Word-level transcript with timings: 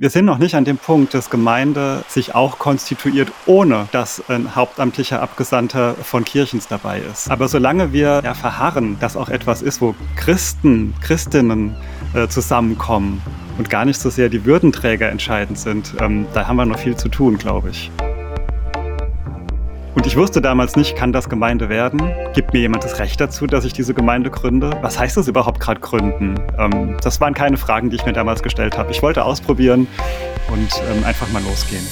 Wir 0.00 0.08
sind 0.08 0.24
noch 0.24 0.38
nicht 0.38 0.54
an 0.54 0.64
dem 0.64 0.78
Punkt, 0.78 1.12
dass 1.12 1.28
Gemeinde 1.28 2.02
sich 2.08 2.34
auch 2.34 2.58
konstituiert, 2.58 3.30
ohne 3.44 3.86
dass 3.92 4.30
ein 4.30 4.56
hauptamtlicher 4.56 5.20
Abgesandter 5.20 5.92
von 5.92 6.24
Kirchens 6.24 6.66
dabei 6.66 7.00
ist. 7.00 7.30
Aber 7.30 7.48
solange 7.48 7.92
wir 7.92 8.22
ja 8.24 8.32
verharren, 8.32 8.96
dass 8.98 9.14
auch 9.14 9.28
etwas 9.28 9.60
ist, 9.60 9.82
wo 9.82 9.94
Christen, 10.16 10.94
Christinnen 11.02 11.76
äh, 12.14 12.28
zusammenkommen 12.28 13.20
und 13.58 13.68
gar 13.68 13.84
nicht 13.84 14.00
so 14.00 14.08
sehr 14.08 14.30
die 14.30 14.46
Würdenträger 14.46 15.10
entscheidend 15.10 15.58
sind, 15.58 15.94
ähm, 16.00 16.24
da 16.32 16.48
haben 16.48 16.56
wir 16.56 16.64
noch 16.64 16.78
viel 16.78 16.96
zu 16.96 17.10
tun, 17.10 17.36
glaube 17.36 17.68
ich. 17.68 17.90
Und 19.92 20.06
ich 20.06 20.16
wusste 20.16 20.40
damals 20.40 20.76
nicht, 20.76 20.94
kann 20.94 21.12
das 21.12 21.28
Gemeinde 21.28 21.68
werden? 21.68 22.00
Gibt 22.32 22.52
mir 22.52 22.60
jemand 22.60 22.84
das 22.84 23.00
Recht 23.00 23.20
dazu, 23.20 23.48
dass 23.48 23.64
ich 23.64 23.72
diese 23.72 23.92
Gemeinde 23.92 24.30
gründe? 24.30 24.70
Was 24.82 24.98
heißt 24.98 25.16
das 25.16 25.26
überhaupt 25.26 25.58
gerade 25.58 25.80
gründen? 25.80 26.36
Ähm, 26.58 26.96
das 27.02 27.20
waren 27.20 27.34
keine 27.34 27.56
Fragen, 27.56 27.90
die 27.90 27.96
ich 27.96 28.06
mir 28.06 28.12
damals 28.12 28.42
gestellt 28.42 28.78
habe. 28.78 28.92
Ich 28.92 29.02
wollte 29.02 29.24
ausprobieren 29.24 29.88
und 30.52 30.68
ähm, 30.92 31.04
einfach 31.04 31.30
mal 31.32 31.42
losgehen. 31.42 31.84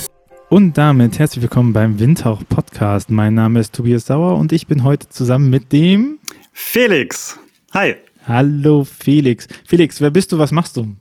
Und 0.48 0.78
damit 0.78 1.18
herzlich 1.18 1.42
willkommen 1.42 1.72
beim 1.72 1.98
Windhauch 1.98 2.42
Podcast. 2.48 3.10
Mein 3.10 3.34
Name 3.34 3.58
ist 3.58 3.74
Tobias 3.74 4.06
Sauer 4.06 4.36
und 4.36 4.52
ich 4.52 4.68
bin 4.68 4.84
heute 4.84 5.08
zusammen 5.08 5.50
mit 5.50 5.72
dem 5.72 6.18
Felix. 6.52 7.36
Hi. 7.74 7.96
Hallo 8.26 8.84
Felix. 8.84 9.48
Felix, 9.66 10.00
wer 10.00 10.10
bist 10.10 10.30
du? 10.30 10.38
Was 10.38 10.52
machst 10.52 10.76
du? 10.76 10.94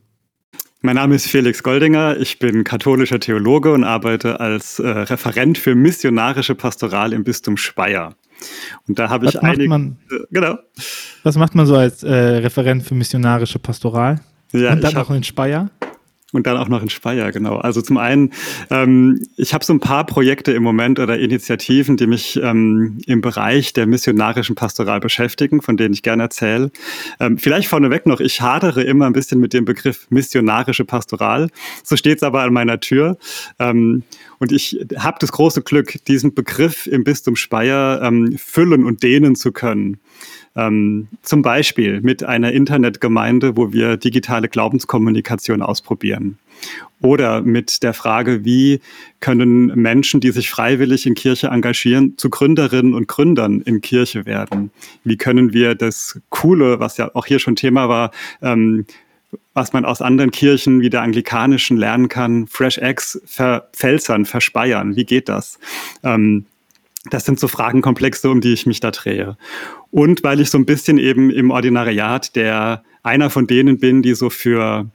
Mein 0.81 0.95
Name 0.95 1.15
ist 1.15 1.27
Felix 1.27 1.63
Goldinger, 1.63 2.17
ich 2.17 2.37
bin 2.37 2.63
katholischer 2.63 3.19
Theologe 3.19 3.73
und 3.73 3.83
arbeite 3.83 4.39
als 4.39 4.77
äh, 4.77 4.87
Referent 4.87 5.57
für 5.57 5.73
missionarische 5.73 6.53
Pastoral 6.53 7.13
im 7.13 7.23
Bistum 7.23 7.57
Speyer. 7.57 8.13
Und 8.87 8.99
da 8.99 9.09
habe 9.09 9.25
ich 9.25 9.41
einige. 9.41 9.69
Man, 9.69 9.97
äh, 10.11 10.19
genau. 10.29 10.59
Was 11.23 11.35
macht 11.35 11.55
man 11.55 11.65
so 11.65 11.75
als 11.75 12.03
äh, 12.03 12.13
Referent 12.13 12.83
für 12.83 12.93
missionarische 12.93 13.57
Pastoral? 13.57 14.21
Ja, 14.51 14.73
und 14.73 14.83
dann 14.83 14.93
noch 14.93 15.09
in 15.09 15.23
Speyer? 15.23 15.71
Und 16.33 16.45
dann 16.45 16.57
auch 16.57 16.67
noch 16.67 16.81
in 16.81 16.89
Speyer, 16.89 17.31
genau. 17.31 17.55
Also 17.55 17.81
zum 17.81 17.97
einen, 17.97 18.33
ähm, 18.69 19.25
ich 19.37 19.53
habe 19.53 19.63
so 19.63 19.71
ein 19.71 19.79
paar 19.79 20.05
Projekte 20.05 20.51
im 20.51 20.61
Moment 20.61 20.99
oder 20.99 21.17
Initiativen, 21.17 21.95
die 21.95 22.05
mich 22.05 22.37
ähm, 22.43 22.97
im 23.05 23.21
Bereich 23.21 23.71
der 23.71 23.87
missionarischen 23.87 24.53
Pastoral 24.53 24.99
beschäftigen, 24.99 25.61
von 25.61 25.77
denen 25.77 25.93
ich 25.93 26.03
gerne 26.03 26.23
erzähle. 26.23 26.69
Ähm, 27.21 27.37
vielleicht 27.37 27.69
vorneweg 27.69 28.05
noch, 28.05 28.19
ich 28.19 28.41
hadere 28.41 28.83
immer 28.83 29.05
ein 29.05 29.13
bisschen 29.13 29.39
mit 29.39 29.53
dem 29.53 29.63
Begriff 29.63 30.07
missionarische 30.09 30.83
Pastoral. 30.83 31.49
So 31.83 31.95
steht 31.95 32.17
es 32.17 32.23
aber 32.23 32.41
an 32.41 32.51
meiner 32.51 32.81
Tür. 32.81 33.17
Ähm, 33.57 34.03
und 34.39 34.51
ich 34.51 34.85
habe 34.97 35.17
das 35.21 35.31
große 35.31 35.61
Glück, 35.61 36.03
diesen 36.07 36.33
Begriff 36.33 36.87
im 36.87 37.05
Bistum 37.05 37.37
Speyer 37.37 38.01
ähm, 38.03 38.37
füllen 38.37 38.83
und 38.83 39.01
dehnen 39.01 39.37
zu 39.37 39.53
können. 39.53 40.01
Ähm, 40.57 41.07
zum 41.21 41.43
Beispiel 41.43 42.01
mit 42.01 42.23
einer 42.23 42.51
Internetgemeinde, 42.51 43.55
wo 43.55 43.71
wir 43.71 43.95
digitale 43.95 44.49
Glaubenskommunikation 44.49 45.61
ausprobieren. 45.61 46.39
Oder 46.99 47.41
mit 47.43 47.83
der 47.83 47.93
Frage, 47.93 48.43
wie 48.43 48.81
können 49.19 49.67
Menschen, 49.67 50.19
die 50.19 50.31
sich 50.31 50.49
freiwillig 50.49 51.05
in 51.05 51.13
Kirche 51.13 51.47
engagieren, 51.47 52.17
zu 52.17 52.31
Gründerinnen 52.31 52.95
und 52.95 53.07
Gründern 53.07 53.61
in 53.61 53.81
Kirche 53.81 54.25
werden? 54.25 54.71
Wie 55.03 55.15
können 55.15 55.53
wir 55.53 55.75
das 55.75 56.19
Coole, 56.29 56.79
was 56.79 56.97
ja 56.97 57.11
auch 57.13 57.27
hier 57.27 57.37
schon 57.37 57.55
Thema 57.55 57.87
war, 57.87 58.11
ähm, 58.41 58.85
was 59.53 59.73
man 59.73 59.85
aus 59.85 60.01
anderen 60.01 60.31
Kirchen 60.31 60.81
wie 60.81 60.89
der 60.89 61.01
anglikanischen 61.01 61.77
lernen 61.77 62.09
kann, 62.09 62.47
Fresh 62.47 62.77
Eggs 62.77 63.21
verpfälzern, 63.25 64.25
verspeiern. 64.25 64.95
Wie 64.95 65.03
geht 65.03 65.29
das? 65.29 65.59
Ähm, 66.03 66.45
das 67.09 67.25
sind 67.25 67.39
so 67.39 67.47
Fragenkomplexe, 67.47 68.29
um 68.29 68.41
die 68.41 68.53
ich 68.53 68.65
mich 68.65 68.79
da 68.79 68.91
drehe. 68.91 69.37
Und 69.91 70.23
weil 70.23 70.39
ich 70.39 70.49
so 70.49 70.57
ein 70.57 70.65
bisschen 70.65 70.97
eben 70.97 71.29
im 71.29 71.51
Ordinariat 71.51 72.35
der 72.35 72.83
einer 73.03 73.29
von 73.29 73.47
denen 73.47 73.79
bin, 73.79 74.01
die 74.01 74.13
so 74.13 74.29
für 74.29 74.89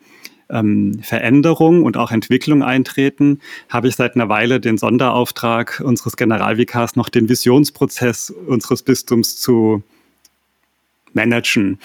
ähm, 0.51 1.01
Veränderung 1.03 1.83
und 1.83 1.97
auch 1.97 2.13
Entwicklung 2.13 2.63
eintreten, 2.63 3.41
habe 3.69 3.89
ich 3.89 3.97
seit 3.97 4.15
einer 4.15 4.29
Weile 4.29 4.61
den 4.61 4.79
Sonderauftrag 4.79 5.83
unseres 5.85 6.17
Generalvikars 6.17 6.95
noch 6.95 7.09
den 7.09 7.29
Visionsprozess 7.29 8.31
unseres 8.31 8.83
Bistums 8.83 9.39
zu 9.39 9.83
managen, 11.15 11.79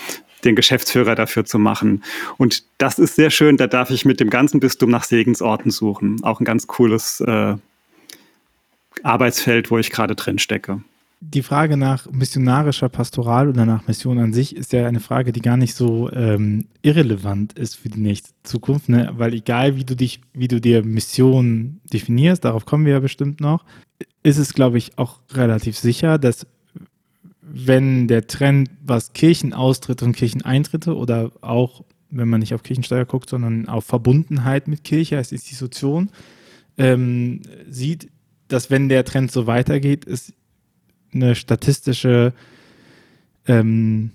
den 0.44 0.56
Geschäftsführer 0.56 1.16
dafür 1.16 1.46
zu 1.46 1.60
machen. 1.60 2.04
Und 2.38 2.64
das 2.78 3.00
ist 3.00 3.16
sehr 3.16 3.30
schön, 3.30 3.58
da 3.58 3.68
darf 3.68 3.90
ich 3.90 4.06
mit 4.06 4.20
dem 4.20 4.30
ganzen 4.30 4.60
Bistum 4.60 4.90
nach 4.90 5.04
Segensorten 5.04 5.72
suchen. 5.72 6.24
Auch 6.24 6.40
ein 6.40 6.46
ganz 6.46 6.68
cooles 6.68 7.22
äh, 7.22 7.56
Arbeitsfeld, 9.06 9.72
wo 9.72 9.78
ich 9.78 9.92
gerade 9.92 10.16
drin 10.16 10.40
stecke. 10.40 10.82
Die 11.20 11.42
Frage 11.42 11.78
nach 11.78 12.10
missionarischer 12.12 12.90
Pastoral 12.90 13.50
oder 13.50 13.66
nach 13.66 13.88
Mission 13.88 14.20
an 14.20 14.34
sich 14.34 14.56
ist 14.56 14.72
ja 14.72 14.86
eine 14.86 15.00
Frage, 15.00 15.32
die 15.32 15.42
gar 15.42 15.58
nicht 15.58 15.74
so 15.74 16.12
ähm, 16.12 16.68
irrelevant 16.84 17.54
ist 17.54 17.76
für 17.76 17.90
die 17.90 18.00
nächste 18.00 18.30
Zukunft, 18.44 18.88
ne? 18.88 19.12
weil 19.18 19.34
egal 19.34 19.78
wie 19.78 19.84
du 19.84 19.96
dich, 19.96 20.22
wie 20.34 20.48
du 20.48 20.62
dir 20.62 20.84
Mission 20.84 21.80
definierst, 21.92 22.46
darauf 22.46 22.66
kommen 22.66 22.86
wir 22.86 22.94
ja 22.94 23.00
bestimmt 23.00 23.42
noch, 23.42 23.66
ist 24.22 24.38
es, 24.38 24.54
glaube 24.54 24.78
ich, 24.78 25.00
auch 25.00 25.20
relativ 25.34 25.76
sicher, 25.76 26.20
dass 26.20 26.46
wenn 27.42 28.08
der 28.08 28.28
Trend, 28.28 28.70
was 28.86 29.14
Kirchenaustritte 29.14 30.06
und 30.06 30.16
Kircheneintritte 30.16 30.96
oder 30.96 31.32
auch, 31.42 31.84
wenn 32.12 32.28
man 32.28 32.42
nicht 32.42 32.54
auf 32.54 32.62
Kirchensteuer 32.62 33.06
guckt, 33.06 33.30
sondern 33.30 33.68
auf 33.68 33.86
Verbundenheit 33.86 34.68
mit 34.68 34.84
Kirche 34.84 35.18
als 35.18 35.32
Institution 35.32 36.10
ähm, 36.78 37.42
sieht, 37.70 38.10
dass 38.48 38.70
wenn 38.70 38.90
der 38.90 39.06
Trend 39.06 39.32
so 39.32 39.48
weitergeht, 39.48 40.06
ist 40.06 40.34
eine 41.14 41.36
statistische, 41.36 42.34
ähm, 43.48 44.12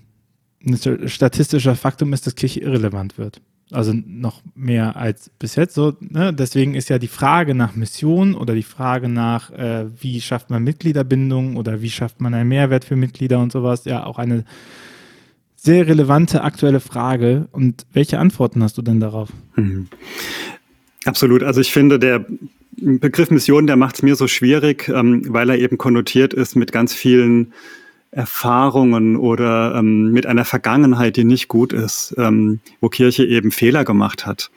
ein 0.65 0.77
statistischer 1.07 1.75
Faktum 1.75 2.13
ist, 2.13 2.25
dass 2.27 2.35
Kirche 2.35 2.61
irrelevant 2.61 3.17
wird. 3.17 3.41
Also 3.71 3.93
noch 3.93 4.41
mehr 4.55 4.95
als 4.95 5.31
bis 5.39 5.55
jetzt. 5.55 5.73
So, 5.73 5.95
ne? 5.99 6.33
Deswegen 6.33 6.75
ist 6.75 6.89
ja 6.89 6.99
die 6.99 7.07
Frage 7.07 7.55
nach 7.55 7.75
Mission 7.75 8.35
oder 8.35 8.53
die 8.53 8.63
Frage 8.63 9.09
nach, 9.09 9.51
äh, 9.51 9.85
wie 9.99 10.21
schafft 10.21 10.49
man 10.49 10.63
Mitgliederbindung 10.63 11.55
oder 11.55 11.81
wie 11.81 11.89
schafft 11.89 12.21
man 12.21 12.33
einen 12.33 12.49
Mehrwert 12.49 12.85
für 12.85 12.95
Mitglieder 12.95 13.39
und 13.39 13.51
sowas, 13.51 13.85
ja 13.85 14.05
auch 14.05 14.19
eine 14.19 14.45
sehr 15.55 15.87
relevante 15.87 16.43
aktuelle 16.43 16.81
Frage. 16.81 17.47
Und 17.51 17.85
welche 17.93 18.19
Antworten 18.19 18.61
hast 18.61 18.77
du 18.77 18.81
denn 18.81 18.99
darauf? 18.99 19.29
Mhm. 19.55 19.87
Absolut. 21.05 21.43
Also 21.43 21.61
ich 21.61 21.71
finde, 21.71 21.99
der 21.99 22.25
Begriff 22.77 23.29
Mission, 23.29 23.67
der 23.67 23.75
macht 23.75 23.95
es 23.95 24.03
mir 24.03 24.15
so 24.15 24.27
schwierig, 24.27 24.89
ähm, 24.89 25.23
weil 25.27 25.49
er 25.49 25.59
eben 25.59 25.77
konnotiert 25.77 26.33
ist 26.33 26.55
mit 26.55 26.71
ganz 26.71 26.93
vielen 26.93 27.53
Erfahrungen 28.11 29.15
oder 29.15 29.75
ähm, 29.75 30.11
mit 30.11 30.25
einer 30.25 30.45
Vergangenheit, 30.45 31.17
die 31.17 31.23
nicht 31.23 31.47
gut 31.47 31.73
ist, 31.73 32.13
ähm, 32.17 32.59
wo 32.79 32.89
Kirche 32.89 33.25
eben 33.25 33.51
Fehler 33.51 33.83
gemacht 33.83 34.25
hat, 34.25 34.51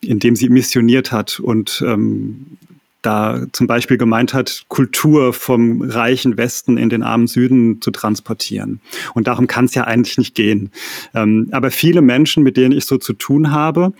indem 0.00 0.36
sie 0.36 0.48
missioniert 0.48 1.12
hat 1.12 1.40
und 1.40 1.82
ähm, 1.86 2.58
da 3.02 3.46
zum 3.52 3.66
Beispiel 3.66 3.98
gemeint 3.98 4.32
hat, 4.32 4.64
Kultur 4.68 5.34
vom 5.34 5.82
reichen 5.82 6.38
Westen 6.38 6.78
in 6.78 6.88
den 6.88 7.02
armen 7.02 7.26
Süden 7.26 7.82
zu 7.82 7.90
transportieren. 7.90 8.80
Und 9.12 9.26
darum 9.26 9.46
kann 9.46 9.66
es 9.66 9.74
ja 9.74 9.84
eigentlich 9.84 10.16
nicht 10.16 10.34
gehen. 10.34 10.70
Ähm, 11.14 11.48
aber 11.52 11.70
viele 11.70 12.00
Menschen, 12.00 12.42
mit 12.42 12.56
denen 12.56 12.72
ich 12.72 12.86
so 12.86 12.96
zu 12.96 13.12
tun 13.12 13.50
habe, 13.50 13.92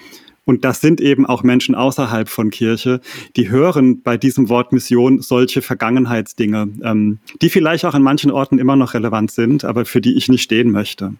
und 0.44 0.65
das 0.65 0.81
sind 0.81 1.00
eben 1.00 1.27
auch 1.27 1.43
Menschen 1.43 1.75
außerhalb 1.75 2.28
von 2.28 2.50
Kirche, 2.50 3.00
die 3.37 3.50
hören 3.50 4.03
bei 4.03 4.16
diesem 4.16 4.49
Wort 4.49 4.72
Mission 4.72 5.21
solche 5.22 5.62
Vergangenheitsdinge, 5.62 6.69
ähm, 6.82 7.19
die 7.41 7.50
vielleicht 7.50 7.84
auch 7.84 7.94
an 7.94 8.03
manchen 8.03 8.31
Orten 8.31 8.59
immer 8.59 8.77
noch 8.77 8.94
relevant 8.94 9.31
sind, 9.31 9.65
aber 9.65 9.84
für 9.84 10.00
die 10.00 10.16
ich 10.16 10.28
nicht 10.28 10.43
stehen 10.43 10.71
möchte. 10.71 11.15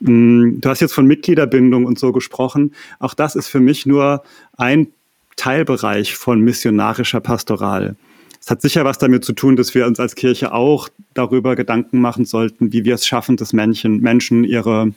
Mm, 0.00 0.60
du 0.60 0.68
hast 0.68 0.80
jetzt 0.80 0.92
von 0.92 1.06
Mitgliederbindung 1.06 1.86
und 1.86 1.98
so 1.98 2.12
gesprochen. 2.12 2.74
Auch 2.98 3.14
das 3.14 3.36
ist 3.36 3.48
für 3.48 3.60
mich 3.60 3.86
nur 3.86 4.22
ein 4.56 4.88
Teilbereich 5.36 6.14
von 6.14 6.40
missionarischer 6.40 7.20
Pastoral. 7.20 7.96
Es 8.40 8.50
hat 8.50 8.62
sicher 8.62 8.84
was 8.84 8.98
damit 8.98 9.24
zu 9.24 9.32
tun, 9.32 9.56
dass 9.56 9.74
wir 9.74 9.86
uns 9.86 9.98
als 9.98 10.14
Kirche 10.14 10.52
auch 10.52 10.88
darüber 11.14 11.56
Gedanken 11.56 12.00
machen 12.00 12.24
sollten, 12.24 12.72
wie 12.72 12.84
wir 12.84 12.94
es 12.94 13.06
schaffen, 13.06 13.36
dass 13.36 13.52
Menschen, 13.52 14.00
Menschen 14.00 14.44
ihre 14.44 14.92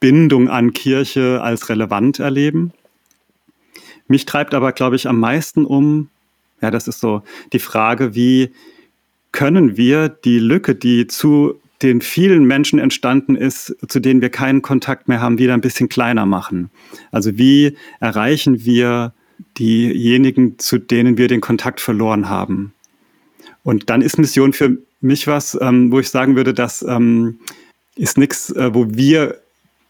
Bindung 0.00 0.48
an 0.48 0.72
Kirche 0.72 1.40
als 1.42 1.68
relevant 1.68 2.18
erleben. 2.18 2.72
Mich 4.08 4.26
treibt 4.26 4.54
aber, 4.54 4.72
glaube 4.72 4.96
ich, 4.96 5.06
am 5.06 5.20
meisten 5.20 5.64
um, 5.64 6.08
ja, 6.60 6.70
das 6.70 6.88
ist 6.88 7.00
so 7.00 7.22
die 7.52 7.58
Frage, 7.58 8.14
wie 8.14 8.50
können 9.32 9.76
wir 9.76 10.08
die 10.08 10.38
Lücke, 10.38 10.74
die 10.74 11.06
zu 11.06 11.60
den 11.82 12.00
vielen 12.00 12.44
Menschen 12.44 12.78
entstanden 12.78 13.36
ist, 13.36 13.74
zu 13.88 14.00
denen 14.00 14.20
wir 14.20 14.28
keinen 14.28 14.62
Kontakt 14.62 15.08
mehr 15.08 15.20
haben, 15.20 15.38
wieder 15.38 15.54
ein 15.54 15.62
bisschen 15.62 15.88
kleiner 15.88 16.26
machen. 16.26 16.70
Also 17.10 17.38
wie 17.38 17.76
erreichen 18.00 18.64
wir 18.64 19.14
diejenigen, 19.58 20.58
zu 20.58 20.78
denen 20.78 21.16
wir 21.16 21.28
den 21.28 21.40
Kontakt 21.40 21.80
verloren 21.80 22.28
haben? 22.28 22.74
Und 23.62 23.88
dann 23.88 24.02
ist 24.02 24.18
Mission 24.18 24.52
für 24.52 24.78
mich 25.00 25.26
was, 25.26 25.56
ähm, 25.60 25.90
wo 25.90 26.00
ich 26.00 26.10
sagen 26.10 26.36
würde, 26.36 26.52
das 26.52 26.82
ähm, 26.82 27.38
ist 27.96 28.18
nichts, 28.18 28.50
äh, 28.50 28.74
wo 28.74 28.88
wir 28.90 29.39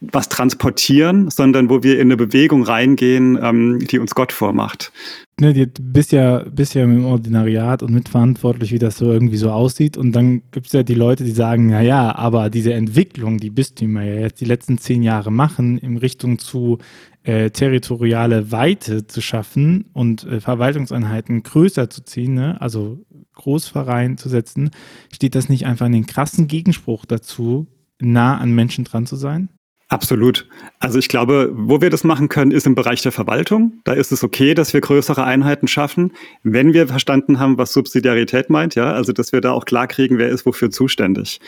was 0.00 0.30
transportieren, 0.30 1.28
sondern 1.28 1.68
wo 1.68 1.82
wir 1.82 1.96
in 1.96 2.08
eine 2.08 2.16
Bewegung 2.16 2.62
reingehen, 2.62 3.38
ähm, 3.40 3.78
die 3.80 3.98
uns 3.98 4.14
Gott 4.14 4.32
vormacht. 4.32 4.92
Ne, 5.38 5.52
du 5.52 5.66
bist 5.66 6.12
ja, 6.12 6.38
bist 6.50 6.74
ja 6.74 6.84
im 6.84 7.04
Ordinariat 7.04 7.82
und 7.82 7.92
mitverantwortlich, 7.92 8.72
wie 8.72 8.78
das 8.78 8.96
so 8.96 9.12
irgendwie 9.12 9.36
so 9.36 9.50
aussieht. 9.50 9.96
Und 9.96 10.12
dann 10.12 10.42
gibt 10.50 10.66
es 10.66 10.72
ja 10.72 10.82
die 10.82 10.94
Leute, 10.94 11.24
die 11.24 11.32
sagen, 11.32 11.66
naja, 11.66 12.14
aber 12.14 12.50
diese 12.50 12.72
Entwicklung, 12.72 13.38
die 13.38 13.50
Bistümer 13.50 14.02
ja 14.02 14.20
jetzt 14.20 14.40
die 14.40 14.46
letzten 14.46 14.78
zehn 14.78 15.02
Jahre 15.02 15.30
machen, 15.30 15.76
in 15.78 15.98
Richtung 15.98 16.38
zu 16.38 16.78
äh, 17.22 17.50
territoriale 17.50 18.50
Weite 18.50 19.06
zu 19.06 19.20
schaffen 19.20 19.90
und 19.92 20.24
äh, 20.24 20.40
Verwaltungseinheiten 20.40 21.42
größer 21.42 21.90
zu 21.90 22.02
ziehen, 22.04 22.34
ne? 22.34 22.60
also 22.60 23.04
Großverein 23.34 24.16
zu 24.16 24.30
setzen, 24.30 24.70
steht 25.12 25.34
das 25.34 25.50
nicht 25.50 25.66
einfach 25.66 25.86
in 25.86 25.92
den 25.92 26.06
krassen 26.06 26.48
Gegenspruch 26.48 27.04
dazu, 27.04 27.66
nah 27.98 28.38
an 28.38 28.54
Menschen 28.54 28.84
dran 28.84 29.06
zu 29.06 29.16
sein? 29.16 29.50
Absolut. 29.90 30.46
Also 30.78 31.00
ich 31.00 31.08
glaube, 31.08 31.50
wo 31.52 31.80
wir 31.80 31.90
das 31.90 32.04
machen 32.04 32.28
können, 32.28 32.52
ist 32.52 32.64
im 32.64 32.76
Bereich 32.76 33.02
der 33.02 33.10
Verwaltung. 33.10 33.80
Da 33.82 33.92
ist 33.92 34.12
es 34.12 34.22
okay, 34.22 34.54
dass 34.54 34.72
wir 34.72 34.80
größere 34.80 35.24
Einheiten 35.24 35.66
schaffen, 35.66 36.12
wenn 36.44 36.72
wir 36.72 36.86
verstanden 36.86 37.40
haben, 37.40 37.58
was 37.58 37.72
Subsidiarität 37.72 38.50
meint, 38.50 38.76
ja, 38.76 38.92
also 38.92 39.12
dass 39.12 39.32
wir 39.32 39.40
da 39.40 39.50
auch 39.50 39.64
klar 39.64 39.88
kriegen, 39.88 40.16
wer 40.16 40.28
ist 40.28 40.46
wofür 40.46 40.70
zuständig. 40.70 41.40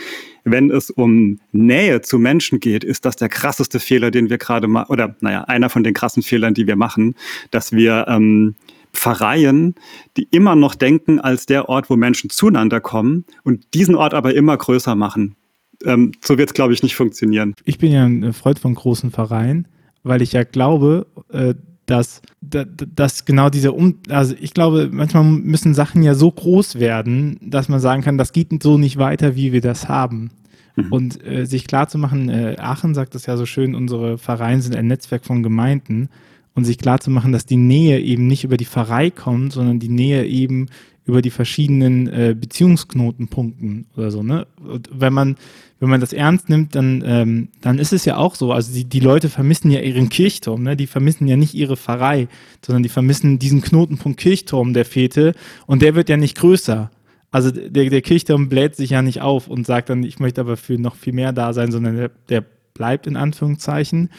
Wenn 0.42 0.72
es 0.72 0.90
um 0.90 1.38
Nähe 1.52 2.00
zu 2.00 2.18
Menschen 2.18 2.58
geht, 2.58 2.82
ist 2.82 3.04
das 3.04 3.14
der 3.14 3.28
krasseste 3.28 3.78
Fehler, 3.78 4.10
den 4.10 4.28
wir 4.28 4.38
gerade 4.38 4.66
machen, 4.66 4.90
oder 4.90 5.14
naja, 5.20 5.42
einer 5.44 5.70
von 5.70 5.84
den 5.84 5.94
krassen 5.94 6.24
Fehlern, 6.24 6.52
die 6.52 6.66
wir 6.66 6.74
machen, 6.74 7.14
dass 7.52 7.70
wir 7.70 8.06
ähm, 8.08 8.56
Pfarreien, 8.92 9.76
die 10.16 10.26
immer 10.32 10.56
noch 10.56 10.74
denken 10.74 11.20
als 11.20 11.46
der 11.46 11.68
Ort, 11.68 11.88
wo 11.90 11.94
Menschen 11.94 12.28
zueinander 12.28 12.80
kommen 12.80 13.24
und 13.44 13.72
diesen 13.72 13.94
Ort 13.94 14.14
aber 14.14 14.34
immer 14.34 14.56
größer 14.56 14.96
machen 14.96 15.36
ähm, 15.84 16.12
so 16.20 16.38
wird 16.38 16.50
es, 16.50 16.54
glaube 16.54 16.72
ich, 16.72 16.82
nicht 16.82 16.96
funktionieren. 16.96 17.54
Ich 17.64 17.78
bin 17.78 17.92
ja 17.92 18.04
ein 18.04 18.32
Freund 18.32 18.58
von 18.58 18.74
großen 18.74 19.10
Vereinen, 19.10 19.66
weil 20.02 20.22
ich 20.22 20.32
ja 20.32 20.44
glaube, 20.44 21.06
äh, 21.32 21.54
dass, 21.86 22.22
dass 22.40 23.24
genau 23.24 23.50
diese 23.50 23.72
um 23.72 23.98
also 24.08 24.34
ich 24.40 24.54
glaube, 24.54 24.88
manchmal 24.92 25.24
müssen 25.24 25.74
Sachen 25.74 26.02
ja 26.02 26.14
so 26.14 26.30
groß 26.30 26.78
werden, 26.78 27.38
dass 27.42 27.68
man 27.68 27.80
sagen 27.80 28.02
kann, 28.02 28.18
das 28.18 28.32
geht 28.32 28.62
so 28.62 28.78
nicht 28.78 28.98
weiter, 28.98 29.36
wie 29.36 29.52
wir 29.52 29.60
das 29.60 29.88
haben. 29.88 30.30
Mhm. 30.76 30.92
Und 30.92 31.26
äh, 31.26 31.44
sich 31.44 31.66
klarzumachen, 31.66 32.28
äh, 32.28 32.56
Aachen 32.58 32.94
sagt 32.94 33.14
das 33.14 33.26
ja 33.26 33.36
so 33.36 33.46
schön, 33.46 33.74
unsere 33.74 34.16
Vereine 34.16 34.62
sind 34.62 34.76
ein 34.76 34.86
Netzwerk 34.86 35.24
von 35.24 35.42
Gemeinden 35.42 36.08
und 36.54 36.64
sich 36.64 36.78
klarzumachen, 36.78 37.32
dass 37.32 37.46
die 37.46 37.56
Nähe 37.56 38.00
eben 38.00 38.26
nicht 38.26 38.44
über 38.44 38.56
die 38.56 38.64
Pfarrei 38.64 39.10
kommt, 39.10 39.52
sondern 39.52 39.78
die 39.78 39.88
Nähe 39.88 40.24
eben 40.26 40.68
über 41.04 41.22
die 41.22 41.30
verschiedenen 41.30 42.06
äh, 42.08 42.36
Beziehungsknotenpunkten 42.38 43.86
oder 43.96 44.10
so. 44.10 44.22
Ne? 44.22 44.46
Und 44.62 44.88
wenn 44.92 45.12
man 45.12 45.36
wenn 45.82 45.90
man 45.90 46.00
das 46.00 46.12
ernst 46.12 46.48
nimmt, 46.48 46.76
dann, 46.76 47.02
ähm, 47.04 47.48
dann 47.60 47.80
ist 47.80 47.92
es 47.92 48.04
ja 48.04 48.16
auch 48.16 48.36
so. 48.36 48.52
Also 48.52 48.72
die, 48.72 48.84
die 48.84 49.00
Leute 49.00 49.28
vermissen 49.28 49.68
ja 49.68 49.80
ihren 49.80 50.10
Kirchturm, 50.10 50.62
ne? 50.62 50.76
die 50.76 50.86
vermissen 50.86 51.26
ja 51.26 51.34
nicht 51.36 51.54
ihre 51.54 51.76
Pfarrei, 51.76 52.28
sondern 52.64 52.84
die 52.84 52.88
vermissen 52.88 53.40
diesen 53.40 53.62
Knotenpunkt 53.62 54.20
Kirchturm 54.20 54.74
der 54.74 54.84
Fete 54.84 55.34
und 55.66 55.82
der 55.82 55.96
wird 55.96 56.08
ja 56.08 56.16
nicht 56.16 56.36
größer. 56.36 56.92
Also 57.32 57.50
der, 57.50 57.90
der 57.90 58.00
Kirchturm 58.00 58.48
bläht 58.48 58.76
sich 58.76 58.90
ja 58.90 59.02
nicht 59.02 59.22
auf 59.22 59.48
und 59.48 59.66
sagt 59.66 59.90
dann, 59.90 60.04
ich 60.04 60.20
möchte 60.20 60.42
aber 60.42 60.56
für 60.56 60.78
noch 60.78 60.94
viel 60.94 61.14
mehr 61.14 61.32
da 61.32 61.52
sein, 61.52 61.72
sondern 61.72 61.96
der, 61.96 62.10
der 62.28 62.44
bleibt 62.74 63.08
in 63.08 63.16
Anführungszeichen. 63.16 64.10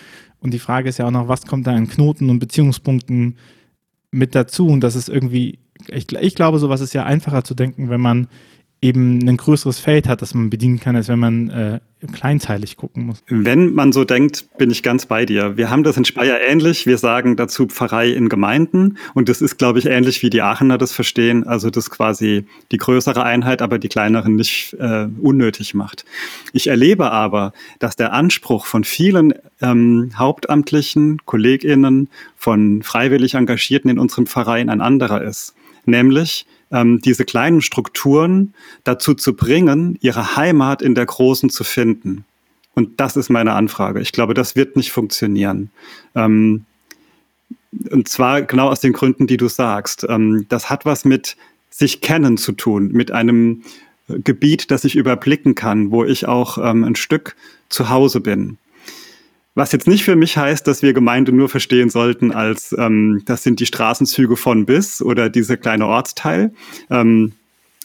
Und 0.41 0.53
die 0.53 0.59
Frage 0.59 0.89
ist 0.89 1.00
ja 1.00 1.07
auch 1.07 1.12
noch, 1.12 1.30
was 1.30 1.45
kommt 1.45 1.65
da 1.65 1.71
an 1.71 1.88
Knoten 1.88 2.30
und 2.30 2.39
Beziehungspunkten 2.39 3.38
mit 4.12 4.35
dazu? 4.35 4.68
Und 4.68 4.81
das 4.81 4.97
ist 4.97 5.07
irgendwie, 5.07 5.59
ich, 5.88 6.12
ich 6.12 6.35
glaube, 6.35 6.59
sowas 6.59 6.81
ist 6.81 6.94
ja 6.94 7.03
einfacher 7.03 7.44
zu 7.44 7.56
denken, 7.56 7.89
wenn 7.89 8.01
man 8.01 8.27
eben 8.83 9.27
ein 9.27 9.38
größeres 9.38 9.80
Feld 9.80 10.09
hat, 10.09 10.21
das 10.21 10.33
man 10.33 10.50
bedienen 10.50 10.80
kann, 10.80 10.97
als 10.97 11.07
wenn 11.07 11.19
man 11.19 11.50
äh, 11.50 11.80
kleinteilig 12.12 12.75
gucken 12.75 13.06
muss. 13.06 13.24
Wenn 13.27 13.74
man 13.74 13.94
so 13.94 14.03
denkt, 14.03 14.45
bin 14.57 14.69
ich 14.71 14.83
ganz 14.83 15.06
bei 15.06 15.25
dir. 15.25 15.56
Wir 15.56 15.69
haben 15.69 15.83
das 15.83 15.95
in 15.95 16.03
Speyer 16.03 16.41
ähnlich. 16.45 16.85
Wir 16.85 16.97
sagen 16.97 17.38
dazu 17.38 17.68
Pfarrei 17.68 18.09
in 18.09 18.27
Gemeinden. 18.27 18.97
Und 19.13 19.30
das 19.30 19.41
ist, 19.41 19.57
glaube 19.57 19.80
ich, 19.80 19.85
ähnlich 19.85 20.21
wie 20.21 20.30
die 20.30 20.41
Aachener 20.41 20.77
das 20.77 20.91
verstehen. 20.91 21.47
Also 21.47 21.69
das 21.69 21.89
quasi 21.89 22.45
die 22.74 22.77
größere 22.77 23.24
Einheit, 23.24 23.62
aber 23.62 23.80
die 23.80 23.88
kleineren 23.88 24.35
nicht 24.35 24.74
äh, 24.80 25.07
unnötig 25.21 25.74
macht. 25.74 26.03
Ich 26.51 26.68
erlebe 26.68 27.09
aber, 27.09 27.53
dass 27.80 27.95
der 27.95 28.12
Anspruch 28.12 28.65
von 28.65 28.83
vielen 28.83 29.33
ähm, 29.62 30.12
Hauptamtlichen, 30.18 31.19
KollegInnen, 31.25 32.09
von 32.35 32.83
freiwillig 32.83 33.35
Engagierten 33.35 33.88
in 33.88 33.97
unserem 33.97 34.27
Verein 34.27 34.69
ein 34.69 34.81
anderer 34.81 35.21
ist. 35.21 35.56
Nämlich, 35.85 36.45
ähm, 36.71 37.00
diese 37.01 37.25
kleinen 37.25 37.62
Strukturen 37.62 38.53
dazu 38.83 39.13
zu 39.13 39.35
bringen, 39.35 39.97
ihre 40.01 40.35
Heimat 40.35 40.81
in 40.81 40.95
der 40.95 41.06
großen 41.06 41.50
zu 41.50 41.63
finden. 41.63 42.25
Und 42.74 43.00
das 43.00 43.15
ist 43.15 43.30
meine 43.30 43.53
Anfrage. 43.53 44.01
Ich 44.01 44.12
glaube, 44.12 44.33
das 44.33 44.56
wird 44.56 44.75
nicht 44.75 44.91
funktionieren. 44.91 45.69
Ähm, 46.15 46.65
und 47.91 48.07
zwar 48.07 48.41
genau 48.41 48.69
aus 48.69 48.80
den 48.80 48.94
Gründen, 48.94 49.27
die 49.27 49.38
du 49.38 49.47
sagst. 49.47 50.06
Ähm, 50.09 50.45
das 50.50 50.69
hat 50.69 50.85
was 50.85 51.06
mit 51.06 51.38
sich 51.69 52.01
kennen 52.01 52.38
zu 52.38 52.51
tun, 52.51 52.91
mit 52.91 53.12
einem 53.12 53.63
Gebiet, 54.07 54.69
das 54.69 54.83
ich 54.83 54.95
überblicken 54.95 55.56
kann, 55.56 55.91
wo 55.91 56.03
ich 56.03 56.27
auch 56.27 56.57
ähm, 56.57 56.83
ein 56.83 56.95
Stück 56.95 57.35
zu 57.69 57.89
Hause 57.89 58.19
bin. 58.19 58.57
Was 59.56 59.72
jetzt 59.72 59.88
nicht 59.88 60.04
für 60.04 60.16
mich 60.16 60.38
heißt, 60.38 60.66
dass 60.66 60.82
wir 60.82 60.94
Gemeinde 60.94 61.32
nur 61.32 61.48
verstehen 61.48 61.90
sollten 61.90 62.32
als, 62.32 62.76
ähm, 62.78 63.22
das 63.26 63.44
sind 63.44 63.60
die 63.60 63.68
Straßenzüge 63.68 64.36
von 64.36 64.66
bis 64.66 65.02
oder 65.02 65.30
diese 65.30 65.58
kleine 65.58 65.86
Ortsteil. 65.86 66.54
Ähm, 66.90 67.34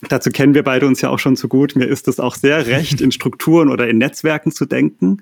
dazu 0.08 0.30
kennen 0.30 0.54
wir 0.54 0.62
beide 0.62 0.86
uns 0.86 1.02
ja 1.02 1.10
auch 1.10 1.18
schon 1.18 1.36
zu 1.36 1.46
gut. 1.46 1.76
Mir 1.76 1.84
ist 1.84 2.08
es 2.08 2.20
auch 2.20 2.36
sehr 2.36 2.66
recht, 2.66 3.02
in 3.02 3.12
Strukturen 3.12 3.68
oder 3.68 3.86
in 3.86 3.98
Netzwerken 3.98 4.50
zu 4.50 4.64
denken. 4.64 5.18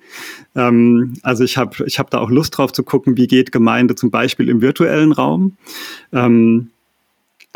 Ähm, 0.54 1.14
also 1.22 1.42
ich 1.42 1.56
habe 1.56 1.84
ich 1.84 1.98
hab 1.98 2.10
da 2.10 2.18
auch 2.18 2.30
Lust 2.30 2.56
drauf 2.56 2.72
zu 2.72 2.84
gucken, 2.84 3.16
wie 3.16 3.26
geht 3.26 3.50
Gemeinde 3.50 3.96
zum 3.96 4.12
Beispiel 4.12 4.48
im 4.48 4.60
virtuellen 4.60 5.10
Raum. 5.10 5.56
Ähm, 6.12 6.70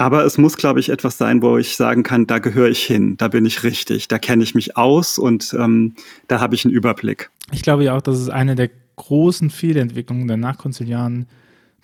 aber 0.00 0.24
es 0.24 0.38
muss, 0.38 0.56
glaube 0.56 0.80
ich, 0.80 0.88
etwas 0.88 1.18
sein, 1.18 1.42
wo 1.42 1.58
ich 1.58 1.76
sagen 1.76 2.02
kann, 2.02 2.26
da 2.26 2.38
gehöre 2.38 2.70
ich 2.70 2.82
hin, 2.82 3.18
da 3.18 3.28
bin 3.28 3.44
ich 3.44 3.64
richtig, 3.64 4.08
da 4.08 4.18
kenne 4.18 4.42
ich 4.42 4.54
mich 4.54 4.78
aus 4.78 5.18
und 5.18 5.54
ähm, 5.58 5.94
da 6.26 6.40
habe 6.40 6.54
ich 6.54 6.64
einen 6.64 6.72
Überblick. 6.72 7.28
Ich 7.52 7.60
glaube 7.60 7.84
ja 7.84 7.94
auch, 7.94 8.00
dass 8.00 8.18
es 8.18 8.30
eine 8.30 8.54
der 8.54 8.70
großen 8.96 9.50
Fehlentwicklungen 9.50 10.26
der 10.26 10.38
nachkonziliaren 10.38 11.26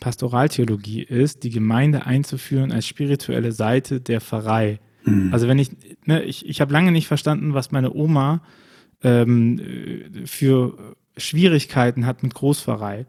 Pastoraltheologie 0.00 1.02
ist, 1.02 1.42
die 1.42 1.50
Gemeinde 1.50 2.06
einzuführen 2.06 2.72
als 2.72 2.86
spirituelle 2.86 3.52
Seite 3.52 4.00
der 4.00 4.22
Pfarrei. 4.22 4.80
Mhm. 5.04 5.28
Also 5.34 5.46
wenn 5.46 5.58
ich, 5.58 5.72
ne, 6.06 6.22
ich, 6.22 6.48
ich 6.48 6.62
habe 6.62 6.72
lange 6.72 6.92
nicht 6.92 7.08
verstanden, 7.08 7.52
was 7.52 7.70
meine 7.70 7.92
Oma 7.94 8.40
ähm, 9.02 9.60
für 10.24 10.96
Schwierigkeiten 11.19 12.06
hat 12.06 12.22
mit 12.22 12.32
Großpfarrei. 12.32 13.04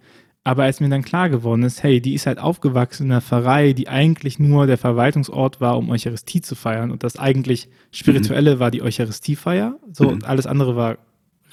Aber 0.48 0.64
als 0.64 0.80
mir 0.80 0.88
dann 0.88 1.02
klar 1.02 1.30
geworden 1.30 1.64
ist, 1.64 1.84
hey, 1.84 2.00
die 2.00 2.14
ist 2.14 2.26
halt 2.26 2.40
aufgewachsen 2.40 3.08
in 3.08 3.12
einer 3.12 3.20
Pfarrei, 3.20 3.74
die 3.74 3.90
eigentlich 3.90 4.40
nur 4.40 4.66
der 4.66 4.78
Verwaltungsort 4.78 5.60
war, 5.60 5.78
um 5.78 5.90
Eucharistie 5.90 6.40
zu 6.40 6.56
feiern. 6.56 6.90
Und 6.90 7.04
das 7.04 7.20
eigentlich 7.20 7.68
Spirituelle 7.92 8.56
mhm. 8.56 8.60
war 8.60 8.72
die 8.72 8.82
Eucharistiefeier. 8.82 9.78
So, 9.92 10.06
mhm. 10.06 10.10
und 10.12 10.24
alles 10.24 10.48
andere 10.48 10.78
war 10.78 11.00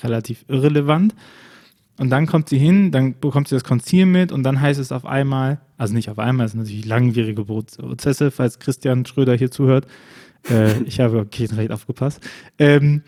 relativ 0.00 0.44
irrelevant. 0.46 1.16
Und 1.98 2.10
dann 2.10 2.26
kommt 2.26 2.48
sie 2.48 2.56
hin, 2.56 2.92
dann 2.92 3.18
bekommt 3.18 3.48
sie 3.48 3.56
das 3.56 3.64
Konzil 3.64 4.06
mit 4.06 4.30
und 4.30 4.44
dann 4.44 4.60
heißt 4.60 4.78
es 4.78 4.92
auf 4.92 5.06
einmal, 5.06 5.60
also 5.76 5.92
nicht 5.92 6.08
auf 6.08 6.20
einmal, 6.20 6.46
es 6.46 6.52
sind 6.52 6.60
natürlich 6.60 6.86
langwierige 6.86 7.44
Prozesse, 7.44 8.30
falls 8.30 8.60
Christian 8.60 9.06
Schröder 9.06 9.34
hier 9.34 9.50
zuhört. 9.50 9.88
Äh, 10.48 10.84
ich 10.84 11.00
habe 11.00 11.26
Kirchenrecht 11.26 11.72
aufgepasst. 11.72 12.20
Ähm, 12.60 13.02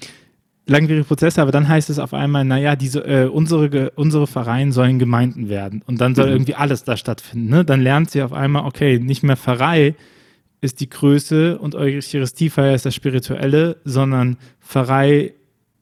langwierige 0.67 1.05
Prozesse, 1.05 1.41
aber 1.41 1.53
dann 1.53 1.69
heißt 1.69 1.91
es 1.91 1.99
auf 1.99 2.13
einmal, 2.13 2.45
naja, 2.45 2.77
diese, 2.77 3.05
äh, 3.05 3.27
unsere, 3.27 3.91
unsere 3.91 4.27
Vereine 4.27 4.73
sollen 4.73 4.99
Gemeinden 4.99 5.49
werden 5.49 5.83
und 5.87 6.01
dann 6.01 6.15
soll 6.15 6.27
mhm. 6.27 6.33
irgendwie 6.33 6.55
alles 6.55 6.85
da 6.85 6.97
stattfinden. 6.97 7.49
Ne? 7.49 7.65
Dann 7.65 7.81
lernt 7.81 8.11
sie 8.11 8.23
auf 8.23 8.33
einmal, 8.33 8.65
okay, 8.65 8.99
nicht 8.99 9.23
mehr 9.23 9.37
Pfarrei 9.37 9.95
ist 10.61 10.81
die 10.81 10.89
Größe 10.89 11.59
und 11.59 11.75
Eucharistiefeier 11.75 12.75
ist 12.75 12.87
das 12.87 12.95
Spirituelle, 12.95 13.77
sondern 13.85 14.39
Pfarrei 14.61 15.35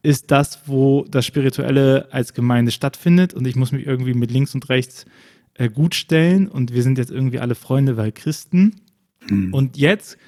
ist 0.03 0.31
das, 0.31 0.61
wo 0.67 1.07
das 1.09 1.25
Spirituelle 1.25 2.09
als 2.11 2.35
Gemeinde 2.35 2.71
stattfindet 2.71 3.33
und 3.33 3.47
ich 3.47 3.57
muss 3.57 3.73
mich 3.73 3.87
irgendwie 3.87 4.13
mit 4.13 4.31
links 4.31 4.55
und 4.55 4.69
rechts 4.69 5.07
äh, 5.55 5.71
gut 5.71 5.95
stellen 5.95 6.47
und 6.47 6.75
wir 6.75 6.83
sind 6.83 6.99
jetzt 6.99 7.11
irgendwie 7.11 7.39
alle 7.39 7.55
Freunde, 7.55 7.97
weil 7.97 8.13
Christen. 8.13 8.77
Mhm. 9.31 9.55
Und 9.55 9.79
jetzt 9.79 10.19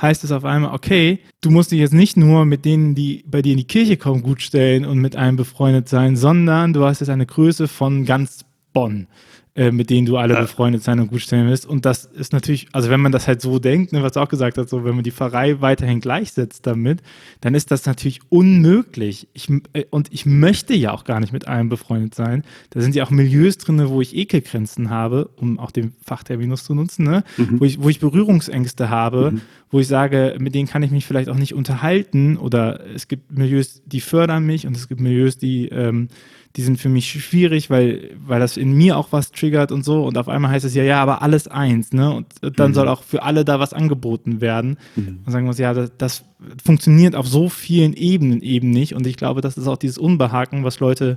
heißt 0.00 0.24
es 0.24 0.32
auf 0.32 0.44
einmal, 0.44 0.74
okay, 0.74 1.20
du 1.40 1.50
musst 1.50 1.72
dich 1.72 1.80
jetzt 1.80 1.94
nicht 1.94 2.16
nur 2.16 2.44
mit 2.44 2.64
denen, 2.64 2.94
die 2.94 3.24
bei 3.26 3.42
dir 3.42 3.52
in 3.52 3.58
die 3.58 3.66
Kirche 3.66 3.96
kommen, 3.96 4.22
gut 4.22 4.42
stellen 4.42 4.84
und 4.84 4.98
mit 4.98 5.16
einem 5.16 5.36
befreundet 5.36 5.88
sein, 5.88 6.16
sondern 6.16 6.72
du 6.72 6.84
hast 6.84 7.00
jetzt 7.00 7.10
eine 7.10 7.26
Größe 7.26 7.68
von 7.68 8.04
ganz 8.04 8.44
Bonn. 8.72 9.06
Äh, 9.54 9.70
mit 9.70 9.90
denen 9.90 10.06
du 10.06 10.16
alle 10.16 10.32
ja. 10.32 10.40
befreundet 10.40 10.82
sein 10.82 10.98
und 10.98 11.08
gut 11.08 11.20
stellen 11.20 11.46
willst. 11.46 11.66
Und 11.66 11.84
das 11.84 12.06
ist 12.06 12.32
natürlich, 12.32 12.68
also 12.72 12.88
wenn 12.88 13.02
man 13.02 13.12
das 13.12 13.28
halt 13.28 13.42
so 13.42 13.58
denkt, 13.58 13.92
ne, 13.92 14.02
was 14.02 14.12
du 14.12 14.20
auch 14.20 14.30
gesagt 14.30 14.56
hast, 14.56 14.70
so 14.70 14.82
wenn 14.82 14.94
man 14.94 15.04
die 15.04 15.10
Pfarrei 15.10 15.60
weiterhin 15.60 16.00
gleichsetzt 16.00 16.66
damit, 16.66 17.02
dann 17.42 17.54
ist 17.54 17.70
das 17.70 17.84
natürlich 17.84 18.20
unmöglich. 18.30 19.28
Ich, 19.34 19.50
äh, 19.74 19.84
und 19.90 20.10
ich 20.10 20.24
möchte 20.24 20.72
ja 20.72 20.92
auch 20.92 21.04
gar 21.04 21.20
nicht 21.20 21.34
mit 21.34 21.48
einem 21.48 21.68
befreundet 21.68 22.14
sein. 22.14 22.44
Da 22.70 22.80
sind 22.80 22.94
ja 22.94 23.04
auch 23.04 23.10
Milieus 23.10 23.58
drin, 23.58 23.90
wo 23.90 24.00
ich 24.00 24.16
Ekelgrenzen 24.16 24.88
habe, 24.88 25.28
um 25.36 25.58
auch 25.58 25.70
den 25.70 25.92
Fachterminus 26.02 26.64
zu 26.64 26.74
nutzen, 26.74 27.04
ne? 27.04 27.22
Mhm. 27.36 27.60
wo, 27.60 27.66
ich, 27.66 27.82
wo 27.82 27.90
ich 27.90 28.00
Berührungsängste 28.00 28.88
habe, 28.88 29.32
mhm. 29.32 29.40
wo 29.70 29.80
ich 29.80 29.86
sage, 29.86 30.34
mit 30.38 30.54
denen 30.54 30.66
kann 30.66 30.82
ich 30.82 30.90
mich 30.90 31.04
vielleicht 31.04 31.28
auch 31.28 31.36
nicht 31.36 31.52
unterhalten. 31.52 32.38
Oder 32.38 32.86
es 32.94 33.06
gibt 33.06 33.30
Milieus, 33.30 33.82
die 33.84 34.00
fördern 34.00 34.46
mich 34.46 34.66
und 34.66 34.74
es 34.78 34.88
gibt 34.88 35.02
Milieus, 35.02 35.36
die 35.36 35.68
ähm, 35.68 36.08
die 36.56 36.62
sind 36.62 36.78
für 36.78 36.88
mich 36.88 37.08
schwierig, 37.10 37.70
weil, 37.70 38.10
weil 38.26 38.38
das 38.38 38.56
in 38.56 38.72
mir 38.72 38.98
auch 38.98 39.08
was 39.10 39.32
triggert 39.32 39.72
und 39.72 39.84
so. 39.84 40.04
Und 40.04 40.18
auf 40.18 40.28
einmal 40.28 40.50
heißt 40.50 40.64
es 40.64 40.74
ja, 40.74 40.82
ja, 40.82 41.00
aber 41.00 41.22
alles 41.22 41.48
eins, 41.48 41.92
ne? 41.92 42.12
Und 42.12 42.26
dann 42.58 42.72
mhm. 42.72 42.74
soll 42.74 42.88
auch 42.88 43.02
für 43.02 43.22
alle 43.22 43.44
da 43.44 43.58
was 43.58 43.72
angeboten 43.72 44.40
werden. 44.40 44.76
Mhm. 44.96 45.20
Und 45.24 45.32
sagen 45.32 45.46
wir 45.46 45.50
uns, 45.50 45.58
ja, 45.58 45.72
das, 45.72 45.92
das, 45.96 46.24
funktioniert 46.62 47.14
auf 47.14 47.28
so 47.28 47.48
vielen 47.48 47.94
Ebenen 47.94 48.42
eben 48.42 48.70
nicht. 48.70 48.94
Und 48.94 49.06
ich 49.06 49.16
glaube, 49.16 49.42
das 49.42 49.56
ist 49.56 49.68
auch 49.68 49.76
dieses 49.76 49.96
Unbehaken, 49.96 50.64
was 50.64 50.80
Leute 50.80 51.16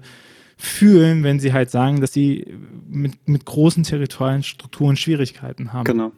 fühlen, 0.56 1.24
wenn 1.24 1.40
sie 1.40 1.52
halt 1.52 1.72
sagen, 1.72 2.00
dass 2.00 2.14
sie 2.14 2.46
mit, 2.88 3.28
mit 3.28 3.44
großen 3.44 3.84
territorialen 3.84 4.44
Strukturen 4.44 4.96
Schwierigkeiten 4.96 5.74
haben. 5.74 5.86
Genau. 5.86 6.12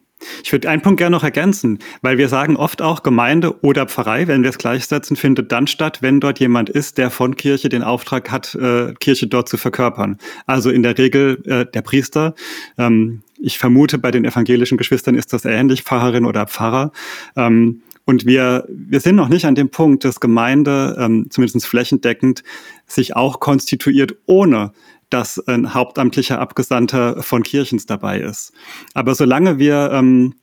Ich 0.43 0.51
würde 0.51 0.69
einen 0.69 0.81
Punkt 0.81 0.97
gerne 0.97 1.15
noch 1.15 1.23
ergänzen, 1.23 1.79
weil 2.01 2.17
wir 2.17 2.29
sagen 2.29 2.55
oft 2.55 2.81
auch 2.81 3.03
Gemeinde 3.03 3.63
oder 3.63 3.85
Pfarrei, 3.85 4.27
wenn 4.27 4.43
wir 4.43 4.49
es 4.49 4.57
gleichsetzen, 4.57 5.15
findet 5.15 5.51
dann 5.51 5.67
statt, 5.67 6.01
wenn 6.01 6.19
dort 6.19 6.39
jemand 6.39 6.69
ist, 6.69 6.97
der 6.97 7.09
von 7.11 7.35
Kirche 7.35 7.69
den 7.69 7.83
Auftrag 7.83 8.31
hat, 8.31 8.55
äh, 8.55 8.93
Kirche 8.99 9.27
dort 9.27 9.49
zu 9.49 9.57
verkörpern. 9.57 10.17
Also 10.45 10.69
in 10.69 10.83
der 10.83 10.97
Regel 10.97 11.41
äh, 11.45 11.65
der 11.65 11.81
Priester. 11.81 12.33
Ähm, 12.77 13.21
ich 13.39 13.59
vermute, 13.59 13.99
bei 13.99 14.11
den 14.11 14.25
evangelischen 14.25 14.77
Geschwistern 14.77 15.15
ist 15.15 15.33
das 15.33 15.45
ähnlich, 15.45 15.83
Pfarrerin 15.83 16.25
oder 16.25 16.47
Pfarrer. 16.47 16.91
Ähm, 17.35 17.81
und 18.05 18.25
wir, 18.25 18.65
wir 18.69 19.01
sind 19.01 19.17
noch 19.17 19.27
nicht 19.27 19.45
an 19.45 19.55
dem 19.55 19.69
Punkt, 19.69 20.05
dass 20.05 20.21
Gemeinde, 20.21 20.95
ähm, 20.97 21.27
zumindest 21.29 21.67
flächendeckend, 21.67 22.41
sich 22.85 23.17
auch 23.17 23.41
konstituiert, 23.41 24.15
ohne 24.25 24.71
dass 25.09 25.39
ein 25.47 25.73
hauptamtlicher 25.73 26.39
Abgesandter 26.39 27.21
von 27.23 27.43
Kirchens 27.43 27.85
dabei 27.85 28.19
ist. 28.19 28.51
Aber 28.93 29.15
solange 29.15 29.57
wir 29.57 29.91
ähm, 29.93 30.35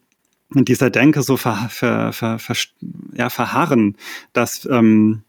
in 0.54 0.64
dieser 0.64 0.90
Denke 0.90 1.23
so 1.23 1.37
ver, 1.37 1.68
ver, 1.71 2.12
ver, 2.12 2.38
ja, 3.14 3.28
verharren, 3.28 3.97
dass 4.33 4.66
ähm, 4.66 5.23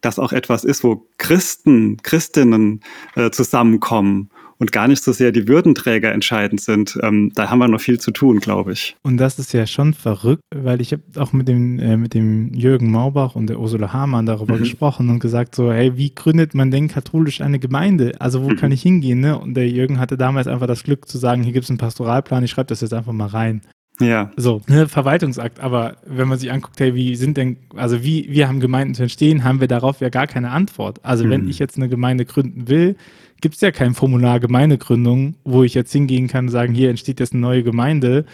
das 0.00 0.18
auch 0.18 0.32
etwas 0.32 0.64
ist, 0.64 0.82
wo 0.82 1.06
Christen, 1.18 1.98
Christinnen 2.02 2.80
äh, 3.14 3.30
zusammenkommen 3.30 4.30
und 4.60 4.72
gar 4.72 4.86
nicht 4.86 5.02
so 5.02 5.12
sehr 5.12 5.32
die 5.32 5.48
Würdenträger 5.48 6.12
entscheidend 6.12 6.60
sind. 6.60 6.98
Ähm, 7.02 7.32
da 7.34 7.50
haben 7.50 7.58
wir 7.58 7.66
noch 7.66 7.80
viel 7.80 7.98
zu 7.98 8.10
tun, 8.12 8.40
glaube 8.40 8.72
ich. 8.72 8.94
Und 9.02 9.16
das 9.16 9.38
ist 9.38 9.52
ja 9.52 9.66
schon 9.66 9.94
verrückt, 9.94 10.42
weil 10.54 10.80
ich 10.82 10.92
habe 10.92 11.02
auch 11.16 11.32
mit 11.32 11.48
dem, 11.48 11.78
äh, 11.78 11.96
mit 11.96 12.12
dem 12.12 12.52
Jürgen 12.52 12.90
Maubach 12.90 13.34
und 13.34 13.48
der 13.48 13.58
Ursula 13.58 13.92
Hamann 13.92 14.26
darüber 14.26 14.56
mhm. 14.56 14.60
gesprochen 14.60 15.08
und 15.08 15.18
gesagt 15.18 15.54
so, 15.54 15.72
hey, 15.72 15.96
wie 15.96 16.14
gründet 16.14 16.54
man 16.54 16.70
denn 16.70 16.88
katholisch 16.88 17.40
eine 17.40 17.58
Gemeinde? 17.58 18.12
Also 18.20 18.44
wo 18.44 18.50
mhm. 18.50 18.56
kann 18.56 18.70
ich 18.70 18.82
hingehen? 18.82 19.20
Ne? 19.20 19.38
Und 19.38 19.54
der 19.54 19.68
Jürgen 19.68 19.98
hatte 19.98 20.18
damals 20.18 20.46
einfach 20.46 20.66
das 20.66 20.84
Glück 20.84 21.08
zu 21.08 21.16
sagen, 21.16 21.42
hier 21.42 21.54
gibt 21.54 21.64
es 21.64 21.70
einen 21.70 21.78
Pastoralplan, 21.78 22.44
ich 22.44 22.50
schreibe 22.50 22.68
das 22.68 22.82
jetzt 22.82 22.92
einfach 22.92 23.12
mal 23.12 23.26
rein. 23.26 23.62
Ja. 24.00 24.30
So, 24.36 24.62
ne, 24.66 24.88
Verwaltungsakt. 24.88 25.60
Aber 25.60 25.96
wenn 26.06 26.28
man 26.28 26.38
sich 26.38 26.50
anguckt, 26.50 26.80
hey, 26.80 26.94
wie 26.94 27.16
sind 27.16 27.36
denn, 27.36 27.58
also 27.76 28.02
wie 28.02 28.26
wir 28.30 28.48
haben 28.48 28.60
Gemeinden 28.60 28.94
zu 28.94 29.02
entstehen, 29.02 29.44
haben 29.44 29.60
wir 29.60 29.68
darauf 29.68 30.00
ja 30.00 30.08
gar 30.08 30.26
keine 30.26 30.50
Antwort. 30.50 31.00
Also 31.02 31.24
mhm. 31.24 31.30
wenn 31.30 31.48
ich 31.48 31.58
jetzt 31.58 31.76
eine 31.76 31.88
Gemeinde 31.88 32.24
gründen 32.24 32.68
will, 32.68 32.96
gibt 33.40 33.56
es 33.56 33.60
ja 33.60 33.70
kein 33.70 33.94
Formular 33.94 34.40
Gemeindegründung, 34.40 35.34
wo 35.44 35.62
ich 35.62 35.74
jetzt 35.74 35.92
hingehen 35.92 36.28
kann 36.28 36.46
und 36.46 36.50
sagen, 36.50 36.74
hier 36.74 36.90
entsteht 36.90 37.20
jetzt 37.20 37.32
eine 37.32 37.40
neue 37.40 37.62
Gemeinde 37.62 38.24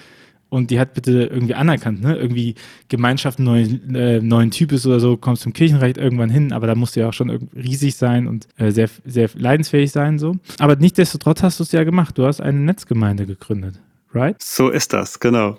und 0.49 0.71
die 0.71 0.79
hat 0.79 0.95
bitte 0.95 1.25
irgendwie 1.25 1.55
anerkannt, 1.55 2.03
ne? 2.03 2.17
Irgendwie 2.17 2.55
Gemeinschaft 2.89 3.39
neuen, 3.39 3.95
äh, 3.95 4.21
neuen 4.21 4.51
Types 4.51 4.87
oder 4.87 5.01
so, 5.01 5.17
kommst 5.17 5.43
zum 5.43 5.53
Kirchenrecht 5.53 5.99
irgendwann 5.99 6.31
hin, 6.31 6.53
aber 6.53 6.67
da 6.67 6.75
musst 6.75 6.97
du 6.97 7.01
ja 7.01 7.09
auch 7.09 7.13
schon 7.13 7.31
riesig 7.55 7.97
sein 7.97 8.27
und 8.27 8.47
äh, 8.57 8.71
sehr, 8.71 8.89
sehr 9.05 9.29
leidensfähig 9.35 9.91
sein, 9.91 10.19
so. 10.19 10.37
Aber 10.59 10.77
nichtsdestotrotz 10.77 11.43
hast 11.43 11.59
du 11.59 11.65
es 11.65 11.73
ja 11.73 11.85
gemacht. 11.85 12.17
Du 12.17 12.27
hast 12.27 12.41
eine 12.41 12.59
Netzgemeinde 12.59 13.27
gegründet, 13.27 13.81
right? 14.15 14.41
So 14.43 14.69
ist 14.69 14.93
das, 14.93 15.19
genau. 15.19 15.59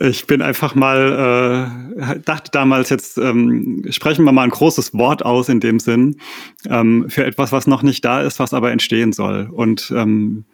Ich 0.00 0.26
bin 0.26 0.40
einfach 0.40 0.74
mal, 0.74 1.70
äh, 1.98 2.20
dachte 2.20 2.50
damals, 2.50 2.88
jetzt 2.88 3.18
ähm, 3.18 3.84
sprechen 3.90 4.24
wir 4.24 4.32
mal 4.32 4.44
ein 4.44 4.50
großes 4.50 4.94
Wort 4.94 5.24
aus 5.24 5.48
in 5.50 5.60
dem 5.60 5.80
Sinn, 5.80 6.16
ähm, 6.68 7.10
für 7.10 7.24
etwas, 7.24 7.52
was 7.52 7.66
noch 7.66 7.82
nicht 7.82 8.04
da 8.04 8.22
ist, 8.22 8.38
was 8.38 8.54
aber 8.54 8.72
entstehen 8.72 9.12
soll. 9.12 9.48
Und 9.52 9.92
ähm, 9.94 10.44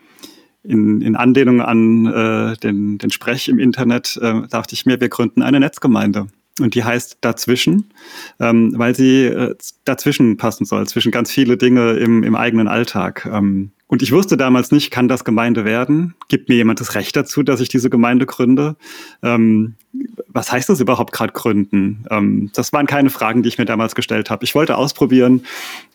in, 0.64 1.00
in 1.00 1.14
Anlehnung 1.14 1.60
an 1.60 2.06
äh, 2.06 2.56
den, 2.56 2.98
den 2.98 3.10
Sprech 3.10 3.48
im 3.48 3.58
Internet 3.58 4.18
äh, 4.20 4.42
dachte 4.48 4.74
ich 4.74 4.86
mir, 4.86 5.00
wir 5.00 5.08
gründen 5.08 5.42
eine 5.42 5.60
Netzgemeinde. 5.60 6.26
Und 6.60 6.74
die 6.74 6.82
heißt 6.82 7.18
Dazwischen, 7.20 7.92
ähm, 8.40 8.72
weil 8.76 8.94
sie 8.94 9.26
äh, 9.26 9.54
dazwischen 9.84 10.36
passen 10.36 10.64
soll, 10.64 10.86
zwischen 10.88 11.12
ganz 11.12 11.30
viele 11.30 11.56
Dinge 11.56 11.92
im, 11.92 12.24
im 12.24 12.34
eigenen 12.34 12.66
Alltag. 12.66 13.28
Ähm, 13.32 13.70
und 13.88 14.02
ich 14.02 14.12
wusste 14.12 14.36
damals 14.36 14.70
nicht, 14.70 14.90
kann 14.90 15.08
das 15.08 15.24
Gemeinde 15.24 15.64
werden? 15.64 16.14
Gibt 16.28 16.50
mir 16.50 16.56
jemand 16.56 16.78
das 16.80 16.94
Recht 16.94 17.16
dazu, 17.16 17.42
dass 17.42 17.60
ich 17.60 17.70
diese 17.70 17.88
Gemeinde 17.88 18.26
gründe? 18.26 18.76
Ähm, 19.22 19.76
was 20.28 20.52
heißt 20.52 20.68
das 20.68 20.80
überhaupt 20.80 21.12
gerade 21.12 21.32
gründen? 21.32 22.04
Ähm, 22.10 22.50
das 22.54 22.72
waren 22.74 22.86
keine 22.86 23.08
Fragen, 23.08 23.42
die 23.42 23.48
ich 23.48 23.56
mir 23.56 23.64
damals 23.64 23.94
gestellt 23.94 24.28
habe. 24.28 24.44
Ich 24.44 24.54
wollte 24.54 24.76
ausprobieren 24.76 25.42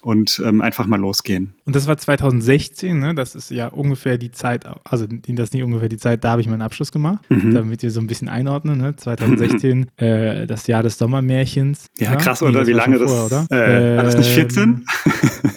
und 0.01 0.41
ähm, 0.43 0.61
einfach 0.61 0.87
mal 0.87 0.99
losgehen. 0.99 1.53
Und 1.65 1.75
das 1.75 1.87
war 1.87 1.95
2016, 1.95 2.97
ne? 2.99 3.15
Das 3.15 3.35
ist 3.35 3.51
ja 3.51 3.67
ungefähr 3.67 4.17
die 4.17 4.31
Zeit, 4.31 4.65
also 4.83 5.05
das 5.07 5.49
ist 5.49 5.53
nicht 5.53 5.63
ungefähr 5.63 5.87
die 5.87 5.97
Zeit, 5.97 6.23
da 6.23 6.31
habe 6.31 6.41
ich 6.41 6.47
meinen 6.47 6.61
Abschluss 6.61 6.91
gemacht, 6.91 7.23
mhm. 7.29 7.53
damit 7.53 7.83
wir 7.83 7.91
so 7.91 8.01
ein 8.01 8.07
bisschen 8.07 8.27
einordnen, 8.27 8.79
ne? 8.79 8.95
2016, 8.95 9.87
äh, 9.97 10.47
das 10.47 10.67
Jahr 10.67 10.83
des 10.83 10.97
Sommermärchens. 10.97 11.85
Ja, 11.99 12.11
ja? 12.11 12.15
krass, 12.17 12.41
oder? 12.41 12.61
Nee, 12.61 12.67
Wie 12.67 12.73
lange 12.73 12.97
das? 12.97 13.11
Vorher, 13.11 13.45
oder? 13.47 13.93
Äh, 13.93 13.97
war 13.97 14.03
das 14.03 14.17
nicht 14.17 14.29
14? 14.29 14.85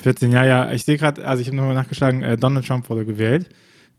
14, 0.03 0.31
ja, 0.31 0.45
ja. 0.45 0.73
Ich 0.73 0.85
sehe 0.85 0.97
gerade, 0.97 1.27
also 1.27 1.41
ich 1.41 1.49
habe 1.49 1.57
nochmal 1.57 1.75
nachgeschlagen, 1.75 2.23
äh, 2.27 2.37
Donald 2.37 2.67
Trump 2.67 2.89
wurde 2.91 3.05
gewählt. 3.05 3.49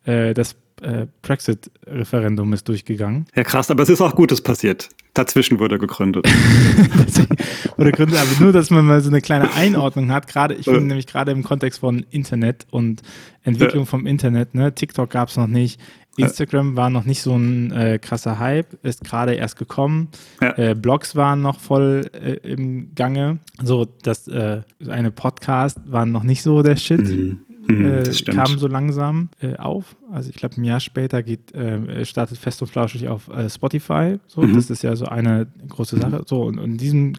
Äh, 0.06 0.34
das 0.34 0.56
äh, 0.82 1.08
Brexit-Referendum 1.22 2.54
ist 2.54 2.68
durchgegangen. 2.68 3.26
Ja, 3.36 3.44
krass, 3.44 3.72
aber 3.72 3.84
es 3.84 3.90
ist 3.90 4.02
auch 4.02 4.16
Gutes 4.16 4.42
passiert. 4.42 4.90
Dazwischen 5.14 5.60
wurde 5.60 5.80
gegründet. 5.80 6.28
wurde 7.78 7.92
gegründet, 7.92 8.20
aber 8.20 8.44
nur, 8.44 8.54
dass 8.54 8.70
man 8.70 8.86
mal 8.86 9.02
so 9.02 9.10
eine 9.10 9.22
kleine 9.22 9.54
Einordnung 9.56 10.12
hat. 10.12 10.28
Gerade, 10.28 10.54
ich 10.54 10.66
finde 10.66 10.84
nämlich 10.84 11.08
gerade 11.08 11.32
im 11.32 11.44
Kontext 11.44 11.80
von 11.80 12.06
Internet 12.12 12.68
und 12.70 13.02
Entwicklung 13.44 13.86
vom 13.88 14.06
Internet, 14.06 14.54
ne, 14.54 14.76
TikTok 14.76 15.10
gab 15.10 15.30
es 15.30 15.38
noch 15.38 15.48
nicht, 15.48 15.82
Instagram 16.18 16.76
war 16.76 16.90
noch 16.90 17.06
nicht 17.06 17.22
so 17.22 17.36
ein 17.36 17.72
äh, 17.72 18.00
krasser 18.00 18.40
Hype, 18.40 18.84
ist 18.84 19.04
gerade 19.04 19.36
erst 19.36 19.58
gekommen. 19.58 20.10
Ja. 20.42 20.58
Äh, 20.58 20.76
Blogs 20.76 21.16
waren 21.16 21.42
noch 21.42 21.60
voll 21.60 22.10
äh, 22.14 22.34
im 22.48 22.94
Gange. 22.96 23.40
So, 23.62 23.86
das 23.86 24.28
äh, 24.28 24.62
eine 24.88 25.12
Podcast 25.12 25.80
war 25.86 26.06
noch 26.06 26.24
nicht 26.24 26.42
so 26.42 26.64
der 26.64 26.76
Shit. 26.76 27.02
Mhm. 27.02 27.40
Mhm, 27.68 27.86
äh, 27.86 28.32
kam 28.32 28.58
so 28.58 28.68
langsam 28.68 29.30
äh, 29.42 29.56
auf. 29.58 29.96
Also 30.12 30.30
ich 30.30 30.36
glaube, 30.36 30.56
ein 30.58 30.64
Jahr 30.64 30.80
später 30.80 31.22
geht, 31.24 31.54
äh, 31.54 32.06
startet 32.06 32.38
Fest 32.38 32.62
und 32.62 32.70
Flauschig 32.70 33.08
auf 33.08 33.28
äh, 33.30 33.50
Spotify. 33.50 34.20
So, 34.28 34.42
mhm. 34.42 34.56
das 34.56 34.70
ist 34.70 34.84
ja 34.84 34.96
so 34.96 35.06
eine 35.06 35.48
große 35.68 35.98
Sache. 35.98 36.24
So, 36.26 36.44
und, 36.44 36.60
und 36.60 36.72
in 36.72 36.78
diesem 36.78 37.14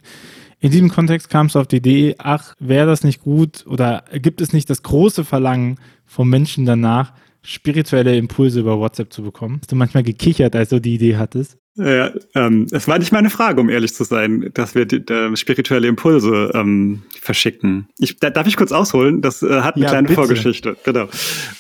in 0.61 0.73
diesem 0.73 0.88
Kontext 0.88 1.31
kam 1.31 1.47
es 1.47 1.55
auf 1.55 1.69
die 1.69 1.76
Idee, 1.76 2.17
ach, 2.19 2.55
wäre 2.59 2.87
das 2.87 3.05
nicht 3.05 3.23
gut 3.23 3.64
oder 3.69 4.02
gibt 4.12 4.40
es 4.40 4.52
nicht 4.52 4.69
das 4.69 4.83
große 4.83 5.25
Verlangen 5.25 5.78
vom 6.05 6.28
Menschen 6.28 6.67
danach, 6.67 7.12
spirituelle 7.43 8.17
Impulse 8.17 8.61
über 8.61 8.78
WhatsApp 8.78 9.12
zu 9.12 9.23
bekommen? 9.23 9.59
Hast 9.61 9.71
du 9.71 9.76
manchmal 9.76 10.02
gekichert, 10.02 10.57
als 10.57 10.71
du 10.71 10.81
die 10.81 10.95
Idee 10.95 11.17
hattest? 11.17 11.59
Ja, 11.78 12.11
ähm, 12.35 12.66
es 12.73 12.88
war 12.88 12.99
nicht 12.99 13.12
meine 13.12 13.30
Frage, 13.30 13.61
um 13.61 13.68
ehrlich 13.68 13.94
zu 13.94 14.02
sein, 14.02 14.50
dass 14.52 14.75
wir 14.75 14.85
die, 14.85 14.97
äh, 14.97 15.37
spirituelle 15.37 15.87
Impulse 15.87 16.50
ähm, 16.52 17.02
verschicken. 17.20 17.88
Ich, 17.99 18.18
da, 18.18 18.30
darf 18.30 18.49
ich 18.49 18.56
kurz 18.56 18.73
ausholen? 18.73 19.23
Das 19.23 19.42
äh, 19.42 19.61
hat 19.61 19.76
eine 19.76 19.85
ja, 19.85 19.90
kleine 19.90 20.08
bitte. 20.08 20.20
Vorgeschichte. 20.20 20.76
Genau. 20.85 21.08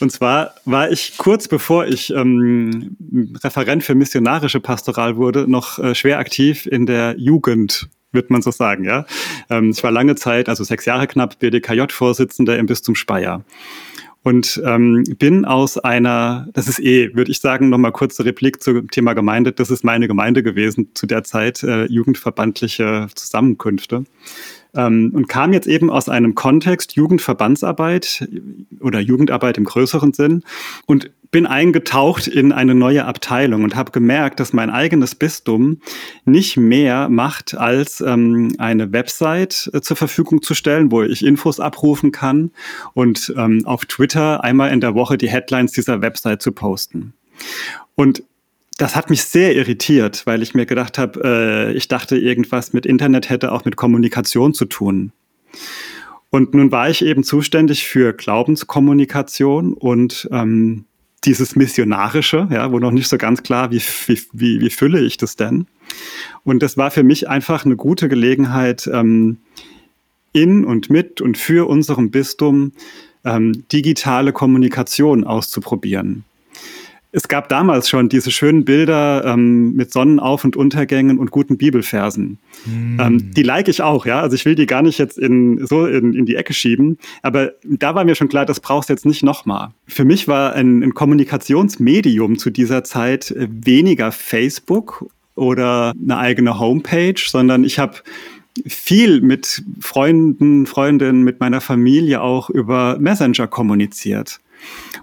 Und 0.00 0.10
zwar 0.10 0.54
war 0.64 0.90
ich 0.90 1.16
kurz 1.18 1.46
bevor 1.46 1.86
ich 1.86 2.12
ähm, 2.12 2.96
Referent 3.44 3.84
für 3.84 3.94
missionarische 3.94 4.58
Pastoral 4.58 5.16
wurde, 5.16 5.48
noch 5.48 5.78
äh, 5.78 5.94
schwer 5.94 6.18
aktiv 6.18 6.66
in 6.66 6.86
der 6.86 7.14
Jugend 7.16 7.88
wird 8.10 8.30
man 8.30 8.42
so 8.42 8.50
sagen, 8.50 8.84
ja. 8.84 9.04
Ähm, 9.50 9.70
ich 9.70 9.82
war 9.84 9.90
lange 9.90 10.16
Zeit, 10.16 10.48
also 10.48 10.64
sechs 10.64 10.84
Jahre 10.86 11.06
knapp, 11.06 11.38
BDKJ-Vorsitzender 11.38 12.58
im 12.58 12.66
Bistum 12.66 12.94
Speyer. 12.94 13.44
Und 14.28 14.60
ähm, 14.62 15.04
bin 15.18 15.46
aus 15.46 15.78
einer, 15.78 16.48
das 16.52 16.68
ist 16.68 16.80
eh, 16.80 17.14
würde 17.14 17.30
ich 17.30 17.40
sagen, 17.40 17.70
nochmal 17.70 17.92
kurze 17.92 18.26
Replik 18.26 18.62
zum 18.62 18.90
Thema 18.90 19.14
Gemeinde. 19.14 19.52
Das 19.52 19.70
ist 19.70 19.84
meine 19.84 20.06
Gemeinde 20.06 20.42
gewesen 20.42 20.90
zu 20.92 21.06
der 21.06 21.24
Zeit, 21.24 21.62
äh, 21.62 21.86
jugendverbandliche 21.86 23.06
Zusammenkünfte. 23.14 24.04
Ähm, 24.78 25.10
und 25.12 25.28
kam 25.28 25.52
jetzt 25.52 25.66
eben 25.66 25.90
aus 25.90 26.08
einem 26.08 26.36
Kontext 26.36 26.94
Jugendverbandsarbeit 26.94 28.28
oder 28.80 29.00
Jugendarbeit 29.00 29.58
im 29.58 29.64
größeren 29.64 30.12
Sinn 30.12 30.44
und 30.86 31.10
bin 31.30 31.46
eingetaucht 31.46 32.26
in 32.26 32.52
eine 32.52 32.74
neue 32.74 33.04
Abteilung 33.04 33.64
und 33.64 33.76
habe 33.76 33.90
gemerkt, 33.90 34.40
dass 34.40 34.52
mein 34.52 34.70
eigenes 34.70 35.14
Bistum 35.14 35.80
nicht 36.24 36.56
mehr 36.56 37.08
macht, 37.08 37.54
als 37.54 38.00
ähm, 38.00 38.54
eine 38.58 38.92
Website 38.92 39.68
äh, 39.74 39.80
zur 39.80 39.96
Verfügung 39.96 40.42
zu 40.42 40.54
stellen, 40.54 40.90
wo 40.90 41.02
ich 41.02 41.26
Infos 41.26 41.60
abrufen 41.60 42.12
kann 42.12 42.52
und 42.94 43.34
ähm, 43.36 43.62
auf 43.66 43.84
Twitter 43.84 44.42
einmal 44.44 44.70
in 44.70 44.80
der 44.80 44.94
Woche 44.94 45.18
die 45.18 45.28
Headlines 45.28 45.72
dieser 45.72 46.00
Website 46.00 46.40
zu 46.40 46.52
posten. 46.52 47.12
Und 47.94 48.22
das 48.78 48.96
hat 48.96 49.10
mich 49.10 49.24
sehr 49.24 49.54
irritiert, 49.54 50.22
weil 50.24 50.42
ich 50.42 50.54
mir 50.54 50.64
gedacht 50.64 50.98
habe, 50.98 51.20
äh, 51.22 51.72
ich 51.72 51.88
dachte, 51.88 52.16
irgendwas 52.16 52.72
mit 52.72 52.86
Internet 52.86 53.28
hätte 53.28 53.52
auch 53.52 53.64
mit 53.64 53.76
Kommunikation 53.76 54.54
zu 54.54 54.64
tun. 54.64 55.12
Und 56.30 56.54
nun 56.54 56.72
war 56.72 56.88
ich 56.88 57.04
eben 57.04 57.24
zuständig 57.24 57.86
für 57.86 58.12
Glaubenskommunikation 58.12 59.74
und 59.74 60.28
ähm, 60.30 60.84
dieses 61.24 61.56
Missionarische, 61.56 62.48
ja, 62.50 62.70
wo 62.70 62.78
noch 62.78 62.92
nicht 62.92 63.08
so 63.08 63.18
ganz 63.18 63.42
klar, 63.42 63.70
wie, 63.72 63.82
wie, 64.06 64.20
wie, 64.32 64.60
wie 64.60 64.70
fülle 64.70 65.00
ich 65.00 65.16
das 65.16 65.36
denn? 65.36 65.66
Und 66.44 66.62
das 66.62 66.76
war 66.76 66.90
für 66.90 67.02
mich 67.02 67.28
einfach 67.28 67.64
eine 67.64 67.76
gute 67.76 68.08
Gelegenheit, 68.08 68.88
ähm, 68.92 69.38
in 70.32 70.64
und 70.64 70.90
mit 70.90 71.20
und 71.20 71.38
für 71.38 71.68
unserem 71.68 72.10
Bistum 72.10 72.72
ähm, 73.24 73.64
digitale 73.72 74.32
Kommunikation 74.32 75.24
auszuprobieren. 75.24 76.24
Es 77.10 77.26
gab 77.26 77.48
damals 77.48 77.88
schon 77.88 78.08
diese 78.08 78.30
schönen 78.30 78.64
Bilder 78.64 79.24
ähm, 79.24 79.72
mit 79.72 79.92
Sonnenauf- 79.92 80.44
und 80.44 80.56
Untergängen 80.56 81.18
und 81.18 81.30
guten 81.30 81.56
Bibelversen. 81.56 82.38
Mm. 82.66 83.00
Ähm, 83.00 83.30
die 83.34 83.42
like 83.42 83.68
ich 83.68 83.80
auch, 83.80 84.04
ja. 84.04 84.20
Also 84.20 84.34
ich 84.34 84.44
will 84.44 84.54
die 84.54 84.66
gar 84.66 84.82
nicht 84.82 84.98
jetzt 84.98 85.16
in, 85.16 85.66
so 85.66 85.86
in, 85.86 86.12
in 86.12 86.26
die 86.26 86.36
Ecke 86.36 86.52
schieben. 86.52 86.98
Aber 87.22 87.52
da 87.64 87.94
war 87.94 88.04
mir 88.04 88.14
schon 88.14 88.28
klar, 88.28 88.44
das 88.44 88.60
brauchst 88.60 88.90
du 88.90 88.92
jetzt 88.92 89.06
nicht 89.06 89.22
nochmal. 89.22 89.70
Für 89.86 90.04
mich 90.04 90.28
war 90.28 90.52
ein, 90.52 90.82
ein 90.82 90.92
Kommunikationsmedium 90.92 92.38
zu 92.38 92.50
dieser 92.50 92.84
Zeit 92.84 93.30
äh, 93.30 93.48
weniger 93.50 94.12
Facebook 94.12 95.06
oder 95.34 95.94
eine 96.02 96.18
eigene 96.18 96.58
Homepage, 96.58 97.20
sondern 97.24 97.64
ich 97.64 97.78
habe 97.78 97.96
viel 98.66 99.22
mit 99.22 99.62
Freunden, 99.80 100.66
Freundinnen, 100.66 101.22
mit 101.22 101.40
meiner 101.40 101.60
Familie 101.60 102.20
auch 102.20 102.50
über 102.50 102.98
Messenger 102.98 103.46
kommuniziert. 103.46 104.40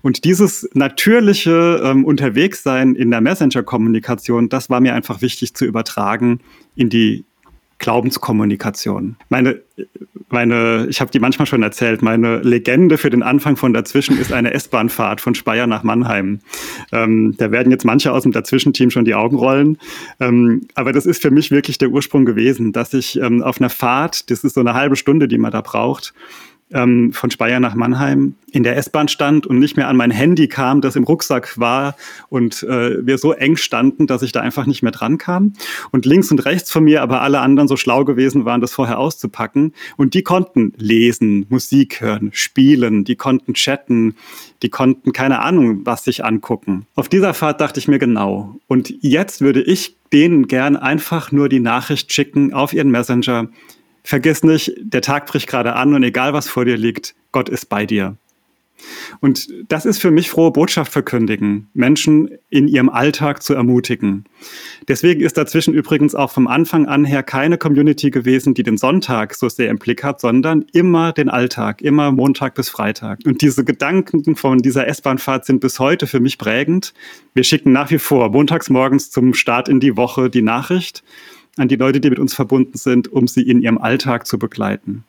Und 0.01 0.23
dieses 0.23 0.69
natürliche 0.73 1.81
ähm, 1.83 2.05
Unterwegssein 2.05 2.95
in 2.95 3.11
der 3.11 3.21
Messenger-Kommunikation, 3.21 4.49
das 4.49 4.69
war 4.69 4.79
mir 4.79 4.93
einfach 4.93 5.21
wichtig 5.21 5.53
zu 5.55 5.65
übertragen 5.65 6.39
in 6.75 6.89
die 6.89 7.25
Glaubenskommunikation. 7.77 9.17
Meine, 9.29 9.61
meine, 10.29 10.87
ich 10.89 11.01
habe 11.01 11.11
die 11.11 11.19
manchmal 11.19 11.45
schon 11.45 11.61
erzählt, 11.61 12.01
meine 12.01 12.39
Legende 12.39 12.97
für 12.97 13.09
den 13.09 13.21
Anfang 13.21 13.57
von 13.57 13.73
Dazwischen 13.73 14.17
ist 14.17 14.31
eine 14.31 14.53
S-Bahn-Fahrt 14.53 15.19
von 15.19 15.35
Speyer 15.35 15.67
nach 15.67 15.83
Mannheim. 15.83 16.39
Ähm, 16.93 17.35
da 17.37 17.51
werden 17.51 17.71
jetzt 17.71 17.85
manche 17.85 18.13
aus 18.13 18.23
dem 18.23 18.31
Dazwischenteam 18.31 18.91
schon 18.91 19.05
die 19.05 19.13
Augen 19.13 19.35
rollen. 19.35 19.77
Ähm, 20.19 20.67
aber 20.73 20.93
das 20.93 21.05
ist 21.05 21.21
für 21.21 21.31
mich 21.31 21.51
wirklich 21.51 21.77
der 21.77 21.89
Ursprung 21.89 22.25
gewesen, 22.25 22.71
dass 22.71 22.93
ich 22.93 23.19
ähm, 23.19 23.43
auf 23.43 23.59
einer 23.59 23.69
Fahrt, 23.69 24.29
das 24.29 24.43
ist 24.43 24.55
so 24.55 24.61
eine 24.61 24.73
halbe 24.73 24.95
Stunde, 24.95 25.27
die 25.27 25.37
man 25.37 25.51
da 25.51 25.61
braucht, 25.61 26.13
ähm, 26.71 27.13
von 27.13 27.29
Speyer 27.29 27.59
nach 27.59 27.75
Mannheim 27.75 28.35
in 28.51 28.63
der 28.63 28.77
S-Bahn 28.77 29.07
stand 29.07 29.45
und 29.45 29.59
nicht 29.59 29.77
mehr 29.77 29.87
an 29.87 29.97
mein 29.97 30.11
Handy 30.11 30.47
kam, 30.47 30.81
das 30.81 30.95
im 30.95 31.03
Rucksack 31.03 31.59
war 31.59 31.95
und 32.29 32.63
äh, 32.63 33.05
wir 33.05 33.17
so 33.17 33.33
eng 33.33 33.57
standen, 33.57 34.07
dass 34.07 34.23
ich 34.23 34.31
da 34.31 34.39
einfach 34.39 34.65
nicht 34.65 34.81
mehr 34.81 34.91
dran 34.91 35.17
kam. 35.17 35.53
Und 35.91 36.05
links 36.05 36.31
und 36.31 36.45
rechts 36.45 36.71
von 36.71 36.83
mir 36.83 37.01
aber 37.01 37.21
alle 37.21 37.41
anderen 37.41 37.67
so 37.67 37.77
schlau 37.77 38.03
gewesen 38.03 38.45
waren, 38.45 38.61
das 38.61 38.71
vorher 38.71 38.97
auszupacken. 38.97 39.73
Und 39.97 40.13
die 40.13 40.23
konnten 40.23 40.73
lesen, 40.77 41.45
Musik 41.49 42.01
hören, 42.01 42.31
spielen, 42.33 43.03
die 43.03 43.15
konnten 43.15 43.53
chatten, 43.53 44.15
die 44.63 44.69
konnten 44.69 45.11
keine 45.11 45.41
Ahnung, 45.41 45.81
was 45.85 46.03
sich 46.03 46.25
angucken. 46.25 46.87
Auf 46.95 47.09
dieser 47.09 47.33
Fahrt 47.33 47.61
dachte 47.61 47.79
ich 47.79 47.87
mir 47.87 47.99
genau. 47.99 48.55
Und 48.67 48.93
jetzt 49.01 49.41
würde 49.41 49.61
ich 49.61 49.97
denen 50.13 50.47
gern 50.47 50.77
einfach 50.77 51.31
nur 51.31 51.49
die 51.49 51.59
Nachricht 51.59 52.13
schicken 52.13 52.53
auf 52.53 52.73
ihren 52.73 52.89
Messenger 52.89 53.49
vergiss 54.05 54.43
nicht, 54.43 54.73
der 54.79 55.01
Tag 55.01 55.25
bricht 55.25 55.47
gerade 55.47 55.73
an 55.73 55.93
und 55.93 56.03
egal 56.03 56.33
was 56.33 56.47
vor 56.47 56.65
dir 56.65 56.77
liegt, 56.77 57.15
Gott 57.31 57.49
ist 57.49 57.67
bei 57.67 57.85
dir. 57.85 58.17
Und 59.21 59.47
das 59.69 59.85
ist 59.85 59.99
für 59.99 60.11
mich 60.11 60.29
frohe 60.29 60.51
Botschaft 60.51 60.91
verkündigen, 60.91 61.69
Menschen 61.73 62.29
in 62.49 62.67
ihrem 62.67 62.89
Alltag 62.89 63.41
zu 63.41 63.53
ermutigen. 63.53 64.25
Deswegen 64.87 65.21
ist 65.21 65.37
dazwischen 65.37 65.73
übrigens 65.73 66.13
auch 66.13 66.31
vom 66.31 66.47
Anfang 66.47 66.85
an 66.85 67.05
her 67.05 67.23
keine 67.23 67.57
Community 67.57 68.11
gewesen, 68.11 68.53
die 68.53 68.63
den 68.63 68.77
Sonntag 68.77 69.33
so 69.33 69.47
sehr 69.49 69.69
im 69.69 69.77
Blick 69.77 70.03
hat, 70.03 70.19
sondern 70.19 70.65
immer 70.73 71.13
den 71.13 71.29
Alltag, 71.29 71.81
immer 71.81 72.11
Montag 72.11 72.55
bis 72.55 72.69
Freitag. 72.69 73.19
Und 73.25 73.41
diese 73.41 73.63
Gedanken 73.63 74.35
von 74.35 74.59
dieser 74.59 74.87
S-Bahn-Fahrt 74.87 75.45
sind 75.45 75.61
bis 75.61 75.79
heute 75.79 76.05
für 76.05 76.19
mich 76.19 76.37
prägend. 76.37 76.93
Wir 77.33 77.43
schicken 77.43 77.71
nach 77.71 77.91
wie 77.91 77.99
vor 77.99 78.29
montags 78.29 78.69
morgens 78.69 79.09
zum 79.09 79.33
Start 79.33 79.69
in 79.69 79.79
die 79.79 79.95
Woche 79.95 80.29
die 80.29 80.41
Nachricht 80.41 81.03
an 81.57 81.67
die 81.67 81.75
Leute, 81.75 81.99
die 81.99 82.09
mit 82.09 82.19
uns 82.19 82.33
verbunden 82.33 82.77
sind, 82.77 83.11
um 83.11 83.27
sie 83.27 83.41
in 83.41 83.61
ihrem 83.61 83.77
Alltag 83.77 84.27
zu 84.27 84.37
begleiten. 84.39 85.03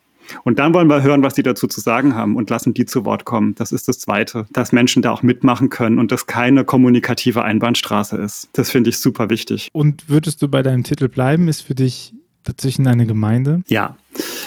Und 0.44 0.58
dann 0.58 0.74
wollen 0.74 0.88
wir 0.88 1.02
hören, 1.02 1.22
was 1.22 1.34
die 1.34 1.42
dazu 1.42 1.66
zu 1.66 1.80
sagen 1.80 2.14
haben 2.14 2.36
und 2.36 2.50
lassen 2.50 2.74
die 2.74 2.86
zu 2.86 3.04
Wort 3.04 3.24
kommen. 3.24 3.54
Das 3.54 3.72
ist 3.72 3.88
das 3.88 3.98
Zweite, 3.98 4.46
dass 4.52 4.72
Menschen 4.72 5.02
da 5.02 5.12
auch 5.12 5.22
mitmachen 5.22 5.70
können 5.70 5.98
und 5.98 6.12
das 6.12 6.26
keine 6.26 6.64
kommunikative 6.64 7.44
Einbahnstraße 7.44 8.16
ist. 8.16 8.48
Das 8.52 8.70
finde 8.70 8.90
ich 8.90 8.98
super 8.98 9.30
wichtig. 9.30 9.68
Und 9.72 10.08
würdest 10.08 10.42
du 10.42 10.48
bei 10.48 10.62
deinem 10.62 10.84
Titel 10.84 11.08
bleiben? 11.08 11.48
Ist 11.48 11.62
für 11.62 11.74
dich 11.74 12.12
dazwischen 12.44 12.86
eine 12.86 13.06
Gemeinde? 13.06 13.62
Ja, 13.68 13.96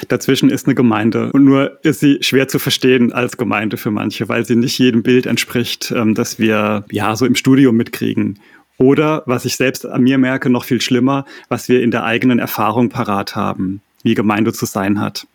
dazwischen 0.07 0.49
ist 0.49 0.67
eine 0.67 0.75
Gemeinde. 0.75 1.31
Und 1.33 1.45
nur 1.45 1.83
ist 1.83 1.99
sie 1.99 2.19
schwer 2.21 2.47
zu 2.47 2.59
verstehen 2.59 3.11
als 3.11 3.37
Gemeinde 3.37 3.77
für 3.77 3.91
manche, 3.91 4.29
weil 4.29 4.45
sie 4.45 4.55
nicht 4.55 4.77
jedem 4.79 5.03
Bild 5.03 5.25
entspricht, 5.25 5.93
ähm, 5.95 6.15
das 6.15 6.39
wir 6.39 6.85
ja 6.91 7.15
so 7.15 7.25
im 7.25 7.35
Studium 7.35 7.75
mitkriegen. 7.75 8.39
Oder, 8.79 9.23
was 9.25 9.43
ich 9.45 9.57
selbst 9.57 9.85
an 9.85 10.03
mir 10.03 10.17
merke, 10.17 10.49
noch 10.49 10.63
viel 10.63 10.81
schlimmer, 10.81 11.25
was 11.49 11.67
wir 11.67 11.83
in 11.83 11.91
der 11.91 12.05
eigenen 12.05 12.39
Erfahrung 12.39 12.89
parat 12.89 13.35
haben, 13.35 13.81
wie 14.03 14.13
Gemeinde 14.15 14.53
zu 14.53 14.65
sein 14.65 15.01
hat. 15.01 15.27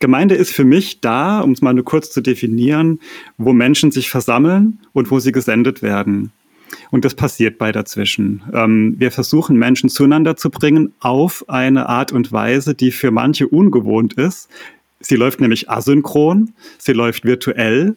Gemeinde 0.00 0.34
ist 0.34 0.52
für 0.52 0.64
mich 0.64 1.00
da, 1.00 1.40
um 1.40 1.52
es 1.52 1.60
mal 1.60 1.74
nur 1.74 1.84
kurz 1.84 2.10
zu 2.10 2.22
definieren, 2.22 3.00
wo 3.36 3.52
Menschen 3.52 3.90
sich 3.90 4.08
versammeln 4.08 4.80
und 4.94 5.10
wo 5.10 5.18
sie 5.18 5.32
gesendet 5.32 5.82
werden. 5.82 6.32
Und 6.90 7.04
das 7.04 7.14
passiert 7.14 7.58
bei 7.58 7.70
dazwischen. 7.70 8.42
Ähm, 8.52 8.96
wir 8.98 9.10
versuchen 9.10 9.56
Menschen 9.56 9.90
zueinander 9.90 10.36
zu 10.36 10.50
bringen 10.50 10.92
auf 11.00 11.48
eine 11.48 11.88
Art 11.88 12.12
und 12.12 12.32
Weise, 12.32 12.74
die 12.74 12.92
für 12.92 13.10
manche 13.10 13.46
ungewohnt 13.46 14.14
ist. 14.14 14.48
Sie 15.00 15.16
läuft 15.16 15.40
nämlich 15.40 15.68
asynchron, 15.68 16.54
sie 16.78 16.92
läuft 16.92 17.24
virtuell 17.24 17.96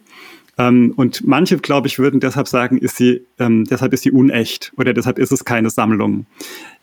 ähm, 0.59 0.93
und 0.97 1.25
manche, 1.25 1.57
glaube 1.57 1.87
ich, 1.87 1.97
würden 1.97 2.19
deshalb 2.19 2.47
sagen, 2.47 2.77
ist 2.77 2.97
sie, 2.97 3.21
ähm, 3.39 3.63
deshalb 3.63 3.93
ist 3.93 4.03
sie 4.03 4.11
unecht 4.11 4.73
oder 4.77 4.93
deshalb 4.93 5.17
ist 5.17 5.31
es 5.31 5.45
keine 5.45 5.69
Sammlung. 5.69 6.25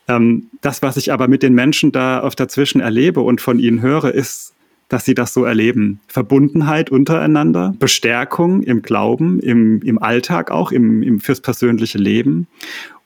Ähm, 0.07 0.47
das, 0.61 0.81
was 0.81 0.97
ich 0.97 1.13
aber 1.13 1.27
mit 1.27 1.43
den 1.43 1.53
Menschen 1.53 1.91
da 1.91 2.19
auf 2.19 2.35
dazwischen 2.35 2.81
erlebe 2.81 3.21
und 3.21 3.39
von 3.39 3.59
ihnen 3.59 3.81
höre, 3.81 4.13
ist, 4.13 4.55
dass 4.89 5.05
sie 5.05 5.13
das 5.13 5.33
so 5.33 5.43
erleben. 5.43 5.99
Verbundenheit 6.07 6.89
untereinander, 6.89 7.75
Bestärkung 7.77 8.63
im 8.63 8.81
Glauben, 8.81 9.39
im, 9.41 9.81
im 9.83 10.01
Alltag 10.01 10.49
auch, 10.49 10.71
im, 10.71 11.03
im, 11.03 11.19
fürs 11.19 11.41
persönliche 11.41 11.99
Leben 11.99 12.47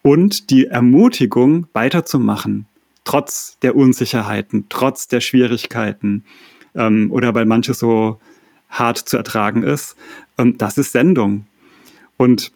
und 0.03 0.51
die 0.51 0.67
Ermutigung 0.67 1.67
weiterzumachen, 1.73 2.65
trotz 3.03 3.57
der 3.62 3.75
Unsicherheiten, 3.75 4.67
trotz 4.69 5.10
der 5.10 5.19
Schwierigkeiten 5.19 6.23
ähm, 6.75 7.12
oder 7.12 7.36
weil 7.36 7.45
manche 7.45 7.73
so 7.73 8.19
hart 8.71 8.97
zu 8.97 9.17
ertragen 9.17 9.63
ist. 9.63 9.95
Ähm, 10.41 10.58
das 10.58 10.77
ist 10.77 10.91
Sendung. 10.91 11.45
Und 12.17 12.51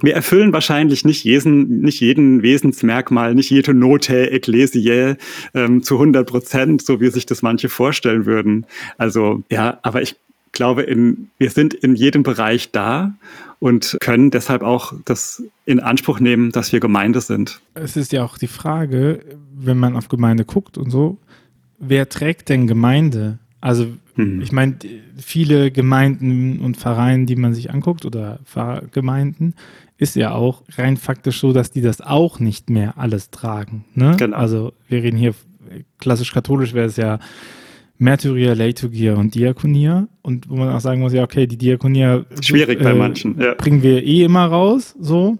wir 0.00 0.14
erfüllen 0.14 0.52
wahrscheinlich 0.52 1.04
nicht 1.04 1.24
jeden, 1.24 1.80
nicht 1.80 2.00
jeden 2.00 2.42
Wesensmerkmal, 2.42 3.34
nicht 3.34 3.50
jede 3.50 3.72
Note 3.72 4.30
ecclesiae 4.30 5.16
ähm, 5.54 5.82
zu 5.82 5.94
100 5.94 6.28
Prozent, 6.28 6.82
so 6.82 7.00
wie 7.00 7.08
sich 7.10 7.24
das 7.24 7.42
manche 7.42 7.68
vorstellen 7.68 8.26
würden. 8.26 8.66
Also 8.98 9.42
ja, 9.50 9.78
aber 9.82 10.02
ich 10.02 10.16
glaube, 10.50 10.82
in, 10.82 11.30
wir 11.38 11.50
sind 11.50 11.72
in 11.72 11.94
jedem 11.94 12.24
Bereich 12.24 12.72
da 12.72 13.14
und 13.60 13.96
können 14.00 14.30
deshalb 14.30 14.62
auch 14.62 14.92
das 15.04 15.42
in 15.66 15.78
Anspruch 15.80 16.18
nehmen, 16.18 16.50
dass 16.50 16.72
wir 16.72 16.80
Gemeinde 16.80 17.20
sind. 17.20 17.60
Es 17.74 17.96
ist 17.96 18.12
ja 18.12 18.24
auch 18.24 18.38
die 18.38 18.48
Frage, 18.48 19.20
wenn 19.54 19.78
man 19.78 19.96
auf 19.96 20.08
Gemeinde 20.08 20.44
guckt 20.44 20.78
und 20.78 20.90
so, 20.90 21.16
wer 21.78 22.08
trägt 22.08 22.48
denn 22.48 22.66
Gemeinde? 22.66 23.38
Also 23.60 23.86
mhm. 24.16 24.40
ich 24.40 24.52
meine, 24.52 24.76
viele 25.16 25.70
Gemeinden 25.70 26.60
und 26.60 26.76
Vereine, 26.76 27.26
die 27.26 27.36
man 27.36 27.54
sich 27.54 27.70
anguckt 27.70 28.04
oder 28.04 28.40
Pfarrgemeinden, 28.44 29.54
ist 29.98 30.16
ja 30.16 30.32
auch 30.32 30.62
rein 30.76 30.96
faktisch 30.96 31.40
so, 31.40 31.52
dass 31.52 31.70
die 31.70 31.80
das 31.80 32.00
auch 32.00 32.40
nicht 32.40 32.70
mehr 32.70 32.98
alles 32.98 33.30
tragen. 33.30 33.84
Ne? 33.94 34.16
Genau. 34.18 34.36
Also 34.36 34.72
wir 34.88 35.02
reden 35.02 35.16
hier 35.16 35.34
klassisch 35.98 36.32
katholisch 36.32 36.74
wäre 36.74 36.86
es 36.86 36.96
ja 36.96 37.18
Märtyrier, 37.98 38.54
Liturgia 38.54 39.14
und 39.14 39.34
Diakonia. 39.34 40.08
Und 40.22 40.48
wo 40.50 40.56
man 40.56 40.70
auch 40.70 40.80
sagen 40.80 41.00
muss, 41.00 41.12
ja, 41.12 41.22
okay, 41.22 41.46
die 41.46 41.56
Diakonia 41.56 42.24
schwierig 42.40 42.80
äh, 42.80 42.84
bei 42.84 42.94
manchen, 42.94 43.40
ja. 43.40 43.54
bringen 43.54 43.82
wir 43.82 44.02
eh 44.02 44.24
immer 44.24 44.46
raus, 44.46 44.94
so 44.98 45.38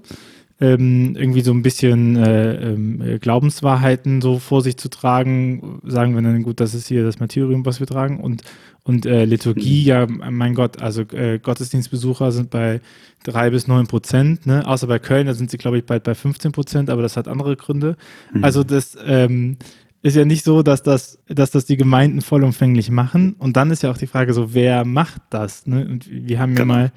ähm, 0.62 1.16
irgendwie 1.16 1.40
so 1.40 1.50
ein 1.50 1.62
bisschen 1.62 2.14
äh, 2.14 2.72
äh, 2.72 3.18
Glaubenswahrheiten 3.18 4.20
so 4.20 4.38
vor 4.38 4.62
sich 4.62 4.76
zu 4.76 4.88
tragen, 4.88 5.80
sagen 5.84 6.14
wir 6.14 6.22
dann, 6.22 6.44
gut, 6.44 6.60
das 6.60 6.72
ist 6.72 6.86
hier 6.86 7.02
das 7.02 7.18
Martyrium, 7.18 7.66
was 7.66 7.80
wir 7.80 7.86
tragen 7.88 8.20
und, 8.20 8.42
und 8.84 9.04
äh, 9.04 9.24
Liturgie, 9.24 9.82
mhm. 9.82 9.86
ja, 9.88 10.06
mein 10.06 10.54
Gott, 10.54 10.80
also 10.80 11.02
äh, 11.02 11.40
Gottesdienstbesucher 11.40 12.30
sind 12.30 12.50
bei 12.50 12.80
drei 13.24 13.50
bis 13.50 13.66
neun 13.66 13.88
Prozent, 13.88 14.46
ne? 14.46 14.64
außer 14.64 14.86
bei 14.86 15.00
Köln, 15.00 15.26
da 15.26 15.34
sind 15.34 15.50
sie, 15.50 15.58
glaube 15.58 15.78
ich, 15.78 15.84
bald 15.84 16.04
bei 16.04 16.14
15 16.14 16.52
Prozent, 16.52 16.90
aber 16.90 17.02
das 17.02 17.16
hat 17.16 17.26
andere 17.26 17.56
Gründe. 17.56 17.96
Mhm. 18.32 18.44
Also 18.44 18.62
das 18.62 18.96
ähm, 19.04 19.56
ist 20.02 20.14
ja 20.14 20.24
nicht 20.24 20.44
so, 20.44 20.62
dass 20.62 20.84
das, 20.84 21.18
dass 21.26 21.50
das 21.50 21.64
die 21.64 21.76
Gemeinden 21.76 22.20
vollumfänglich 22.20 22.90
machen. 22.90 23.34
Und 23.38 23.56
dann 23.56 23.72
ist 23.72 23.82
ja 23.82 23.90
auch 23.90 23.98
die 23.98 24.06
Frage 24.06 24.32
so, 24.32 24.54
wer 24.54 24.84
macht 24.84 25.22
das? 25.30 25.66
Ne? 25.66 25.86
Und 25.88 26.08
wir 26.08 26.38
haben 26.38 26.52
ja 26.52 26.62
genau. 26.62 26.74
mal 26.74 26.92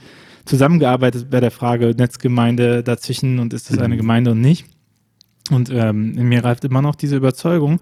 zusammengearbeitet 0.46 1.30
bei 1.30 1.40
der 1.40 1.52
Frage 1.52 1.94
Netzgemeinde 1.98 2.84
dazwischen 2.84 3.40
und 3.40 3.54
ist 3.54 3.70
das 3.70 3.80
eine 3.80 3.96
mhm. 3.96 4.00
Gemeinde 4.00 4.32
und 4.32 4.42
nicht. 4.42 4.66
Und 5.52 5.70
ähm, 5.72 6.18
in 6.18 6.28
mir 6.28 6.44
reift 6.44 6.66
immer 6.66 6.82
noch 6.82 6.96
diese 6.96 7.16
Überzeugung, 7.18 7.80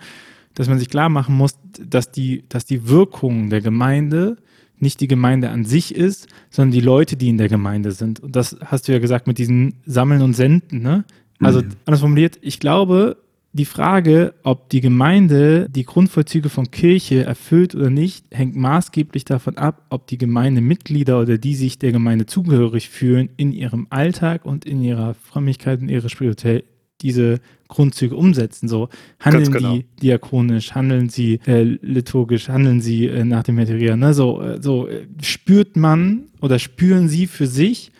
dass 0.53 0.67
man 0.67 0.79
sich 0.79 0.89
klar 0.89 1.09
machen 1.09 1.35
muss, 1.35 1.57
dass 1.79 2.11
die, 2.11 2.43
dass 2.49 2.65
die 2.65 2.87
Wirkung 2.87 3.49
der 3.49 3.61
Gemeinde 3.61 4.37
nicht 4.79 4.99
die 4.99 5.07
Gemeinde 5.07 5.49
an 5.49 5.65
sich 5.65 5.95
ist, 5.95 6.27
sondern 6.49 6.71
die 6.71 6.81
Leute, 6.81 7.15
die 7.15 7.29
in 7.29 7.37
der 7.37 7.47
Gemeinde 7.47 7.91
sind. 7.91 8.19
Und 8.19 8.35
das 8.35 8.57
hast 8.65 8.87
du 8.87 8.91
ja 8.91 8.99
gesagt 8.99 9.27
mit 9.27 9.37
diesen 9.37 9.75
Sammeln 9.85 10.21
und 10.21 10.33
Senden. 10.33 10.81
Ne? 10.81 11.05
Also 11.39 11.61
mhm. 11.61 11.69
anders 11.85 12.01
formuliert, 12.01 12.37
ich 12.41 12.59
glaube, 12.59 13.17
die 13.55 13.65
Frage, 13.65 14.33
ob 14.41 14.69
die 14.69 14.81
Gemeinde 14.81 15.67
die 15.69 15.85
Grundvollzüge 15.85 16.49
von 16.49 16.71
Kirche 16.71 17.23
erfüllt 17.23 17.75
oder 17.75 17.91
nicht, 17.91 18.25
hängt 18.31 18.55
maßgeblich 18.55 19.25
davon 19.25 19.57
ab, 19.57 19.85
ob 19.89 20.07
die 20.07 20.17
Gemeindemitglieder 20.17 21.19
oder 21.21 21.37
die 21.37 21.53
sich 21.53 21.77
der 21.77 21.91
Gemeinde 21.91 22.25
zugehörig 22.25 22.89
fühlen, 22.89 23.29
in 23.37 23.53
ihrem 23.53 23.85
Alltag 23.91 24.45
und 24.45 24.65
in 24.65 24.83
ihrer 24.83 25.13
Frömmigkeit 25.13 25.81
und 25.81 25.89
ihrer 25.89 26.09
Spiritualität 26.09 26.65
diese 27.01 27.41
Grundzüge 27.67 28.15
umsetzen. 28.15 28.67
So 28.67 28.89
handeln 29.19 29.51
genau. 29.51 29.75
die 29.75 29.85
diakonisch, 30.01 30.73
handeln 30.73 31.09
sie 31.09 31.39
äh, 31.45 31.61
liturgisch, 31.61 32.49
handeln 32.49 32.81
sie 32.81 33.05
äh, 33.05 33.23
nach 33.23 33.43
dem 33.43 33.55
Material. 33.55 33.97
Ne? 33.97 34.15
So, 34.15 34.41
äh, 34.41 34.61
so 34.61 34.87
äh, 34.87 35.05
spürt 35.21 35.75
man 35.75 36.23
oder 36.41 36.57
spüren 36.57 37.07
sie 37.07 37.27
für 37.27 37.47
sich, 37.47 37.91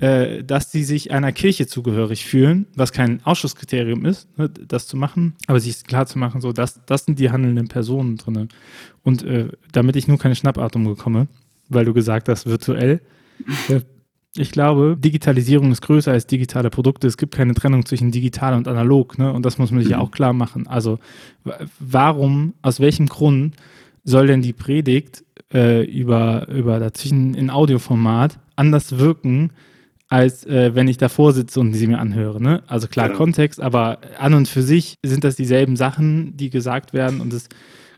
äh, 0.00 0.42
dass 0.42 0.72
sie 0.72 0.84
sich 0.84 1.10
einer 1.12 1.32
Kirche 1.32 1.66
zugehörig 1.66 2.24
fühlen, 2.24 2.66
was 2.74 2.92
kein 2.92 3.24
Ausschusskriterium 3.24 4.04
ist, 4.04 4.26
ne, 4.38 4.48
das 4.48 4.86
zu 4.86 4.96
machen, 4.96 5.34
aber 5.46 5.60
sich 5.60 5.84
klar 5.84 6.06
zu 6.06 6.18
machen, 6.18 6.40
so 6.40 6.52
dass 6.52 6.84
das 6.86 7.04
sind 7.04 7.18
die 7.18 7.30
handelnden 7.30 7.68
Personen 7.68 8.16
drin. 8.16 8.48
Und 9.02 9.22
äh, 9.22 9.48
damit 9.72 9.96
ich 9.96 10.08
nur 10.08 10.18
keine 10.18 10.34
Schnappatmung 10.34 10.84
bekomme, 10.84 11.28
weil 11.68 11.84
du 11.84 11.92
gesagt 11.92 12.28
hast, 12.28 12.46
virtuell, 12.46 13.00
ich 14.34 14.50
glaube, 14.50 14.96
Digitalisierung 14.98 15.72
ist 15.72 15.82
größer 15.82 16.10
als 16.10 16.26
digitale 16.26 16.70
Produkte. 16.70 17.06
Es 17.06 17.18
gibt 17.18 17.34
keine 17.34 17.54
Trennung 17.54 17.84
zwischen 17.84 18.10
digital 18.10 18.54
und 18.54 18.66
analog, 18.66 19.18
ne? 19.18 19.32
Und 19.32 19.44
das 19.44 19.58
muss 19.58 19.70
man 19.70 19.82
sich 19.82 19.90
ja 19.90 19.98
auch 19.98 20.10
klar 20.10 20.32
machen. 20.32 20.66
Also, 20.66 20.98
warum, 21.78 22.54
aus 22.62 22.80
welchem 22.80 23.06
Grund 23.06 23.56
soll 24.04 24.26
denn 24.26 24.40
die 24.40 24.54
Predigt 24.54 25.24
äh, 25.52 25.84
über, 25.84 26.48
über 26.48 26.80
dazwischen 26.80 27.34
in 27.34 27.50
Audioformat 27.50 28.38
anders 28.56 28.98
wirken, 28.98 29.50
als 30.12 30.44
äh, 30.44 30.74
wenn 30.74 30.88
ich 30.88 30.98
davor 30.98 31.32
sitze 31.32 31.58
und 31.58 31.72
sie 31.72 31.86
mir 31.86 31.98
anhöre. 31.98 32.40
Ne? 32.40 32.62
Also 32.66 32.86
klar, 32.86 33.08
ja. 33.08 33.14
Kontext, 33.14 33.62
aber 33.62 33.98
an 34.18 34.34
und 34.34 34.46
für 34.46 34.60
sich 34.60 34.98
sind 35.02 35.24
das 35.24 35.36
dieselben 35.36 35.74
Sachen, 35.74 36.36
die 36.36 36.50
gesagt 36.50 36.92
werden 36.92 37.22
und 37.22 37.32
es 37.32 37.48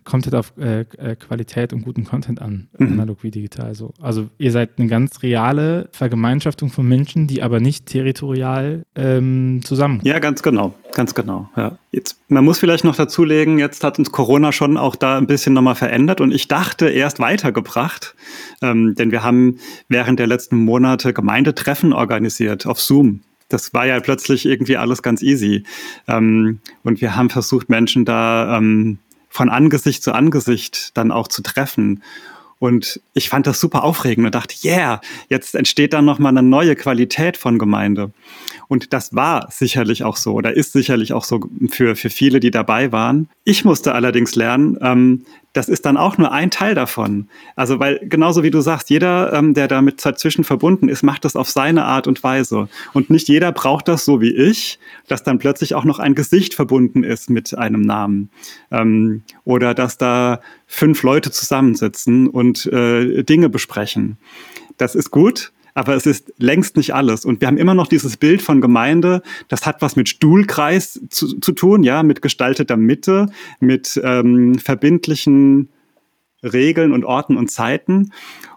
kommt 0.05 0.27
halt 0.27 0.35
auf 0.35 0.53
äh, 0.59 0.81
äh, 0.81 1.17
Qualität 1.17 1.73
und 1.73 1.83
guten 1.83 2.05
Content 2.05 2.41
an, 2.41 2.69
mhm. 2.79 2.93
analog 2.93 3.23
wie 3.23 3.31
digital. 3.31 3.75
So. 3.75 3.93
Also 4.01 4.29
ihr 4.39 4.53
seid 4.53 4.79
eine 4.79 4.89
ganz 4.89 5.23
reale 5.23 5.89
Vergemeinschaftung 5.93 6.71
von 6.71 6.87
Menschen, 6.87 7.27
die 7.27 7.43
aber 7.43 7.61
nicht 7.61 7.87
territorial 7.87 8.85
ähm, 8.95 9.61
zusammen. 9.65 10.01
Ja, 10.05 10.19
ganz 10.19 10.43
genau, 10.43 10.75
ganz 10.93 11.15
genau. 11.15 11.49
Ja. 11.57 11.79
Jetzt, 11.91 12.19
man 12.29 12.45
muss 12.45 12.59
vielleicht 12.59 12.85
noch 12.85 12.97
dazulegen, 12.97 13.59
jetzt 13.59 13.83
hat 13.83 13.99
uns 13.99 14.13
Corona 14.13 14.53
schon 14.53 14.77
auch 14.77 14.97
da 14.97 15.17
ein 15.17 15.27
bisschen 15.27 15.55
nochmal 15.55 15.75
verändert 15.75 16.21
und 16.21 16.33
ich 16.33 16.49
dachte 16.49 16.89
erst 16.89 17.19
weitergebracht, 17.19 18.15
ähm, 18.63 18.95
denn 18.97 19.11
wir 19.11 19.23
haben 19.23 19.59
während 19.89 20.19
der 20.19 20.27
letzten 20.27 20.57
Monate 20.57 21.13
Gemeindetreffen 21.13 21.93
organisiert 21.93 22.67
auf 22.67 22.81
Zoom 22.81 23.21
das 23.49 23.75
war 23.75 23.87
ja 23.87 24.01
plötzlich 24.01 24.47
irgendwie 24.47 24.77
alles 24.77 25.03
ganz 25.03 25.23
easy. 25.23 25.65
Ähm, 26.09 26.61
und 26.83 27.01
wir 27.01 27.15
haben 27.17 27.31
versucht, 27.31 27.69
Menschen 27.69 28.05
da 28.05 28.59
ähm, 28.59 28.99
von 29.35 29.51
Angesicht 29.51 30.05
zu 30.05 30.13
Angesicht 30.13 30.97
dann 30.97 31.11
auch 31.11 31.27
zu 31.27 31.43
treffen. 31.43 32.05
Und 32.61 33.01
ich 33.15 33.29
fand 33.29 33.49
das 33.49 33.59
super 33.59 33.83
aufregend 33.83 34.25
und 34.25 34.35
dachte, 34.35 34.55
yeah, 34.65 35.01
jetzt 35.29 35.57
entsteht 35.57 35.93
dann 35.93 36.05
nochmal 36.05 36.31
eine 36.31 36.49
neue 36.49 36.77
Qualität 36.77 37.37
von 37.37 37.59
Gemeinde. 37.59 38.13
Und 38.69 38.93
das 38.93 39.15
war 39.15 39.49
sicherlich 39.51 40.05
auch 40.05 40.17
so 40.17 40.35
oder 40.35 40.57
ist 40.57 40.73
sicherlich 40.73 41.13
auch 41.13 41.25
so 41.25 41.41
für, 41.71 41.97
für 41.97 42.11
viele, 42.11 42.41
die 42.41 42.51
dabei 42.51 42.93
waren. 42.93 43.29
Ich 43.45 43.65
musste 43.65 43.95
allerdings 43.95 44.35
lernen, 44.35 44.79
ähm, 44.81 45.25
das 45.55 45.69
ist 45.69 45.87
dann 45.87 45.97
auch 45.97 46.19
nur 46.19 46.33
ein 46.33 46.51
Teil 46.51 46.75
davon. 46.75 47.29
Also, 47.55 47.79
weil 47.79 48.01
genauso 48.03 48.43
wie 48.43 48.51
du 48.51 48.61
sagst, 48.61 48.91
jeder, 48.91 49.33
ähm, 49.33 49.55
der 49.55 49.69
damit 49.69 50.05
dazwischen 50.05 50.43
verbunden 50.43 50.89
ist, 50.89 51.05
macht 51.05 51.25
das 51.25 51.37
auf 51.37 51.49
seine 51.49 51.85
Art 51.85 52.09
und 52.09 52.23
Weise. 52.25 52.69
Und 52.93 53.09
nicht 53.09 53.29
jeder 53.29 53.53
braucht 53.53 53.87
das 53.87 54.05
so 54.05 54.21
wie 54.21 54.35
ich, 54.35 54.81
dass 55.07 55.23
dann 55.23 55.39
plötzlich 55.39 55.75
auch 55.77 55.85
noch 55.85 56.01
ein 56.01 56.17
Gesicht 56.17 56.55
verbunden 56.55 57.05
ist 57.05 57.31
mit 57.31 57.57
einem 57.57 57.83
Namen. 57.83 58.31
Ähm, 58.73 59.23
oder 59.45 59.75
dass 59.75 59.97
da 59.97 60.41
fünf 60.67 61.05
Leute 61.05 61.31
zusammensitzen 61.31 62.27
und 62.27 62.67
äh, 62.67 63.23
Dinge 63.23 63.49
besprechen. 63.49 64.19
Das 64.77 64.97
ist 64.97 65.13
gut, 65.13 65.53
aber 65.75 65.95
es 65.95 66.07
ist 66.07 66.33
längst 66.39 66.77
nicht 66.77 66.95
alles. 66.95 67.25
Und 67.25 67.41
wir 67.41 67.49
haben 67.49 67.59
immer 67.59 67.75
noch 67.75 67.89
dieses 67.89 68.17
Bild 68.17 68.41
von 68.41 68.61
Gemeinde, 68.61 69.23
das 69.49 69.67
hat 69.67 69.83
was 69.83 69.97
mit 69.97 70.09
Stuhlkreis 70.09 71.01
zu, 71.11 71.39
zu 71.41 71.53
tun, 71.53 71.83
ja, 71.83 72.03
mit 72.03 72.23
gestalteter 72.23 72.77
Mitte, 72.77 73.27
mit 73.61 74.01
ähm, 74.03 74.59
verbindlichen 74.59 75.69
Regeln 76.43 76.93
und 76.93 77.05
Orten 77.05 77.37
und 77.37 77.51
Zeiten. 77.51 78.13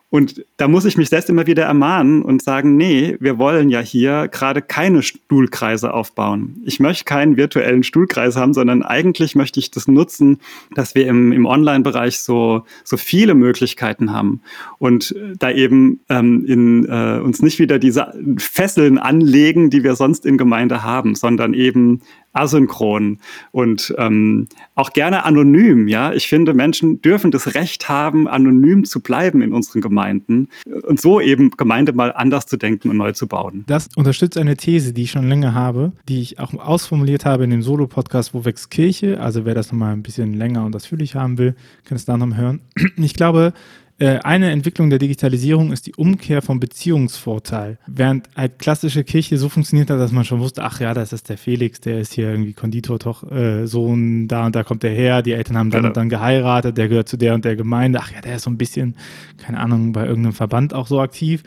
Und 0.10 0.46
da 0.56 0.70
muss 0.70 0.86
ich 0.86 0.96
mich 0.96 1.10
selbst 1.10 1.30
immer 1.30 1.48
wieder 1.48 1.64
ermahnen 1.64 2.22
und 2.22 2.42
sagen, 2.42 2.78
nee, 2.78 3.18
wir 3.20 3.38
wollen 3.38 3.68
ja 3.68 3.82
hier 3.82 4.30
gerade 4.30 4.62
keine 4.62 5.04
Stuhlkreise 5.04 5.94
aufbauen. 5.94 6.62
Ich 6.64 6.80
möchte 6.80 7.04
keinen 7.04 7.36
virtuellen 7.36 7.84
Stuhlkreis 7.84 8.38
haben, 8.38 8.54
sondern 8.54 8.84
eigentlich 8.84 9.36
möchte 9.36 9.60
ich 9.60 9.70
das 9.70 9.90
nutzen, 9.90 10.40
dass 10.74 10.96
wir 10.96 11.08
im, 11.08 11.34
im 11.34 11.46
Online-Bereich 11.46 12.20
so, 12.20 12.64
so 12.86 12.96
viele 12.96 13.36
Möglichkeiten 13.36 14.14
haben 14.14 14.42
und 14.80 15.14
da 15.40 15.52
eben 15.52 16.00
ähm, 16.08 16.46
in, 16.46 16.86
äh, 16.86 17.20
uns 17.20 17.42
nicht 17.42 17.60
wieder 17.60 17.78
diese 17.78 18.14
Fesseln 18.38 19.00
anlegen, 19.00 19.70
die 19.70 19.84
wir 19.84 19.96
sonst 19.96 20.26
in 20.26 20.38
Gemeinde 20.38 20.84
haben, 20.84 21.16
sondern 21.16 21.54
eben 21.54 22.02
asynchron 22.38 23.20
und 23.52 23.94
ähm, 23.98 24.48
auch 24.76 24.92
gerne 24.94 25.26
anonym. 25.26 25.88
Ja, 25.88 26.14
ich 26.14 26.28
finde, 26.28 26.54
Menschen 26.54 27.02
dürfen 27.02 27.32
das 27.32 27.56
Recht 27.56 27.90
haben, 27.90 28.28
anonym 28.28 28.86
zu 28.86 29.02
bleiben 29.02 29.42
in 29.42 29.54
unseren 29.54 29.82
Gemeinden 29.82 30.50
und 30.84 31.02
so 31.02 31.20
eben 31.20 31.52
Gemeinde 31.52 31.94
mal 31.94 32.14
anders 32.14 32.46
zu 32.46 32.58
denken 32.58 32.90
und 32.90 32.98
neu 32.98 33.12
zu 33.12 33.28
bauen. 33.28 33.64
Das 33.68 33.90
unterstützt 33.96 34.38
eine 34.38 34.58
These, 34.58 34.94
die 34.94 35.04
ich 35.04 35.12
schon 35.12 35.28
länger 35.28 35.54
habe, 35.54 35.92
die 36.08 36.22
ich 36.22 36.40
auch 36.40 36.54
ausformuliert 36.54 37.26
habe 37.26 37.44
in 37.44 37.50
dem 37.50 37.62
Solo-Podcast 37.62 38.34
Wo 38.34 38.46
wächst 38.46 38.70
Kirche. 38.70 39.20
Also 39.20 39.46
wer 39.46 39.56
das 39.56 39.72
nochmal 39.72 39.94
ein 39.94 40.04
bisschen 40.04 40.34
länger 40.34 40.66
und 40.66 40.76
ausführlich 40.76 41.16
haben 41.16 41.38
will, 41.38 41.56
kann 41.86 41.96
es 41.96 42.06
da 42.06 42.18
nochmal 42.18 42.38
hören. 42.38 42.62
Ich 42.98 43.14
glaube, 43.14 43.54
eine 44.00 44.52
Entwicklung 44.52 44.92
der 44.92 45.00
Digitalisierung 45.00 45.72
ist 45.72 45.88
die 45.88 45.96
Umkehr 45.96 46.44
vom 46.44 46.60
Beziehungsvorteil. 46.60 47.80
Während 47.88 48.30
halt 48.36 48.60
klassische 48.60 49.04
Kirche 49.04 49.40
so 49.40 49.50
funktioniert 49.50 49.90
hat, 49.90 50.00
dass 50.00 50.12
man 50.12 50.24
schon 50.24 50.40
wusste, 50.40 50.64
ach 50.64 50.80
ja, 50.80 50.94
das 50.94 51.14
ist 51.14 51.30
der 51.30 51.38
Felix, 51.40 51.82
der 51.82 52.00
ist 52.00 52.14
hier 52.14 52.30
irgendwie 52.30 52.54
Konditor, 52.54 53.00
doch, 53.00 53.30
äh, 53.32 53.66
Sohn, 53.66 54.28
da 54.28 54.46
und 54.46 54.56
da 54.56 54.64
kommt 54.64 54.84
der 54.84 54.92
her, 54.92 55.24
die 55.24 55.32
Eltern 55.32 55.58
haben 55.58 55.72
dann 55.72 55.80
genau. 55.80 55.90
und 55.90 55.98
dann 55.98 56.10
geheiratet, 56.10 56.78
der 56.78 56.90
gehört 56.90 57.10
zu 57.10 57.18
der 57.18 57.34
und 57.34 57.44
der 57.44 57.56
Gemeinde, 57.56 58.00
ach 58.00 58.12
ja, 58.12 58.22
der 58.22 58.36
ist 58.36 58.44
so 58.44 58.52
ein 58.52 58.58
bisschen, 58.58 58.96
keine 59.38 59.60
Ahnung, 59.60 59.94
bei 59.94 60.06
irgendeinem 60.06 60.34
Verband 60.34 60.76
auch 60.76 60.86
so 60.86 61.02
aktiv. 61.02 61.42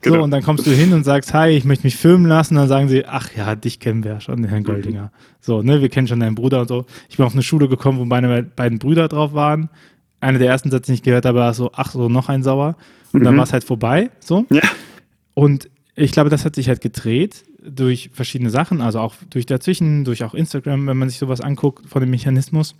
Genau. 0.00 0.16
So, 0.16 0.22
und 0.24 0.32
dann 0.32 0.42
kommst 0.42 0.66
du 0.66 0.72
hin 0.72 0.92
und 0.94 1.04
sagst, 1.04 1.32
hi, 1.32 1.50
ich 1.50 1.64
möchte 1.64 1.86
mich 1.86 1.94
filmen 1.94 2.26
lassen. 2.26 2.56
Dann 2.56 2.66
sagen 2.66 2.88
sie, 2.88 3.06
ach 3.06 3.28
ja, 3.36 3.54
dich 3.54 3.78
kennen 3.78 4.02
wir 4.02 4.14
ja 4.14 4.20
schon, 4.20 4.42
Herrn 4.42 4.64
Goldinger. 4.64 5.04
Mhm. 5.04 5.10
So, 5.40 5.62
ne, 5.62 5.80
wir 5.80 5.88
kennen 5.90 6.08
schon 6.08 6.18
deinen 6.18 6.34
Bruder 6.34 6.62
und 6.62 6.68
so. 6.68 6.86
Ich 7.08 7.18
bin 7.18 7.26
auf 7.26 7.34
eine 7.34 7.44
Schule 7.44 7.68
gekommen, 7.68 8.00
wo 8.00 8.04
meine 8.04 8.42
beiden 8.42 8.80
Brüder 8.80 9.06
drauf 9.06 9.32
waren 9.32 9.70
einer 10.22 10.38
der 10.38 10.48
ersten 10.48 10.70
Sätze, 10.70 10.86
den 10.86 10.94
ich 10.94 11.02
gehört 11.02 11.26
habe, 11.26 11.38
war 11.38 11.52
so, 11.52 11.70
ach 11.74 11.90
so, 11.90 12.08
noch 12.08 12.28
ein 12.28 12.42
Sauer. 12.42 12.76
Und 13.12 13.20
mhm. 13.20 13.24
dann 13.24 13.36
war 13.36 13.44
es 13.44 13.52
halt 13.52 13.64
vorbei. 13.64 14.10
So. 14.20 14.46
Ja. 14.50 14.62
Und 15.34 15.68
ich 15.94 16.12
glaube, 16.12 16.30
das 16.30 16.44
hat 16.44 16.54
sich 16.54 16.68
halt 16.68 16.80
gedreht 16.80 17.44
durch 17.64 18.10
verschiedene 18.12 18.50
Sachen, 18.50 18.80
also 18.80 19.00
auch 19.00 19.14
durch 19.30 19.46
dazwischen, 19.46 20.04
durch 20.04 20.24
auch 20.24 20.34
Instagram, 20.34 20.86
wenn 20.86 20.96
man 20.96 21.08
sich 21.08 21.18
sowas 21.18 21.40
anguckt 21.40 21.88
von 21.88 22.00
dem 22.00 22.10
Mechanismus, 22.10 22.74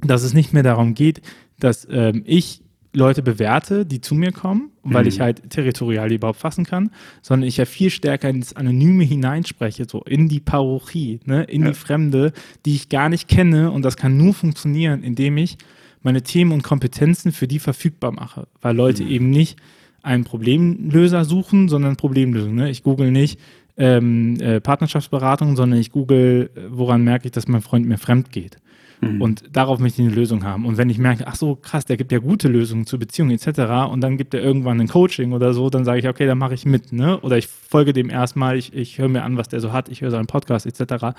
dass 0.00 0.22
es 0.22 0.34
nicht 0.34 0.52
mehr 0.52 0.62
darum 0.62 0.94
geht, 0.94 1.22
dass 1.58 1.86
ähm, 1.90 2.22
ich 2.26 2.62
Leute 2.94 3.22
bewerte, 3.22 3.86
die 3.86 4.00
zu 4.00 4.14
mir 4.14 4.32
kommen, 4.32 4.70
weil 4.82 5.02
mhm. 5.02 5.08
ich 5.08 5.20
halt 5.20 5.50
territorial 5.50 6.08
die 6.08 6.16
überhaupt 6.16 6.40
fassen 6.40 6.64
kann, 6.64 6.90
sondern 7.22 7.48
ich 7.48 7.56
ja 7.56 7.64
viel 7.64 7.90
stärker 7.90 8.28
ins 8.28 8.54
Anonyme 8.54 9.04
hineinspreche, 9.04 9.86
so 9.88 10.02
in 10.02 10.28
die 10.28 10.40
Parochie, 10.40 11.20
ne, 11.24 11.44
in 11.44 11.62
ja. 11.62 11.68
die 11.68 11.74
Fremde, 11.74 12.32
die 12.66 12.74
ich 12.74 12.90
gar 12.90 13.08
nicht 13.08 13.28
kenne 13.28 13.70
und 13.70 13.82
das 13.82 13.96
kann 13.96 14.16
nur 14.16 14.34
funktionieren, 14.34 15.02
indem 15.02 15.38
ich 15.38 15.56
meine 16.02 16.22
Themen 16.22 16.52
und 16.52 16.62
Kompetenzen 16.62 17.32
für 17.32 17.48
die 17.48 17.58
verfügbar 17.58 18.12
mache, 18.12 18.46
weil 18.60 18.76
Leute 18.76 19.04
mhm. 19.04 19.10
eben 19.10 19.30
nicht 19.30 19.58
einen 20.02 20.24
Problemlöser 20.24 21.24
suchen, 21.24 21.68
sondern 21.68 21.96
Problemlösung. 21.96 22.54
Ne? 22.54 22.70
Ich 22.70 22.82
google 22.82 23.10
nicht 23.10 23.38
ähm, 23.76 24.36
äh, 24.40 24.60
Partnerschaftsberatung, 24.60 25.56
sondern 25.56 25.78
ich 25.78 25.92
google, 25.92 26.50
äh, 26.54 26.60
woran 26.70 27.02
merke 27.04 27.26
ich, 27.26 27.32
dass 27.32 27.48
mein 27.48 27.62
Freund 27.62 27.86
mir 27.86 27.98
fremd 27.98 28.30
geht. 28.30 28.58
Mhm. 29.00 29.20
Und 29.20 29.44
darauf 29.52 29.78
möchte 29.78 30.02
ich 30.02 30.08
eine 30.08 30.14
Lösung 30.14 30.44
haben. 30.44 30.64
Und 30.66 30.76
wenn 30.76 30.90
ich 30.90 30.98
merke, 30.98 31.26
ach 31.26 31.34
so, 31.34 31.56
krass, 31.56 31.84
der 31.84 31.96
gibt 31.96 32.12
ja 32.12 32.18
gute 32.18 32.48
Lösungen 32.48 32.86
zu 32.86 32.98
Beziehungen 32.98 33.32
etc. 33.32 33.90
und 33.90 34.00
dann 34.00 34.16
gibt 34.16 34.34
er 34.34 34.42
irgendwann 34.42 34.80
ein 34.80 34.88
Coaching 34.88 35.32
oder 35.32 35.54
so, 35.54 35.70
dann 35.70 35.84
sage 35.84 36.00
ich, 36.00 36.08
okay, 36.08 36.26
dann 36.26 36.38
mache 36.38 36.54
ich 36.54 36.64
mit. 36.64 36.92
Ne? 36.92 37.18
Oder 37.20 37.38
ich 37.38 37.46
folge 37.46 37.92
dem 37.92 38.10
erstmal, 38.10 38.56
ich, 38.56 38.72
ich 38.74 38.98
höre 38.98 39.08
mir 39.08 39.22
an, 39.22 39.36
was 39.36 39.48
der 39.48 39.60
so 39.60 39.72
hat, 39.72 39.88
ich 39.88 40.02
höre 40.02 40.10
seinen 40.10 40.26
Podcast 40.26 40.66
etc. 40.66 41.16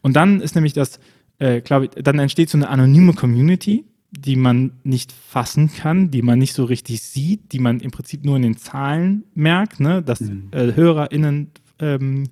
Und 0.00 0.16
dann 0.16 0.40
ist 0.40 0.54
nämlich 0.54 0.72
das, 0.72 1.00
äh, 1.38 1.60
glaube 1.60 1.86
ich, 1.86 2.02
dann 2.02 2.18
entsteht 2.18 2.50
so 2.50 2.58
eine 2.58 2.68
anonyme 2.68 3.14
Community, 3.14 3.84
die 4.12 4.36
man 4.36 4.72
nicht 4.84 5.10
fassen 5.10 5.72
kann, 5.72 6.10
die 6.10 6.22
man 6.22 6.38
nicht 6.38 6.52
so 6.52 6.64
richtig 6.64 7.02
sieht, 7.02 7.52
die 7.52 7.58
man 7.58 7.80
im 7.80 7.90
Prinzip 7.90 8.24
nur 8.24 8.36
in 8.36 8.42
den 8.42 8.56
Zahlen 8.58 9.24
merkt, 9.34 9.80
ne? 9.80 10.02
dass 10.02 10.20
mhm. 10.20 10.48
äh, 10.52 10.74
HörerInnen 10.74 11.50
ähm, 11.78 12.28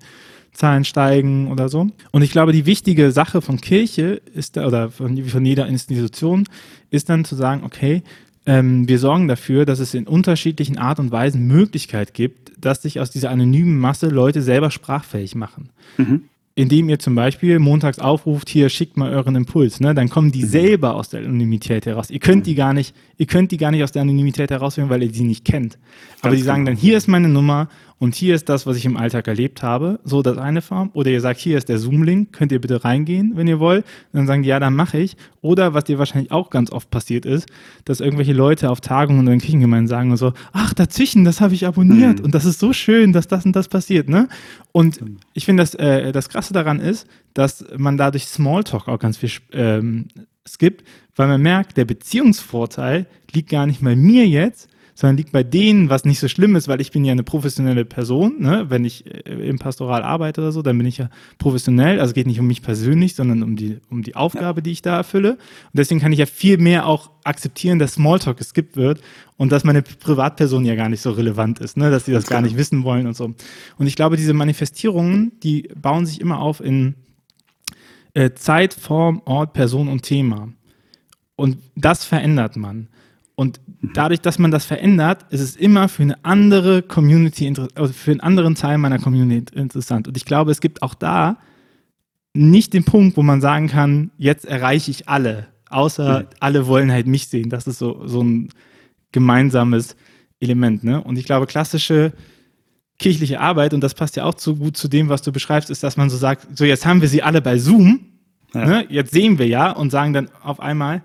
Zahlen 0.53 0.85
steigen 0.85 1.47
oder 1.47 1.69
so. 1.69 1.87
Und 2.11 2.21
ich 2.21 2.31
glaube, 2.31 2.53
die 2.53 2.65
wichtige 2.65 3.11
Sache 3.11 3.41
von 3.41 3.59
Kirche 3.59 4.21
ist, 4.33 4.57
oder 4.57 4.91
von, 4.91 5.23
von 5.25 5.45
jeder 5.45 5.65
Institution, 5.67 6.45
ist 6.91 7.09
dann 7.09 7.25
zu 7.25 7.35
sagen, 7.35 7.63
okay, 7.63 8.03
ähm, 8.45 8.87
wir 8.87 8.99
sorgen 8.99 9.27
dafür, 9.27 9.65
dass 9.65 9.79
es 9.79 9.93
in 9.93 10.07
unterschiedlichen 10.07 10.77
Art 10.77 10.99
und 10.99 11.11
Weisen 11.11 11.47
Möglichkeit 11.47 12.13
gibt, 12.13 12.51
dass 12.59 12.81
sich 12.81 12.99
aus 12.99 13.11
dieser 13.11 13.29
anonymen 13.29 13.79
Masse 13.79 14.09
Leute 14.09 14.41
selber 14.41 14.71
sprachfähig 14.71 15.35
machen. 15.35 15.69
Mhm. 15.97 16.23
Indem 16.55 16.89
ihr 16.89 16.99
zum 16.99 17.15
Beispiel 17.15 17.59
montags 17.59 17.99
aufruft, 17.99 18.49
hier 18.49 18.69
schickt 18.69 18.97
mal 18.97 19.13
euren 19.13 19.35
Impuls, 19.35 19.79
ne? 19.79 19.93
dann 19.93 20.09
kommen 20.09 20.31
die 20.31 20.43
mhm. 20.43 20.49
selber 20.49 20.95
aus 20.95 21.09
der 21.09 21.21
Anonymität 21.21 21.85
heraus. 21.85 22.09
Ihr 22.09 22.19
könnt 22.19 22.45
die 22.45 22.55
gar 22.55 22.73
nicht, 22.73 22.95
ihr 23.21 23.27
könnt 23.27 23.51
die 23.51 23.57
gar 23.57 23.69
nicht 23.69 23.83
aus 23.83 23.91
der 23.91 24.01
Anonymität 24.01 24.49
herausfinden, 24.49 24.89
weil 24.89 25.03
ihr 25.03 25.13
sie 25.13 25.23
nicht 25.23 25.45
kennt. 25.45 25.77
Aber 26.23 26.35
die 26.35 26.41
sagen 26.41 26.65
genau. 26.65 26.75
dann, 26.75 26.81
hier 26.81 26.97
ist 26.97 27.07
meine 27.07 27.29
Nummer 27.29 27.69
und 27.99 28.15
hier 28.15 28.33
ist 28.33 28.49
das, 28.49 28.65
was 28.65 28.77
ich 28.77 28.85
im 28.85 28.97
Alltag 28.97 29.27
erlebt 29.27 29.61
habe. 29.61 29.99
So, 30.03 30.23
das 30.23 30.39
eine 30.39 30.63
Form. 30.63 30.89
Oder 30.93 31.11
ihr 31.11 31.21
sagt, 31.21 31.39
hier 31.39 31.55
ist 31.59 31.69
der 31.69 31.77
Zoom-Link, 31.77 32.33
könnt 32.33 32.51
ihr 32.51 32.59
bitte 32.59 32.83
reingehen, 32.83 33.33
wenn 33.35 33.45
ihr 33.45 33.59
wollt. 33.59 33.85
Und 34.11 34.17
dann 34.17 34.25
sagen 34.25 34.41
die, 34.41 34.49
ja, 34.49 34.59
dann 34.59 34.75
mache 34.75 34.97
ich. 34.97 35.17
Oder 35.41 35.75
was 35.75 35.83
dir 35.83 35.99
wahrscheinlich 35.99 36.31
auch 36.31 36.49
ganz 36.49 36.71
oft 36.71 36.89
passiert 36.89 37.27
ist, 37.27 37.47
dass 37.85 37.99
irgendwelche 37.99 38.33
Leute 38.33 38.71
auf 38.71 38.81
Tagungen 38.81 39.21
oder 39.21 39.33
in 39.33 39.39
Kirchengemeinden 39.39 39.87
sagen 39.87 40.17
so, 40.17 40.33
ach, 40.51 40.73
dazwischen, 40.73 41.23
das 41.23 41.41
habe 41.41 41.53
ich 41.53 41.67
abonniert 41.67 42.17
mhm. 42.17 42.25
und 42.25 42.33
das 42.33 42.45
ist 42.45 42.59
so 42.59 42.73
schön, 42.73 43.13
dass 43.13 43.27
das 43.27 43.45
und 43.45 43.55
das 43.55 43.67
passiert, 43.67 44.09
ne? 44.09 44.29
Und 44.71 44.99
ich 45.33 45.45
finde, 45.45 45.61
das, 45.61 45.75
äh, 45.75 46.11
das 46.11 46.29
Krasse 46.29 46.53
daran 46.53 46.79
ist, 46.79 47.05
dass 47.35 47.63
man 47.77 47.97
dadurch 47.97 48.25
Smalltalk 48.25 48.87
auch 48.87 48.97
ganz 48.97 49.17
viel 49.17 49.29
ähm, 49.51 50.07
skippt, 50.47 50.87
weil 51.15 51.27
man 51.27 51.41
merkt, 51.41 51.77
der 51.77 51.85
Beziehungsvorteil 51.85 53.07
liegt 53.31 53.49
gar 53.49 53.65
nicht 53.65 53.81
bei 53.83 53.95
mir 53.95 54.27
jetzt, 54.27 54.69
sondern 55.01 55.17
liegt 55.17 55.31
bei 55.31 55.43
denen, 55.43 55.89
was 55.89 56.05
nicht 56.05 56.19
so 56.19 56.27
schlimm 56.27 56.55
ist, 56.55 56.67
weil 56.67 56.79
ich 56.79 56.91
bin 56.91 57.03
ja 57.03 57.11
eine 57.11 57.23
professionelle 57.23 57.85
Person. 57.85 58.35
Ne? 58.39 58.65
Wenn 58.69 58.85
ich 58.85 59.05
äh, 59.07 59.49
im 59.49 59.57
Pastoral 59.57 60.03
arbeite 60.03 60.41
oder 60.41 60.51
so, 60.51 60.61
dann 60.61 60.77
bin 60.77 60.85
ich 60.85 60.99
ja 60.99 61.09
professionell. 61.39 61.99
Also 61.99 62.11
es 62.11 62.13
geht 62.13 62.27
nicht 62.27 62.39
um 62.39 62.45
mich 62.45 62.61
persönlich, 62.61 63.15
sondern 63.15 63.41
um 63.41 63.55
die, 63.55 63.79
um 63.89 64.03
die 64.03 64.15
Aufgabe, 64.15 64.59
ja. 64.59 64.63
die 64.63 64.71
ich 64.71 64.81
da 64.81 64.97
erfülle. 64.97 65.31
Und 65.31 65.39
deswegen 65.73 65.99
kann 65.99 66.11
ich 66.11 66.19
ja 66.19 66.27
viel 66.27 66.57
mehr 66.57 66.85
auch 66.85 67.09
akzeptieren, 67.23 67.79
dass 67.79 67.93
Smalltalk 67.93 68.37
geskippt 68.37 68.75
wird 68.75 69.01
und 69.37 69.51
dass 69.51 69.63
meine 69.63 69.81
Privatperson 69.81 70.65
ja 70.65 70.75
gar 70.75 70.89
nicht 70.89 71.01
so 71.01 71.11
relevant 71.11 71.59
ist, 71.59 71.77
ne? 71.77 71.89
dass 71.89 72.05
sie 72.05 72.11
das 72.11 72.27
gar 72.27 72.41
nicht 72.41 72.57
wissen 72.57 72.83
wollen 72.83 73.07
und 73.07 73.15
so. 73.15 73.33
Und 73.77 73.87
ich 73.87 73.95
glaube, 73.95 74.17
diese 74.17 74.33
Manifestierungen, 74.33 75.31
die 75.41 75.69
bauen 75.81 76.05
sich 76.05 76.21
immer 76.21 76.39
auf 76.39 76.61
in 76.61 76.95
äh, 78.13 78.31
Zeit, 78.31 78.73
Form, 78.73 79.21
Ort, 79.25 79.53
Person 79.53 79.87
und 79.87 80.03
Thema. 80.03 80.49
Und 81.35 81.57
das 81.75 82.05
verändert 82.05 82.55
man. 82.55 82.87
Und 83.35 83.59
dadurch, 83.81 84.21
dass 84.21 84.37
man 84.37 84.51
das 84.51 84.65
verändert, 84.65 85.25
ist 85.31 85.41
es 85.41 85.55
immer 85.55 85.89
für 85.89 86.03
eine 86.03 86.23
andere 86.23 86.83
Community, 86.83 87.51
also 87.73 87.93
für 87.93 88.11
einen 88.11 88.19
anderen 88.19 88.55
Teil 88.55 88.77
meiner 88.77 88.99
Community 88.99 89.57
interessant. 89.57 90.07
Und 90.07 90.17
ich 90.17 90.25
glaube, 90.25 90.51
es 90.51 90.61
gibt 90.61 90.83
auch 90.83 90.93
da 90.93 91.37
nicht 92.33 92.73
den 92.73 92.83
Punkt, 92.83 93.17
wo 93.17 93.23
man 93.23 93.41
sagen 93.41 93.67
kann, 93.67 94.11
jetzt 94.17 94.45
erreiche 94.45 94.91
ich 94.91 95.09
alle, 95.09 95.47
außer 95.69 96.19
mhm. 96.19 96.25
alle 96.39 96.67
wollen 96.67 96.91
halt 96.91 97.07
mich 97.07 97.27
sehen. 97.27 97.49
Das 97.49 97.67
ist 97.67 97.79
so, 97.79 98.05
so 98.07 98.23
ein 98.23 98.49
gemeinsames 99.11 99.95
Element. 100.39 100.83
Ne? 100.83 101.03
Und 101.03 101.17
ich 101.17 101.25
glaube, 101.25 101.47
klassische 101.47 102.13
kirchliche 103.01 103.39
Arbeit, 103.39 103.73
und 103.73 103.81
das 103.81 103.93
passt 103.93 104.15
ja 104.15 104.23
auch 104.23 104.35
zu 104.35 104.55
gut 104.55 104.77
zu 104.77 104.87
dem, 104.87 105.09
was 105.09 105.21
du 105.21 105.31
beschreibst, 105.31 105.69
ist, 105.69 105.83
dass 105.83 105.97
man 105.97 106.09
so 106.09 106.17
sagt, 106.17 106.57
so 106.57 106.63
jetzt 106.63 106.85
haben 106.85 107.01
wir 107.01 107.09
sie 107.09 107.23
alle 107.23 107.41
bei 107.41 107.57
Zoom, 107.57 108.01
ja. 108.53 108.65
ne? 108.65 108.85
jetzt 108.89 109.11
sehen 109.11 109.39
wir 109.39 109.47
ja 109.47 109.71
und 109.71 109.89
sagen 109.89 110.13
dann 110.13 110.29
auf 110.43 110.59
einmal, 110.59 111.01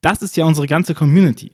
das 0.00 0.22
ist 0.22 0.36
ja 0.36 0.44
unsere 0.44 0.66
ganze 0.66 0.94
Community. 0.94 1.50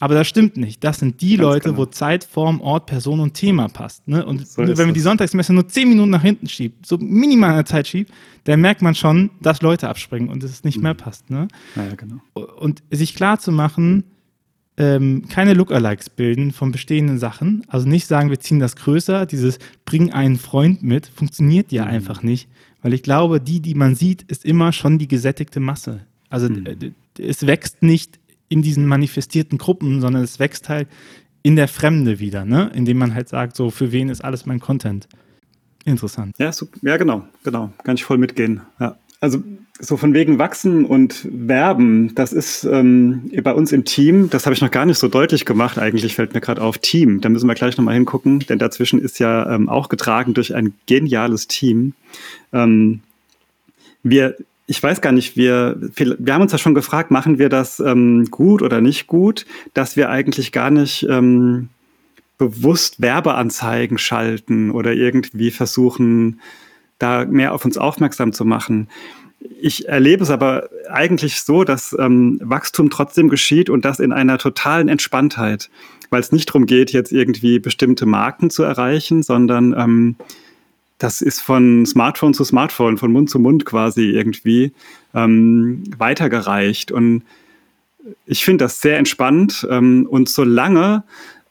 Aber 0.00 0.14
das 0.14 0.28
stimmt 0.28 0.56
nicht. 0.56 0.84
Das 0.84 1.00
sind 1.00 1.20
die 1.20 1.36
Ganz 1.36 1.40
Leute, 1.40 1.68
genau. 1.70 1.78
wo 1.78 1.86
Zeit, 1.86 2.22
Form, 2.22 2.60
Ort, 2.60 2.86
Person 2.86 3.18
und 3.18 3.34
Thema 3.34 3.68
passt. 3.68 4.06
Ne? 4.06 4.24
Und 4.24 4.46
so 4.46 4.62
wenn 4.62 4.76
man 4.76 4.94
die 4.94 5.00
Sonntagsmesse 5.00 5.52
nur 5.52 5.66
zehn 5.66 5.88
Minuten 5.88 6.10
nach 6.10 6.22
hinten 6.22 6.48
schiebt, 6.48 6.86
so 6.86 6.98
minimal 6.98 7.50
in 7.50 7.56
der 7.56 7.64
Zeit 7.64 7.88
schiebt, 7.88 8.12
dann 8.44 8.60
merkt 8.60 8.80
man 8.80 8.94
schon, 8.94 9.30
dass 9.40 9.60
Leute 9.60 9.88
abspringen 9.88 10.28
und 10.28 10.44
es 10.44 10.62
nicht 10.62 10.76
mhm. 10.76 10.84
mehr 10.84 10.94
passt. 10.94 11.30
Ne? 11.30 11.48
Ja, 11.74 11.94
genau. 11.96 12.20
Und 12.34 12.84
sich 12.92 13.16
klar 13.16 13.40
zu 13.40 13.50
machen, 13.50 14.04
ähm, 14.78 15.24
keine 15.28 15.54
Lookalikes 15.54 16.08
bilden 16.08 16.52
von 16.52 16.70
bestehenden 16.70 17.18
Sachen. 17.18 17.64
Also 17.66 17.88
nicht 17.88 18.06
sagen, 18.06 18.30
wir 18.30 18.38
ziehen 18.38 18.60
das 18.60 18.76
größer, 18.76 19.26
dieses 19.26 19.58
bring 19.84 20.12
einen 20.12 20.36
Freund 20.36 20.82
mit, 20.82 21.06
funktioniert 21.06 21.72
ja 21.72 21.84
mhm. 21.84 21.90
einfach 21.90 22.22
nicht. 22.22 22.48
Weil 22.80 22.94
ich 22.94 23.02
glaube, 23.02 23.40
die, 23.40 23.60
die 23.60 23.74
man 23.74 23.96
sieht, 23.96 24.22
ist 24.22 24.44
immer 24.44 24.72
schon 24.72 24.98
die 24.98 25.08
gesättigte 25.08 25.58
Masse. 25.58 26.00
Also 26.30 26.48
mhm. 26.48 26.94
es 27.18 27.46
wächst 27.46 27.82
nicht 27.82 28.20
in 28.48 28.62
diesen 28.62 28.86
manifestierten 28.86 29.58
Gruppen, 29.58 30.00
sondern 30.00 30.22
es 30.22 30.38
wächst 30.38 30.68
halt 30.68 30.88
in 31.42 31.56
der 31.56 31.68
Fremde 31.68 32.20
wieder, 32.20 32.44
ne? 32.44 32.70
indem 32.72 32.98
man 32.98 33.14
halt 33.14 33.28
sagt, 33.28 33.56
so 33.56 33.70
für 33.70 33.90
wen 33.90 34.08
ist 34.08 34.24
alles 34.24 34.46
mein 34.46 34.60
Content. 34.60 35.08
Interessant. 35.84 36.36
Ja, 36.38 36.52
so, 36.52 36.68
ja 36.82 36.96
genau, 36.96 37.24
genau, 37.42 37.72
kann 37.82 37.96
ich 37.96 38.04
voll 38.04 38.18
mitgehen. 38.18 38.60
Ja. 38.78 38.96
Also 39.20 39.42
so 39.80 39.96
von 39.96 40.14
wegen 40.14 40.38
wachsen 40.38 40.84
und 40.84 41.26
werben, 41.30 42.14
das 42.14 42.32
ist 42.32 42.64
ähm, 42.64 43.30
bei 43.42 43.52
uns 43.52 43.72
im 43.72 43.84
Team, 43.84 44.30
das 44.30 44.46
habe 44.46 44.54
ich 44.54 44.60
noch 44.60 44.70
gar 44.70 44.86
nicht 44.86 44.98
so 44.98 45.08
deutlich 45.08 45.44
gemacht, 45.44 45.78
eigentlich 45.78 46.14
fällt 46.14 46.34
mir 46.34 46.40
gerade 46.40 46.62
auf 46.62 46.78
Team. 46.78 47.20
Da 47.20 47.28
müssen 47.28 47.48
wir 47.48 47.54
gleich 47.54 47.76
nochmal 47.76 47.94
hingucken, 47.94 48.40
denn 48.40 48.58
dazwischen 48.58 49.00
ist 49.00 49.18
ja 49.18 49.54
ähm, 49.54 49.68
auch 49.68 49.88
getragen 49.88 50.34
durch 50.34 50.54
ein 50.54 50.74
geniales 50.86 51.46
Team. 51.46 51.94
Ähm, 52.52 53.00
wir 54.02 54.36
ich 54.70 54.82
weiß 54.82 55.00
gar 55.00 55.12
nicht, 55.12 55.34
wir, 55.34 55.76
wir 55.80 56.34
haben 56.34 56.42
uns 56.42 56.52
ja 56.52 56.58
schon 56.58 56.74
gefragt, 56.74 57.10
machen 57.10 57.38
wir 57.38 57.48
das 57.48 57.80
ähm, 57.80 58.26
gut 58.30 58.60
oder 58.60 58.82
nicht 58.82 59.06
gut, 59.06 59.46
dass 59.72 59.96
wir 59.96 60.10
eigentlich 60.10 60.52
gar 60.52 60.70
nicht 60.70 61.06
ähm, 61.08 61.70
bewusst 62.36 63.00
Werbeanzeigen 63.00 63.96
schalten 63.96 64.70
oder 64.70 64.92
irgendwie 64.92 65.50
versuchen, 65.50 66.40
da 66.98 67.24
mehr 67.24 67.54
auf 67.54 67.64
uns 67.64 67.78
aufmerksam 67.78 68.32
zu 68.32 68.44
machen. 68.44 68.88
Ich 69.60 69.88
erlebe 69.88 70.24
es 70.24 70.30
aber 70.30 70.68
eigentlich 70.90 71.42
so, 71.42 71.64
dass 71.64 71.96
ähm, 71.98 72.40
Wachstum 72.42 72.90
trotzdem 72.90 73.28
geschieht 73.28 73.70
und 73.70 73.84
das 73.84 74.00
in 74.00 74.12
einer 74.12 74.38
totalen 74.38 74.88
Entspanntheit, 74.88 75.70
weil 76.10 76.20
es 76.20 76.32
nicht 76.32 76.48
darum 76.48 76.66
geht, 76.66 76.92
jetzt 76.92 77.12
irgendwie 77.12 77.60
bestimmte 77.60 78.06
Marken 78.06 78.50
zu 78.50 78.64
erreichen, 78.64 79.22
sondern 79.22 79.74
ähm, 79.78 80.16
das 80.98 81.20
ist 81.20 81.40
von 81.40 81.86
Smartphone 81.86 82.34
zu 82.34 82.44
Smartphone, 82.44 82.98
von 82.98 83.12
Mund 83.12 83.30
zu 83.30 83.38
Mund 83.38 83.64
quasi 83.64 84.10
irgendwie 84.10 84.72
ähm, 85.14 85.84
weitergereicht. 85.96 86.90
Und 86.90 87.22
ich 88.26 88.44
finde 88.44 88.64
das 88.64 88.80
sehr 88.80 88.98
entspannt. 88.98 89.66
Ähm, 89.70 90.06
und 90.10 90.28
solange 90.28 91.04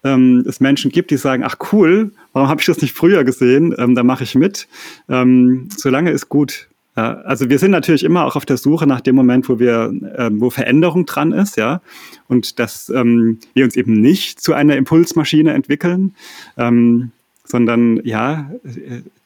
ähm, 0.07 0.43
es 0.47 0.59
Menschen 0.59 0.91
gibt, 0.91 1.11
die 1.11 1.17
sagen, 1.17 1.43
ach 1.43 1.57
cool, 1.71 2.11
warum 2.33 2.49
habe 2.49 2.61
ich 2.61 2.67
das 2.67 2.81
nicht 2.81 2.95
früher 2.95 3.23
gesehen, 3.23 3.75
ähm, 3.77 3.95
da 3.95 4.03
mache 4.03 4.23
ich 4.23 4.35
mit, 4.35 4.67
ähm, 5.09 5.69
solange 5.75 6.11
ist 6.11 6.29
gut. 6.29 6.67
Ja, 6.95 7.15
also 7.21 7.49
wir 7.49 7.59
sind 7.59 7.71
natürlich 7.71 8.03
immer 8.03 8.25
auch 8.25 8.35
auf 8.35 8.45
der 8.45 8.57
Suche 8.57 8.87
nach 8.87 9.01
dem 9.01 9.15
Moment, 9.15 9.47
wo 9.49 9.59
wir, 9.59 9.93
äh, 10.17 10.29
wo 10.33 10.49
Veränderung 10.49 11.05
dran 11.05 11.31
ist, 11.31 11.57
ja, 11.57 11.81
und 12.27 12.57
dass 12.57 12.89
ähm, 12.89 13.39
wir 13.53 13.65
uns 13.65 13.75
eben 13.75 13.93
nicht 13.93 14.41
zu 14.41 14.53
einer 14.53 14.75
Impulsmaschine 14.75 15.53
entwickeln, 15.53 16.15
ähm, 16.57 17.11
sondern 17.43 18.01
ja, 18.03 18.51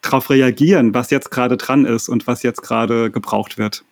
darauf 0.00 0.30
reagieren, 0.30 0.94
was 0.94 1.10
jetzt 1.10 1.30
gerade 1.30 1.56
dran 1.56 1.86
ist 1.86 2.08
und 2.08 2.26
was 2.26 2.42
jetzt 2.42 2.62
gerade 2.62 3.10
gebraucht 3.10 3.58
wird. 3.58 3.84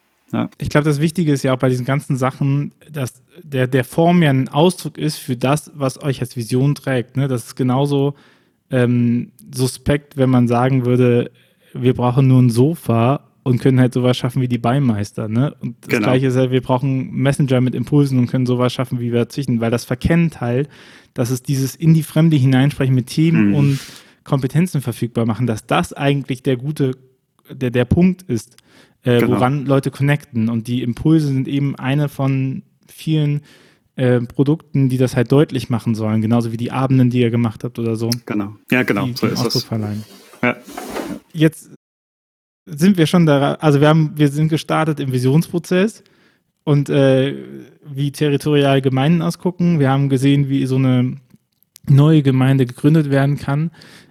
Ich 0.58 0.68
glaube, 0.68 0.84
das 0.84 1.00
Wichtige 1.00 1.32
ist 1.32 1.42
ja 1.42 1.52
auch 1.54 1.58
bei 1.58 1.68
diesen 1.68 1.84
ganzen 1.84 2.16
Sachen, 2.16 2.72
dass 2.90 3.22
der, 3.42 3.66
der 3.66 3.84
Form 3.84 4.22
ja 4.22 4.30
ein 4.30 4.48
Ausdruck 4.48 4.98
ist 4.98 5.16
für 5.16 5.36
das, 5.36 5.70
was 5.74 6.02
euch 6.02 6.20
als 6.20 6.36
Vision 6.36 6.74
trägt. 6.74 7.16
Ne? 7.16 7.28
Das 7.28 7.46
ist 7.46 7.56
genauso 7.56 8.14
ähm, 8.70 9.32
suspekt, 9.52 10.16
wenn 10.16 10.30
man 10.30 10.46
sagen 10.48 10.84
würde, 10.84 11.30
wir 11.72 11.94
brauchen 11.94 12.28
nur 12.28 12.40
ein 12.40 12.50
Sofa 12.50 13.24
und 13.42 13.60
können 13.60 13.80
halt 13.80 13.94
sowas 13.94 14.16
schaffen 14.16 14.42
wie 14.42 14.48
die 14.48 14.58
Beimeister. 14.58 15.28
Ne? 15.28 15.54
Und 15.60 15.76
das 15.80 15.88
genau. 15.88 16.08
Gleiche 16.08 16.28
ist 16.28 16.36
halt, 16.36 16.50
wir 16.50 16.60
brauchen 16.60 17.10
Messenger 17.12 17.60
mit 17.60 17.74
Impulsen 17.74 18.18
und 18.18 18.26
können 18.26 18.46
sowas 18.46 18.72
schaffen 18.72 19.00
wie 19.00 19.12
wir 19.12 19.28
züchten, 19.28 19.60
weil 19.60 19.70
das 19.70 19.84
verkennt 19.84 20.40
halt, 20.40 20.68
dass 21.14 21.30
es 21.30 21.42
dieses 21.42 21.74
in 21.74 21.94
die 21.94 22.02
Fremde 22.02 22.36
hineinsprechen 22.36 22.94
mit 22.94 23.06
Themen 23.06 23.48
mhm. 23.48 23.54
und 23.54 23.80
Kompetenzen 24.24 24.80
verfügbar 24.80 25.26
machen, 25.26 25.46
dass 25.46 25.66
das 25.66 25.92
eigentlich 25.92 26.42
der 26.42 26.56
gute, 26.56 26.92
der, 27.50 27.70
der 27.70 27.84
Punkt 27.84 28.22
ist, 28.22 28.56
äh, 29.02 29.20
genau. 29.20 29.36
woran 29.36 29.66
Leute 29.66 29.90
connecten. 29.90 30.48
Und 30.48 30.68
die 30.68 30.82
Impulse 30.82 31.28
sind 31.28 31.48
eben 31.48 31.76
eine 31.76 32.08
von 32.08 32.62
vielen 32.86 33.42
äh, 33.96 34.20
Produkten, 34.20 34.88
die 34.88 34.98
das 34.98 35.16
halt 35.16 35.30
deutlich 35.32 35.70
machen 35.70 35.94
sollen, 35.94 36.22
genauso 36.22 36.52
wie 36.52 36.56
die 36.56 36.70
Abenden, 36.70 37.10
die 37.10 37.20
ihr 37.20 37.30
gemacht 37.30 37.64
habt 37.64 37.78
oder 37.78 37.96
so. 37.96 38.10
Genau, 38.26 38.56
ja, 38.70 38.82
genau, 38.82 39.06
die, 39.06 39.14
so 39.14 39.26
ist 39.26 39.44
es. 39.44 39.68
Ja. 40.42 40.56
Jetzt 41.32 41.70
sind 42.66 42.96
wir 42.96 43.06
schon 43.06 43.26
da, 43.26 43.54
also 43.54 43.80
wir 43.80 43.88
haben, 43.88 44.12
wir 44.16 44.28
sind 44.28 44.48
gestartet 44.48 45.00
im 45.00 45.12
Visionsprozess 45.12 46.04
und 46.64 46.88
äh, 46.88 47.34
wie 47.84 48.12
territorial 48.12 48.80
Gemeinden 48.80 49.22
ausgucken. 49.22 49.80
Wir 49.80 49.90
haben 49.90 50.08
gesehen, 50.08 50.48
wie 50.48 50.66
so 50.66 50.76
eine 50.76 51.16
neue 51.88 52.22
Gemeinde 52.22 52.66
gegründet 52.66 53.10
werden 53.10 53.38
kann. 53.38 53.70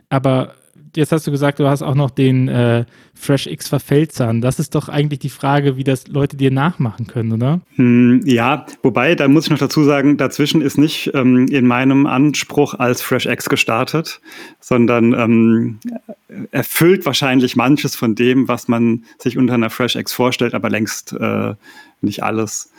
Aber 0.10 0.56
jetzt 0.95 1.12
hast 1.12 1.28
du 1.28 1.32
gesagt, 1.32 1.60
du 1.60 1.67
hast 1.67 1.82
auch 1.82 1.95
noch 1.95 2.10
den 2.10 2.47
äh, 2.47 2.86
FreshX 3.13 3.67
Verfeldzahn. 3.67 4.41
Das 4.41 4.60
ist 4.60 4.75
doch 4.75 4.89
eigentlich 4.89 5.19
die 5.19 5.30
Frage, 5.30 5.78
wie 5.78 5.84
das 5.84 6.08
Leute 6.08 6.38
dir 6.38 6.52
nachmachen 6.52 7.08
können, 7.08 7.32
oder? 7.34 7.62
Hm, 7.75 8.21
ja, 8.25 8.65
wobei, 8.82 9.15
da 9.15 9.28
muss 9.28 9.45
ich 9.45 9.52
noch 9.52 9.58
dazu 9.60 9.84
sagen, 9.84 10.17
dazwischen 10.17 10.62
ist 10.62 10.78
nicht 10.78 11.12
ähm, 11.13 11.47
in 11.47 11.67
meinem 11.67 12.06
Anspruch 12.06 12.73
als 12.75 13.02
FreshX 13.02 13.49
gestartet, 13.49 14.21
sondern 14.60 15.13
ähm, 15.13 15.80
erfüllt 16.52 17.06
wahrscheinlich 17.06 17.56
manches 17.56 17.95
von 17.95 18.15
dem, 18.15 18.47
was 18.47 18.67
man 18.67 19.04
sich 19.17 19.38
unter 19.38 19.56
einer 19.56 19.69
FreshX 19.69 20.13
vorstellt, 20.13 20.54
aber 20.54 20.69
längst 20.69 21.13
äh, 21.13 21.56
nicht 22.02 22.23
alles. 22.23 22.71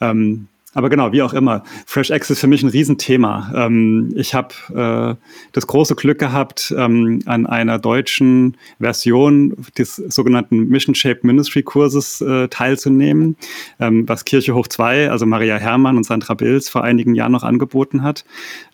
Ähm, 0.00 0.48
aber 0.74 0.88
genau, 0.88 1.12
wie 1.12 1.22
auch 1.22 1.34
immer. 1.34 1.64
FreshX 1.86 2.30
ist 2.30 2.40
für 2.40 2.46
mich 2.46 2.62
ein 2.62 2.68
Riesenthema. 2.68 3.52
Ähm, 3.54 4.12
ich 4.16 4.34
habe 4.34 4.54
äh, 4.74 5.26
das 5.52 5.66
große 5.66 5.94
Glück 5.96 6.18
gehabt, 6.18 6.74
ähm, 6.76 7.20
an 7.26 7.46
einer 7.46 7.78
deutschen 7.78 8.56
Version 8.80 9.54
des 9.76 9.96
sogenannten 9.96 10.68
Mission 10.68 10.94
Shaped 10.94 11.24
Ministry 11.24 11.62
Kurses 11.62 12.20
äh, 12.20 12.48
teilzunehmen, 12.48 13.36
ähm, 13.80 14.08
was 14.08 14.24
Kirche 14.24 14.54
Hoch 14.54 14.68
2, 14.68 15.10
also 15.10 15.26
Maria 15.26 15.56
Herrmann 15.56 15.96
und 15.96 16.04
Sandra 16.04 16.34
Bills 16.34 16.68
vor 16.68 16.82
einigen 16.84 17.14
Jahren 17.14 17.32
noch 17.32 17.44
angeboten 17.44 18.02
hat. 18.02 18.24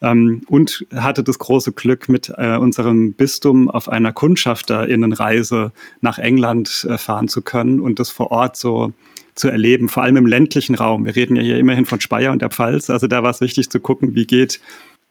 Ähm, 0.00 0.42
und 0.48 0.86
hatte 0.94 1.24
das 1.24 1.38
große 1.38 1.72
Glück, 1.72 2.08
mit 2.08 2.32
äh, 2.36 2.56
unserem 2.56 3.12
Bistum 3.12 3.68
auf 3.68 3.88
einer 3.88 4.12
Kundschafterinnenreise 4.12 5.72
nach 6.00 6.18
England 6.18 6.86
äh, 6.88 6.96
fahren 6.96 7.28
zu 7.28 7.42
können 7.42 7.80
und 7.80 7.98
das 7.98 8.10
vor 8.10 8.30
Ort 8.30 8.56
so 8.56 8.92
zu 9.38 9.48
erleben, 9.48 9.88
vor 9.88 10.02
allem 10.02 10.16
im 10.16 10.26
ländlichen 10.26 10.74
Raum. 10.74 11.04
Wir 11.04 11.14
reden 11.14 11.36
ja 11.36 11.42
hier 11.42 11.58
immerhin 11.58 11.86
von 11.86 12.00
Speyer 12.00 12.32
und 12.32 12.42
der 12.42 12.50
Pfalz. 12.50 12.90
Also 12.90 13.06
da 13.06 13.22
war 13.22 13.30
es 13.30 13.40
wichtig 13.40 13.70
zu 13.70 13.80
gucken, 13.80 14.14
wie 14.14 14.26
geht 14.26 14.60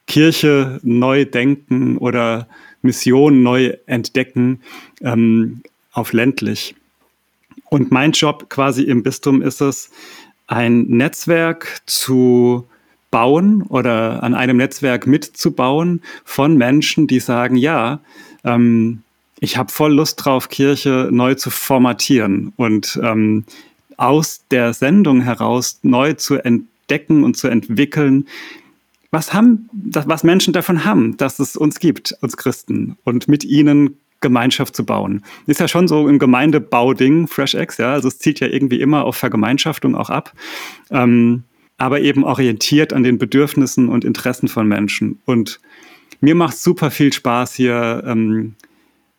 Kirche 0.06 0.80
neu 0.84 1.26
denken 1.26 1.98
oder 1.98 2.48
Mission 2.82 3.42
neu 3.42 3.74
entdecken 3.86 4.62
ähm, 5.02 5.62
auf 5.92 6.14
ländlich. 6.14 6.76
Und 7.70 7.92
mein 7.92 8.12
Job 8.12 8.50
quasi 8.50 8.84
im 8.84 9.04
Bistum 9.04 9.42
ist 9.42 9.62
es, 9.62 9.90
ein 10.48 10.84
Netzwerk 10.84 11.82
zu 11.86 12.68
bauen 13.12 13.64
oder 13.64 14.24
an 14.24 14.34
einem 14.34 14.58
Netzwerk 14.58 15.08
mitzubauen 15.08 16.02
von 16.24 16.58
Menschen, 16.58 17.08
die 17.08 17.20
sagen, 17.20 17.56
ja, 17.56 18.00
ähm, 18.44 19.04
ich 19.40 19.58
habe 19.58 19.72
voll 19.72 19.94
Lust 19.94 20.24
drauf, 20.24 20.50
Kirche 20.50 21.10
neu 21.12 21.36
zu 21.36 21.50
formatieren 21.50 22.54
und 22.56 23.00
ähm, 23.04 23.46
aus 23.98 24.46
der 24.52 24.74
Sendung 24.74 25.22
heraus 25.22 25.80
neu 25.82 26.14
zu 26.14 26.36
entdecken 26.36 27.24
und 27.24 27.36
zu 27.36 27.48
entwickeln, 27.48 28.28
was 29.12 29.34
haben, 29.34 29.70
was 29.74 30.24
Menschen 30.24 30.54
davon 30.54 30.86
haben, 30.86 31.18
dass 31.18 31.40
es 31.40 31.56
uns 31.56 31.80
gibt, 31.80 32.16
uns 32.22 32.38
Christen, 32.38 32.98
und 33.04 33.28
mit 33.28 33.44
ihnen 33.44 33.98
Gemeinschaft 34.20 34.76
zu 34.76 34.86
bauen. 34.86 35.24
Ist 35.46 35.60
ja 35.60 35.68
schon 35.68 35.88
so 35.88 36.08
ein 36.08 36.20
Gemeindebauding, 36.20 37.28
FreshX, 37.28 37.78
ja, 37.78 37.94
also 37.94 38.08
es 38.08 38.20
zielt 38.20 38.40
ja 38.40 38.48
irgendwie 38.48 38.82
immer 38.82 39.06
auf 39.06 39.16
Vergemeinschaftung 39.16 39.96
auch 39.96 40.10
ab, 40.10 40.34
ähm, 40.90 41.44
aber 41.78 42.02
eben 42.02 42.24
orientiert 42.24 42.94
an 42.94 43.04
den 43.04 43.18
Bedürfnissen 43.18 43.90
und 43.90 44.04
Interessen 44.04 44.48
von 44.48 44.68
Menschen. 44.68 45.20
Und 45.26 45.60
mir 46.20 46.34
macht 46.34 46.58
super 46.58 46.90
viel 46.90 47.14
Spaß, 47.14 47.54
hier 47.54 48.04
ähm, 48.06 48.56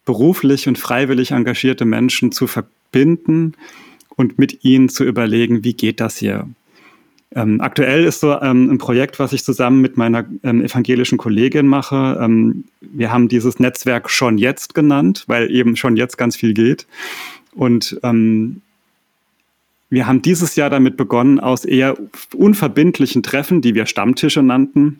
beruflich 0.04 0.66
und 0.66 0.78
freiwillig 0.78 1.30
engagierte 1.30 1.84
Menschen 1.84 2.32
zu 2.32 2.46
verbinden 2.48 3.54
und 4.18 4.36
mit 4.38 4.64
ihnen 4.64 4.88
zu 4.88 5.04
überlegen, 5.04 5.64
wie 5.64 5.74
geht 5.74 6.00
das 6.00 6.16
hier? 6.18 6.46
Ähm, 7.34 7.60
aktuell 7.60 8.04
ist 8.04 8.20
so 8.20 8.40
ähm, 8.40 8.70
ein 8.70 8.78
Projekt, 8.78 9.18
was 9.18 9.32
ich 9.32 9.44
zusammen 9.44 9.80
mit 9.80 9.96
meiner 9.96 10.24
ähm, 10.42 10.60
evangelischen 10.62 11.18
Kollegin 11.18 11.66
mache. 11.66 12.18
Ähm, 12.20 12.64
wir 12.80 13.12
haben 13.12 13.28
dieses 13.28 13.60
Netzwerk 13.60 14.10
schon 14.10 14.36
jetzt 14.36 14.74
genannt, 14.74 15.24
weil 15.28 15.50
eben 15.50 15.76
schon 15.76 15.96
jetzt 15.96 16.18
ganz 16.18 16.36
viel 16.36 16.52
geht. 16.52 16.86
Und 17.54 18.00
ähm, 18.02 18.60
wir 19.88 20.06
haben 20.06 20.20
dieses 20.20 20.56
Jahr 20.56 20.68
damit 20.68 20.96
begonnen, 20.96 21.38
aus 21.38 21.64
eher 21.64 21.96
unverbindlichen 22.34 23.22
Treffen, 23.22 23.60
die 23.60 23.74
wir 23.74 23.86
Stammtische 23.86 24.42
nannten, 24.42 24.98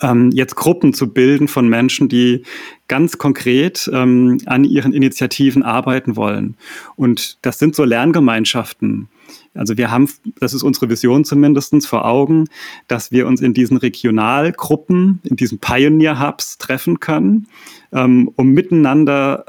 ähm, 0.00 0.30
jetzt 0.32 0.56
Gruppen 0.56 0.92
zu 0.92 1.08
bilden 1.12 1.48
von 1.48 1.68
Menschen, 1.68 2.08
die 2.08 2.42
ganz 2.88 3.18
konkret 3.18 3.90
ähm, 3.92 4.38
an 4.46 4.64
ihren 4.64 4.92
Initiativen 4.92 5.62
arbeiten 5.62 6.16
wollen. 6.16 6.56
Und 6.96 7.38
das 7.42 7.58
sind 7.58 7.74
so 7.74 7.84
Lerngemeinschaften. 7.84 9.08
Also 9.54 9.76
wir 9.76 9.90
haben, 9.90 10.08
das 10.38 10.54
ist 10.54 10.62
unsere 10.62 10.88
Vision 10.90 11.24
zumindest 11.24 11.86
vor 11.86 12.04
Augen, 12.04 12.46
dass 12.88 13.10
wir 13.10 13.26
uns 13.26 13.40
in 13.40 13.54
diesen 13.54 13.76
Regionalgruppen, 13.76 15.20
in 15.24 15.36
diesen 15.36 15.58
Pioneer-Hubs 15.58 16.58
treffen 16.58 17.00
können, 17.00 17.48
ähm, 17.92 18.30
um 18.36 18.50
miteinander 18.52 19.46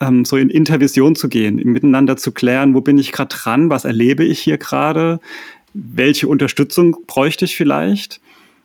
ähm, 0.00 0.24
so 0.24 0.36
in 0.36 0.50
Intervision 0.50 1.16
zu 1.16 1.28
gehen, 1.28 1.56
miteinander 1.56 2.16
zu 2.16 2.32
klären, 2.32 2.74
wo 2.74 2.80
bin 2.80 2.98
ich 2.98 3.12
gerade 3.12 3.34
dran, 3.34 3.68
was 3.68 3.84
erlebe 3.84 4.24
ich 4.24 4.38
hier 4.38 4.58
gerade, 4.58 5.20
welche 5.74 6.28
Unterstützung 6.28 6.96
bräuchte 7.06 7.44
ich 7.44 7.56
vielleicht. 7.56 8.20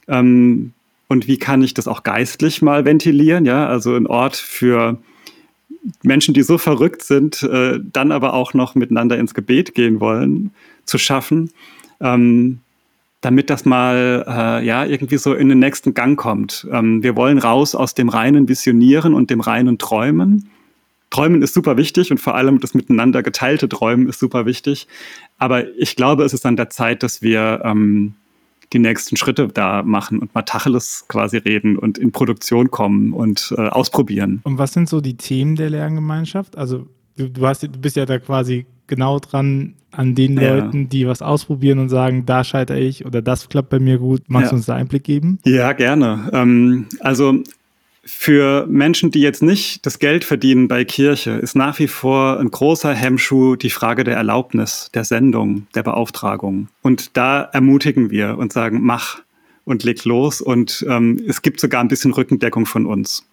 Ähm, 0.08 0.74
und 1.14 1.28
wie 1.28 1.38
kann 1.38 1.62
ich 1.62 1.76
das 1.76 1.88
auch 1.88 2.02
geistlich 2.02 2.64
mal 2.64 2.86
ventilieren, 2.86 3.46
ja, 3.46 3.68
also 3.68 3.96
ein 3.96 4.08
Ort 4.08 4.36
für 4.36 4.98
Menschen, 6.02 6.34
die 6.34 6.42
so 6.42 6.58
verrückt 6.58 7.04
sind, 7.04 7.44
äh, 7.44 7.80
dann 7.82 8.12
aber 8.12 8.34
auch 8.34 8.56
noch 8.56 8.74
miteinander 8.74 9.18
ins 9.20 9.36
Gebet 9.36 9.76
gehen 9.76 10.00
wollen, 10.00 10.52
zu 10.86 10.98
schaffen, 10.98 11.52
ähm, 12.02 12.62
damit 13.22 13.52
das 13.52 13.64
mal 13.64 14.26
äh, 14.28 14.66
ja 14.66 14.86
irgendwie 14.86 15.18
so 15.18 15.36
in 15.36 15.50
den 15.50 15.60
nächsten 15.60 15.94
Gang 15.94 16.18
kommt. 16.18 16.68
Ähm, 16.72 17.04
wir 17.04 17.16
wollen 17.16 17.38
raus 17.38 17.76
aus 17.76 17.94
dem 17.94 18.10
reinen 18.10 18.50
Visionieren 18.50 19.14
und 19.14 19.30
dem 19.30 19.40
reinen 19.40 19.78
Träumen. 19.78 20.50
Träumen 21.12 21.44
ist 21.44 21.54
super 21.54 21.78
wichtig 21.78 22.10
und 22.10 22.18
vor 22.18 22.34
allem 22.34 22.60
das 22.60 22.74
miteinander 22.74 23.22
geteilte 23.22 23.70
Träumen 23.70 24.10
ist 24.10 24.20
super 24.20 24.48
wichtig. 24.48 24.88
Aber 25.38 25.72
ich 25.78 25.96
glaube, 25.96 26.24
es 26.24 26.34
ist 26.34 26.46
an 26.48 26.56
der 26.56 26.72
Zeit, 26.72 27.04
dass 27.04 27.22
wir 27.22 27.62
ähm, 27.64 28.16
die 28.72 28.80
nächsten 28.80 29.18
Schritte 29.18 29.48
da 29.48 29.84
machen 29.84 30.20
und 30.20 30.34
mal 30.34 30.44
Tacheles 30.44 31.06
quasi 31.08 31.38
reden 31.38 31.78
und 31.78 31.98
in 31.98 32.12
Produktion 32.12 32.72
kommen 32.72 33.14
und 33.14 33.54
äh, 33.58 33.68
ausprobieren. 33.68 34.42
Und 34.44 34.58
was 34.58 34.74
sind 34.74 34.90
so 34.90 35.02
die 35.02 35.18
Themen 35.18 35.56
der 35.56 35.70
Lerngemeinschaft? 35.70 36.58
Also 36.58 36.88
du, 37.18 37.30
du, 37.30 37.46
hast, 37.46 37.64
du 37.64 37.70
bist 37.70 37.96
ja 37.96 38.06
da 38.06 38.20
quasi 38.20 38.66
genau 38.88 39.20
dran 39.20 39.76
an 39.92 40.16
den 40.16 40.40
ja. 40.40 40.56
Leuten, 40.56 40.90
die 40.90 41.08
was 41.08 41.22
ausprobieren 41.22 41.80
und 41.80 41.90
sagen, 41.90 42.26
da 42.26 42.44
scheitere 42.44 42.80
ich 42.80 43.06
oder 43.06 43.22
das 43.22 43.50
klappt 43.50 43.70
bei 43.70 43.80
mir 43.80 44.00
gut. 44.00 44.24
Magst 44.28 44.46
ja. 44.46 44.50
du 44.50 44.56
uns 44.58 44.66
da 44.66 44.76
Einblick 44.76 45.04
geben? 45.04 45.40
Ja, 45.46 45.74
gerne. 45.74 46.30
Ähm, 46.34 46.88
also 47.00 47.44
für 48.06 48.68
Menschen, 48.68 49.12
die 49.12 49.22
jetzt 49.22 49.42
nicht 49.42 49.86
das 49.86 49.98
Geld 49.98 50.26
verdienen 50.26 50.68
bei 50.68 50.84
Kirche, 50.84 51.32
ist 51.32 51.56
nach 51.56 51.80
wie 51.80 51.88
vor 51.88 52.40
ein 52.40 52.52
großer 52.52 52.94
Hemmschuh 52.94 53.56
die 53.56 53.70
Frage 53.70 54.04
der 54.04 54.16
Erlaubnis, 54.16 54.90
der 54.94 55.06
Sendung, 55.06 55.68
der 55.74 55.84
Beauftragung. 55.84 56.68
Und 56.82 57.16
da 57.16 57.42
ermutigen 57.42 58.12
wir 58.12 58.38
und 58.38 58.52
sagen, 58.52 58.80
mach 58.82 59.20
und 59.64 59.84
leg 59.84 60.04
los. 60.04 60.42
Und 60.42 60.86
ähm, 60.90 61.22
es 61.28 61.42
gibt 61.42 61.62
sogar 61.62 61.82
ein 61.82 61.88
bisschen 61.88 62.12
Rückendeckung 62.12 62.66
von 62.66 62.86
uns. 62.86 63.26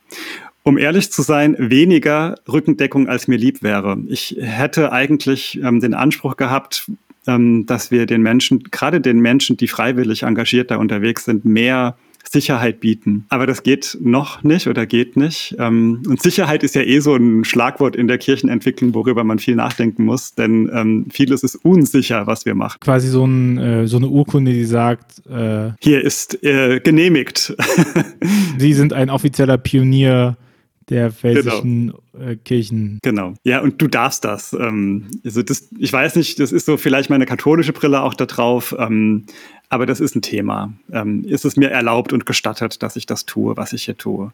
Um 0.62 0.78
ehrlich 0.78 1.10
zu 1.10 1.22
sein, 1.22 1.56
weniger 1.58 2.36
Rückendeckung, 2.46 3.08
als 3.08 3.26
mir 3.26 3.38
lieb 3.38 3.62
wäre. 3.62 3.98
Ich 4.08 4.36
hätte 4.40 4.92
eigentlich 4.92 5.58
ähm, 5.62 5.80
den 5.80 5.94
Anspruch 5.94 6.36
gehabt, 6.36 6.88
ähm, 7.26 7.66
dass 7.66 7.90
wir 7.90 8.06
den 8.06 8.22
Menschen, 8.22 8.62
gerade 8.70 9.00
den 9.00 9.18
Menschen, 9.20 9.56
die 9.56 9.68
freiwillig 9.68 10.22
engagiert 10.22 10.70
da 10.70 10.76
unterwegs 10.76 11.24
sind, 11.24 11.44
mehr 11.44 11.96
Sicherheit 12.28 12.80
bieten. 12.80 13.26
Aber 13.28 13.46
das 13.46 13.62
geht 13.62 13.98
noch 14.00 14.42
nicht 14.42 14.66
oder 14.66 14.86
geht 14.86 15.16
nicht. 15.16 15.56
Ähm, 15.58 16.02
und 16.06 16.22
Sicherheit 16.22 16.62
ist 16.62 16.74
ja 16.74 16.82
eh 16.82 17.00
so 17.00 17.14
ein 17.14 17.44
Schlagwort 17.44 17.96
in 17.96 18.08
der 18.08 18.18
Kirchenentwicklung, 18.18 18.94
worüber 18.94 19.24
man 19.24 19.38
viel 19.38 19.56
nachdenken 19.56 20.04
muss, 20.04 20.34
denn 20.34 20.70
ähm, 20.72 21.06
vieles 21.10 21.42
ist 21.42 21.56
unsicher, 21.56 22.26
was 22.26 22.46
wir 22.46 22.54
machen. 22.54 22.78
Quasi 22.80 23.08
so, 23.08 23.24
ein, 23.24 23.58
äh, 23.58 23.86
so 23.86 23.96
eine 23.96 24.08
Urkunde, 24.08 24.52
die 24.52 24.64
sagt, 24.64 25.26
äh, 25.28 25.70
hier 25.80 26.02
ist 26.02 26.42
äh, 26.44 26.80
genehmigt. 26.80 27.54
Sie 28.58 28.74
sind 28.74 28.92
ein 28.92 29.10
offizieller 29.10 29.58
Pionier 29.58 30.36
der 30.88 31.12
pfälzischen 31.12 31.86
genau. 31.86 31.98
Äh, 32.18 32.36
Kirchen. 32.36 32.98
Genau. 33.02 33.34
Ja, 33.44 33.60
und 33.60 33.80
du 33.80 33.86
darfst 33.86 34.24
das. 34.24 34.52
Ähm, 34.52 35.08
also 35.24 35.42
das. 35.42 35.68
Ich 35.78 35.92
weiß 35.92 36.16
nicht, 36.16 36.40
das 36.40 36.52
ist 36.52 36.66
so 36.66 36.76
vielleicht 36.76 37.10
meine 37.10 37.26
katholische 37.26 37.72
Brille 37.72 38.02
auch 38.02 38.14
da 38.14 38.26
drauf. 38.26 38.74
Ähm, 38.78 39.26
aber 39.72 39.86
das 39.86 40.00
ist 40.00 40.16
ein 40.16 40.22
Thema. 40.22 40.72
Ähm, 40.92 41.24
ist 41.24 41.44
es 41.44 41.56
mir 41.56 41.70
erlaubt 41.70 42.12
und 42.12 42.26
gestattet, 42.26 42.82
dass 42.82 42.96
ich 42.96 43.06
das 43.06 43.24
tue, 43.24 43.56
was 43.56 43.72
ich 43.72 43.84
hier 43.84 43.96
tue? 43.96 44.32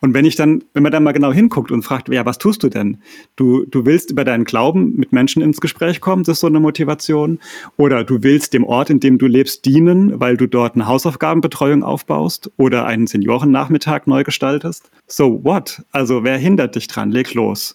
Und 0.00 0.14
wenn 0.14 0.24
ich 0.24 0.34
dann, 0.34 0.64
wenn 0.72 0.82
man 0.82 0.90
dann 0.90 1.02
mal 1.02 1.12
genau 1.12 1.30
hinguckt 1.30 1.70
und 1.70 1.82
fragt, 1.82 2.08
ja, 2.08 2.24
was 2.24 2.38
tust 2.38 2.62
du 2.62 2.70
denn? 2.70 2.96
Du, 3.36 3.66
du 3.66 3.84
willst 3.84 4.10
über 4.10 4.24
deinen 4.24 4.44
Glauben 4.44 4.96
mit 4.96 5.12
Menschen 5.12 5.42
ins 5.42 5.60
Gespräch 5.60 6.00
kommen, 6.00 6.24
das 6.24 6.38
ist 6.38 6.40
so 6.40 6.46
eine 6.46 6.58
Motivation. 6.58 7.38
Oder 7.76 8.02
du 8.02 8.22
willst 8.22 8.54
dem 8.54 8.64
Ort, 8.64 8.88
in 8.88 8.98
dem 8.98 9.18
du 9.18 9.26
lebst, 9.26 9.66
dienen, 9.66 10.20
weil 10.20 10.38
du 10.38 10.46
dort 10.46 10.74
eine 10.74 10.86
Hausaufgabenbetreuung 10.86 11.82
aufbaust 11.82 12.50
oder 12.56 12.86
einen 12.86 13.06
Seniorennachmittag 13.06 14.06
neu 14.06 14.24
gestaltest. 14.24 14.90
So 15.06 15.44
what? 15.44 15.82
Also 15.92 16.24
wer 16.24 16.38
hindert 16.38 16.76
dich 16.76 16.86
dran? 16.86 17.10
Leg 17.18 17.34
los. 17.34 17.74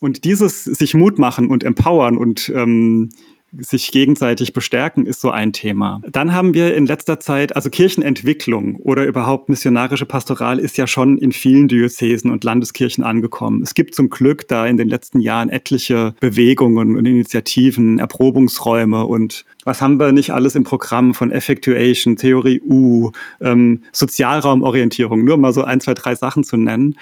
Und 0.00 0.24
dieses 0.24 0.64
sich 0.64 0.94
Mut 0.94 1.18
machen 1.18 1.48
und 1.48 1.64
empowern 1.64 2.16
und 2.16 2.50
ähm, 2.54 3.10
sich 3.60 3.90
gegenseitig 3.92 4.52
bestärken, 4.52 5.06
ist 5.06 5.20
so 5.20 5.30
ein 5.30 5.52
Thema. 5.52 6.00
Dann 6.10 6.32
haben 6.32 6.54
wir 6.54 6.74
in 6.74 6.86
letzter 6.86 7.20
Zeit, 7.20 7.54
also 7.56 7.70
Kirchenentwicklung 7.70 8.76
oder 8.76 9.04
überhaupt 9.04 9.48
missionarische 9.48 10.06
Pastoral 10.06 10.58
ist 10.58 10.76
ja 10.76 10.86
schon 10.86 11.18
in 11.18 11.32
vielen 11.32 11.68
Diözesen 11.68 12.30
und 12.30 12.44
Landeskirchen 12.44 13.04
angekommen. 13.04 13.62
Es 13.62 13.74
gibt 13.74 13.94
zum 13.94 14.10
Glück 14.10 14.48
da 14.48 14.66
in 14.66 14.76
den 14.76 14.88
letzten 14.88 15.20
Jahren 15.20 15.48
etliche 15.48 16.14
Bewegungen 16.20 16.96
und 16.96 17.06
Initiativen, 17.06 17.98
Erprobungsräume 17.98 19.06
und 19.06 19.44
was 19.64 19.80
haben 19.80 19.98
wir 19.98 20.12
nicht 20.12 20.30
alles 20.30 20.54
im 20.54 20.64
Programm 20.64 21.14
von 21.14 21.30
Effectuation, 21.30 22.16
Theorie 22.16 22.60
U, 22.60 23.12
ähm, 23.40 23.82
Sozialraumorientierung, 23.92 25.24
nur 25.24 25.38
mal 25.38 25.52
so 25.52 25.64
ein, 25.64 25.80
zwei, 25.80 25.94
drei 25.94 26.14
Sachen 26.14 26.44
zu 26.44 26.56
nennen, 26.56 26.96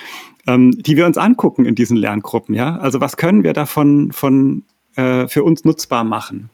ähm, 0.47 0.71
die 0.71 0.97
wir 0.97 1.07
uns 1.07 1.19
angucken 1.19 1.65
in 1.65 1.75
diesen 1.75 1.97
Lerngruppen. 1.97 2.55
Ja, 2.55 2.77
also 2.77 3.01
was 3.01 3.17
können 3.17 3.43
wir 3.43 3.53
davon 3.53 4.13
von 4.13 4.63
äh, 4.97 5.29
für 5.29 5.45
uns 5.45 5.65
nutzbar 5.65 6.05
machen. 6.05 6.51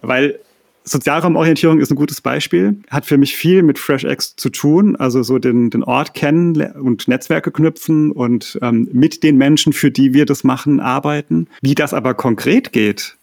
Weil 0.00 0.40
Sozialraumorientierung 0.84 1.80
ist 1.80 1.90
ein 1.90 1.96
gutes 1.96 2.20
Beispiel, 2.20 2.80
hat 2.88 3.04
für 3.04 3.18
mich 3.18 3.36
viel 3.36 3.62
mit 3.62 3.78
FreshX 3.78 4.36
zu 4.36 4.48
tun, 4.48 4.96
also 4.96 5.22
so 5.22 5.38
den, 5.38 5.70
den 5.70 5.84
Ort 5.84 6.14
kennen 6.14 6.56
und 6.72 7.08
Netzwerke 7.08 7.50
knüpfen 7.50 8.10
und 8.10 8.58
ähm, 8.62 8.88
mit 8.92 9.22
den 9.22 9.36
Menschen, 9.36 9.72
für 9.72 9.90
die 9.90 10.14
wir 10.14 10.24
das 10.24 10.44
machen, 10.44 10.80
arbeiten. 10.80 11.48
Wie 11.60 11.74
das 11.74 11.92
aber 11.92 12.14
konkret 12.14 12.72
geht, 12.72 13.17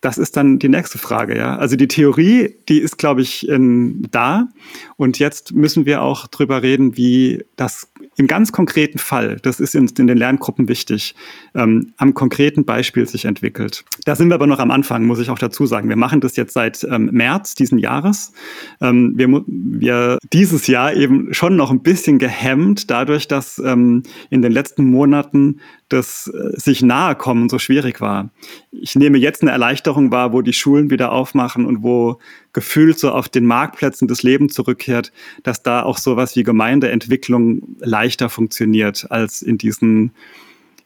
das 0.00 0.16
ist 0.16 0.36
dann 0.36 0.60
die 0.60 0.68
nächste 0.68 0.98
Frage, 0.98 1.36
ja. 1.36 1.56
Also 1.56 1.74
die 1.74 1.88
Theorie, 1.88 2.54
die 2.68 2.78
ist, 2.78 2.98
glaube 2.98 3.20
ich, 3.22 3.48
in, 3.48 4.06
da. 4.10 4.48
Und 4.96 5.18
jetzt 5.18 5.52
müssen 5.52 5.86
wir 5.86 6.02
auch 6.02 6.28
drüber 6.28 6.62
reden, 6.62 6.96
wie 6.96 7.44
das 7.56 7.90
im 8.16 8.26
ganz 8.26 8.52
konkreten 8.52 8.98
Fall, 8.98 9.38
das 9.42 9.60
ist 9.60 9.74
in, 9.74 9.88
in 9.98 10.06
den 10.08 10.18
Lerngruppen 10.18 10.68
wichtig, 10.68 11.14
ähm, 11.54 11.92
am 11.96 12.14
konkreten 12.14 12.64
Beispiel 12.64 13.08
sich 13.08 13.24
entwickelt. 13.24 13.84
Da 14.04 14.16
sind 14.16 14.28
wir 14.28 14.34
aber 14.34 14.48
noch 14.48 14.58
am 14.58 14.72
Anfang, 14.72 15.04
muss 15.04 15.20
ich 15.20 15.30
auch 15.30 15.38
dazu 15.38 15.66
sagen. 15.66 15.88
Wir 15.88 15.96
machen 15.96 16.20
das 16.20 16.36
jetzt 16.36 16.52
seit 16.52 16.84
ähm, 16.90 17.10
März 17.12 17.54
diesen 17.54 17.78
Jahres. 17.78 18.32
Ähm, 18.80 19.12
wir, 19.16 19.44
wir 19.46 20.18
dieses 20.32 20.66
Jahr 20.66 20.94
eben 20.94 21.32
schon 21.32 21.56
noch 21.56 21.70
ein 21.70 21.82
bisschen 21.82 22.18
gehemmt, 22.18 22.90
dadurch, 22.90 23.28
dass 23.28 23.58
ähm, 23.58 24.02
in 24.30 24.42
den 24.42 24.52
letzten 24.52 24.84
Monaten 24.84 25.60
das 25.88 26.28
äh, 26.28 26.58
sich 26.58 26.82
nahe 26.82 27.14
kommen 27.14 27.48
so 27.48 27.58
schwierig 27.58 28.00
war. 28.00 28.30
Ich 28.70 28.94
nehme 28.94 29.18
jetzt 29.18 29.42
eine 29.42 29.50
Erleichterung 29.50 30.10
wahr, 30.10 30.32
wo 30.32 30.42
die 30.42 30.52
Schulen 30.52 30.90
wieder 30.90 31.12
aufmachen 31.12 31.64
und 31.66 31.82
wo 31.82 32.18
gefühlt 32.52 32.98
so 32.98 33.10
auf 33.10 33.28
den 33.28 33.44
Marktplätzen 33.44 34.08
das 34.08 34.22
Leben 34.22 34.48
zurückkehrt, 34.48 35.12
dass 35.42 35.62
da 35.62 35.82
auch 35.82 35.98
sowas 35.98 36.36
wie 36.36 36.42
Gemeindeentwicklung 36.42 37.76
leichter 37.78 38.28
funktioniert 38.28 39.10
als 39.10 39.42
in 39.42 39.58
diesen 39.58 40.12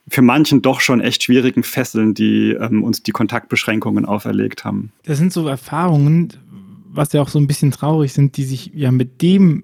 für 0.08 0.22
manchen 0.22 0.62
doch 0.62 0.80
schon 0.80 1.00
echt 1.00 1.22
schwierigen 1.22 1.62
Fesseln, 1.62 2.12
die 2.14 2.50
ähm, 2.52 2.82
uns 2.82 3.04
die 3.04 3.12
Kontaktbeschränkungen 3.12 4.04
auferlegt 4.04 4.64
haben. 4.64 4.90
Das 5.04 5.18
sind 5.18 5.32
so 5.32 5.46
Erfahrungen, 5.46 6.32
was 6.90 7.12
ja 7.12 7.22
auch 7.22 7.28
so 7.28 7.38
ein 7.38 7.46
bisschen 7.46 7.70
traurig 7.70 8.12
sind, 8.12 8.36
die 8.36 8.44
sich 8.44 8.72
ja 8.74 8.90
mit 8.90 9.22
dem 9.22 9.62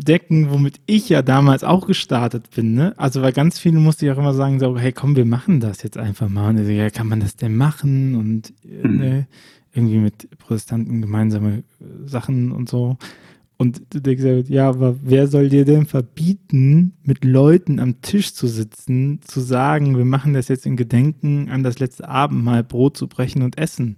decken, 0.00 0.50
womit 0.50 0.80
ich 0.86 1.08
ja 1.08 1.22
damals 1.22 1.64
auch 1.64 1.86
gestartet 1.86 2.50
bin. 2.54 2.74
Ne? 2.74 2.94
Also 2.96 3.22
weil 3.22 3.32
ganz 3.32 3.58
viele 3.58 3.78
musste 3.78 4.06
ich 4.06 4.12
auch 4.12 4.18
immer 4.18 4.34
sagen, 4.34 4.58
so, 4.58 4.78
hey 4.78 4.92
komm, 4.92 5.16
wir 5.16 5.24
machen 5.24 5.60
das 5.60 5.82
jetzt 5.82 5.98
einfach 5.98 6.28
mal. 6.28 6.50
Und 6.50 6.58
also, 6.58 6.70
ja, 6.70 6.90
kann 6.90 7.08
man 7.08 7.20
das 7.20 7.36
denn 7.36 7.56
machen? 7.56 8.14
Und 8.14 8.52
äh, 8.64 8.86
mhm. 8.86 8.96
ne? 8.96 9.26
irgendwie 9.72 9.98
mit 9.98 10.28
Protestanten 10.38 11.00
gemeinsame 11.00 11.58
äh, 11.58 11.62
Sachen 12.06 12.52
und 12.52 12.68
so. 12.68 12.96
Und 13.56 13.82
du 13.90 14.00
denkst 14.00 14.48
ja, 14.48 14.70
aber 14.70 14.96
wer 15.02 15.26
soll 15.26 15.50
dir 15.50 15.66
denn 15.66 15.84
verbieten, 15.84 16.94
mit 17.02 17.26
Leuten 17.26 17.78
am 17.78 18.00
Tisch 18.00 18.32
zu 18.32 18.46
sitzen, 18.46 19.20
zu 19.22 19.40
sagen, 19.40 19.98
wir 19.98 20.06
machen 20.06 20.32
das 20.32 20.48
jetzt 20.48 20.64
in 20.64 20.78
Gedenken 20.78 21.50
an 21.50 21.62
das 21.62 21.78
letzte 21.78 22.08
Abendmahl, 22.08 22.64
Brot 22.64 22.96
zu 22.96 23.06
brechen 23.06 23.42
und 23.42 23.58
essen? 23.58 23.96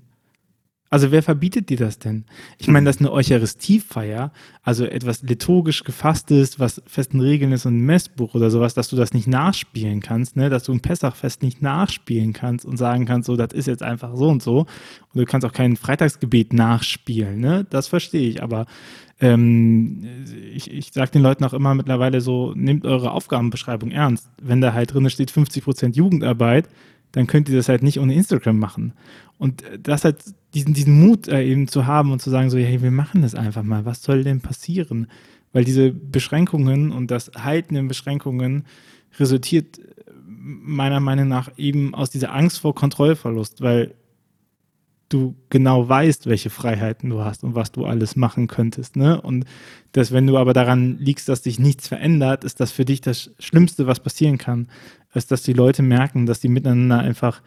Also 0.93 1.11
wer 1.11 1.23
verbietet 1.23 1.71
dir 1.71 1.79
das 1.79 1.99
denn? 1.99 2.27
Ich 2.59 2.69
meine, 2.69 2.85
das 2.85 2.97
ist 2.97 3.01
eine 3.01 3.13
Eucharistiefeier, 3.13 4.31
also 4.63 4.85
etwas 4.85 5.23
liturgisch 5.23 5.85
gefasstes, 5.85 6.61
was 6.61 6.83
festen 6.87 7.19
Regeln 7.19 7.51
ist 7.53 7.65
und 7.65 7.79
ein 7.79 7.87
Messbuch 7.87 8.35
oder 8.35 8.51
sowas, 8.51 8.75
dass 8.75 8.91
du 8.91 8.97
das 8.97 9.15
nicht 9.15 9.27
nachspielen 9.27 10.01
kannst, 10.01 10.37
ne? 10.37 10.51
dass 10.51 10.65
du 10.65 10.73
ein 10.73 10.81
Pessachfest 10.81 11.43
nicht 11.43 11.63
nachspielen 11.63 12.35
kannst 12.35 12.67
und 12.67 12.77
sagen 12.77 13.07
kannst, 13.07 13.29
so, 13.29 13.37
das 13.37 13.55
ist 13.55 13.69
jetzt 13.69 13.83
einfach 13.83 14.15
so 14.17 14.29
und 14.29 14.43
so. 14.43 14.59
Und 14.59 14.69
du 15.15 15.25
kannst 15.25 15.47
auch 15.47 15.55
kein 15.55 15.77
Freitagsgebet 15.77 16.53
nachspielen, 16.53 17.41
ne? 17.41 17.67
Das 17.71 17.89
verstehe 17.89 18.29
ich, 18.29 18.43
aber 18.43 18.67
ähm, 19.19 20.27
ich, 20.53 20.71
ich 20.71 20.93
sage 20.93 21.13
den 21.13 21.23
Leuten 21.23 21.43
auch 21.47 21.55
immer 21.55 21.75
mittlerweile 21.75 22.21
so, 22.21 22.53
nehmt 22.55 22.85
eure 22.85 23.13
Aufgabenbeschreibung 23.13 23.93
ernst. 23.93 24.29
Wenn 24.43 24.61
da 24.61 24.75
halt 24.75 24.93
drin 24.93 25.09
steht 25.09 25.31
50 25.31 25.65
Prozent 25.65 25.97
Jugendarbeit, 25.97 26.69
dann 27.13 27.27
könnt 27.27 27.49
ihr 27.49 27.57
das 27.57 27.69
halt 27.69 27.83
nicht 27.83 28.01
ohne 28.01 28.15
Instagram 28.15 28.59
machen. 28.59 28.95
Und 29.43 29.65
das 29.83 30.05
halt, 30.05 30.23
diesen, 30.55 30.73
diesen 30.73 31.01
Mut 31.01 31.27
äh, 31.27 31.43
eben 31.43 31.67
zu 31.67 31.85
haben 31.85 32.13
und 32.13 32.23
zu 32.23 32.31
sagen, 32.31 32.49
so, 32.49 32.59
hey, 32.59 32.81
wir 32.81 32.93
machen 32.93 33.23
das 33.23 33.35
einfach 33.35 33.65
mal, 33.65 33.85
was 33.85 34.01
soll 34.01 34.23
denn 34.23 34.41
passieren? 34.41 35.09
Weil 35.53 35.65
diese 35.65 35.91
Beschränkungen 35.91 36.93
und 36.93 37.11
das 37.11 37.33
Halten 37.37 37.75
in 37.75 37.89
Beschränkungen 37.89 38.67
resultiert 39.19 39.81
äh, 39.81 39.83
meiner 40.25 41.01
Meinung 41.01 41.27
nach 41.27 41.51
eben 41.57 41.93
aus 41.93 42.09
dieser 42.11 42.33
Angst 42.33 42.61
vor 42.61 42.77
Kontrollverlust, 42.77 43.63
weil 43.63 43.97
du 45.09 45.35
genau 45.51 45.89
weißt, 45.89 46.29
welche 46.29 46.49
Freiheiten 46.49 47.11
du 47.11 47.25
hast 47.25 47.43
und 47.43 47.57
was 47.57 47.73
du 47.73 47.85
alles 47.85 48.15
machen 48.15 48.47
könntest. 48.47 48.95
Ne? 48.95 49.21
Und 49.21 49.45
dass, 49.91 50.13
wenn 50.13 50.29
du 50.29 50.39
aber 50.39 50.53
daran 50.53 50.99
liegst, 50.99 51.29
dass 51.29 51.43
sich 51.43 51.59
nichts 51.59 51.89
verändert, 51.89 52.45
ist 52.45 52.61
das 52.61 52.71
für 52.71 52.85
dich 52.85 53.01
das 53.01 53.33
Schlimmste, 53.41 53.89
was 53.89 53.99
passieren 53.99 54.39
kann, 54.39 54.69
ist, 55.15 55.33
dass 55.33 55.43
die 55.43 55.53
Leute 55.53 55.83
merken, 55.83 56.27
dass 56.27 56.39
die 56.39 56.49
miteinander 56.49 57.01
einfach 57.01 57.43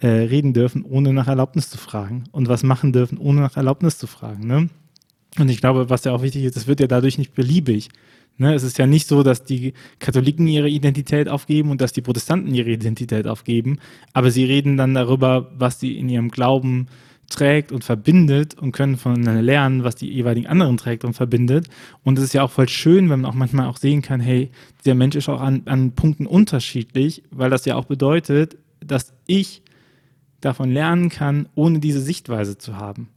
äh, 0.00 0.06
reden 0.06 0.52
dürfen, 0.52 0.84
ohne 0.84 1.12
nach 1.12 1.28
Erlaubnis 1.28 1.70
zu 1.70 1.78
fragen 1.78 2.24
und 2.32 2.48
was 2.48 2.62
machen 2.62 2.92
dürfen, 2.92 3.18
ohne 3.18 3.40
nach 3.40 3.56
Erlaubnis 3.56 3.98
zu 3.98 4.06
fragen. 4.06 4.46
Ne? 4.46 4.68
Und 5.38 5.48
ich 5.48 5.60
glaube, 5.60 5.90
was 5.90 6.04
ja 6.04 6.12
auch 6.12 6.22
wichtig 6.22 6.44
ist, 6.44 6.56
es 6.56 6.66
wird 6.66 6.80
ja 6.80 6.86
dadurch 6.86 7.18
nicht 7.18 7.34
beliebig. 7.34 7.88
Ne? 8.36 8.54
Es 8.54 8.62
ist 8.62 8.78
ja 8.78 8.86
nicht 8.86 9.08
so, 9.08 9.22
dass 9.22 9.44
die 9.44 9.74
Katholiken 9.98 10.46
ihre 10.46 10.68
Identität 10.68 11.28
aufgeben 11.28 11.70
und 11.70 11.80
dass 11.80 11.92
die 11.92 12.00
Protestanten 12.00 12.54
ihre 12.54 12.70
Identität 12.70 13.26
aufgeben, 13.26 13.78
aber 14.12 14.30
sie 14.30 14.44
reden 14.44 14.76
dann 14.76 14.94
darüber, 14.94 15.50
was 15.56 15.80
sie 15.80 15.98
in 15.98 16.08
ihrem 16.08 16.30
Glauben 16.30 16.86
trägt 17.28 17.72
und 17.72 17.84
verbindet 17.84 18.54
und 18.54 18.72
können 18.72 18.96
voneinander 18.96 19.42
lernen, 19.42 19.84
was 19.84 19.96
die 19.96 20.10
jeweiligen 20.10 20.46
anderen 20.46 20.76
trägt 20.76 21.04
und 21.04 21.12
verbindet. 21.12 21.68
Und 22.02 22.18
es 22.18 22.24
ist 22.24 22.32
ja 22.32 22.42
auch 22.42 22.50
voll 22.50 22.68
schön, 22.68 23.10
wenn 23.10 23.20
man 23.20 23.30
auch 23.30 23.34
manchmal 23.34 23.66
auch 23.66 23.76
sehen 23.76 24.00
kann, 24.00 24.20
hey, 24.20 24.50
der 24.86 24.94
Mensch 24.94 25.14
ist 25.14 25.28
auch 25.28 25.40
an, 25.40 25.62
an 25.66 25.92
Punkten 25.92 26.26
unterschiedlich, 26.26 27.22
weil 27.30 27.50
das 27.50 27.64
ja 27.66 27.76
auch 27.76 27.84
bedeutet, 27.84 28.56
dass 28.80 29.12
ich 29.26 29.62
davon 30.40 30.70
lernen 30.70 31.08
kann, 31.08 31.48
ohne 31.54 31.78
diese 31.80 32.00
Sichtweise 32.00 32.58
zu 32.58 32.76
haben. 32.76 33.08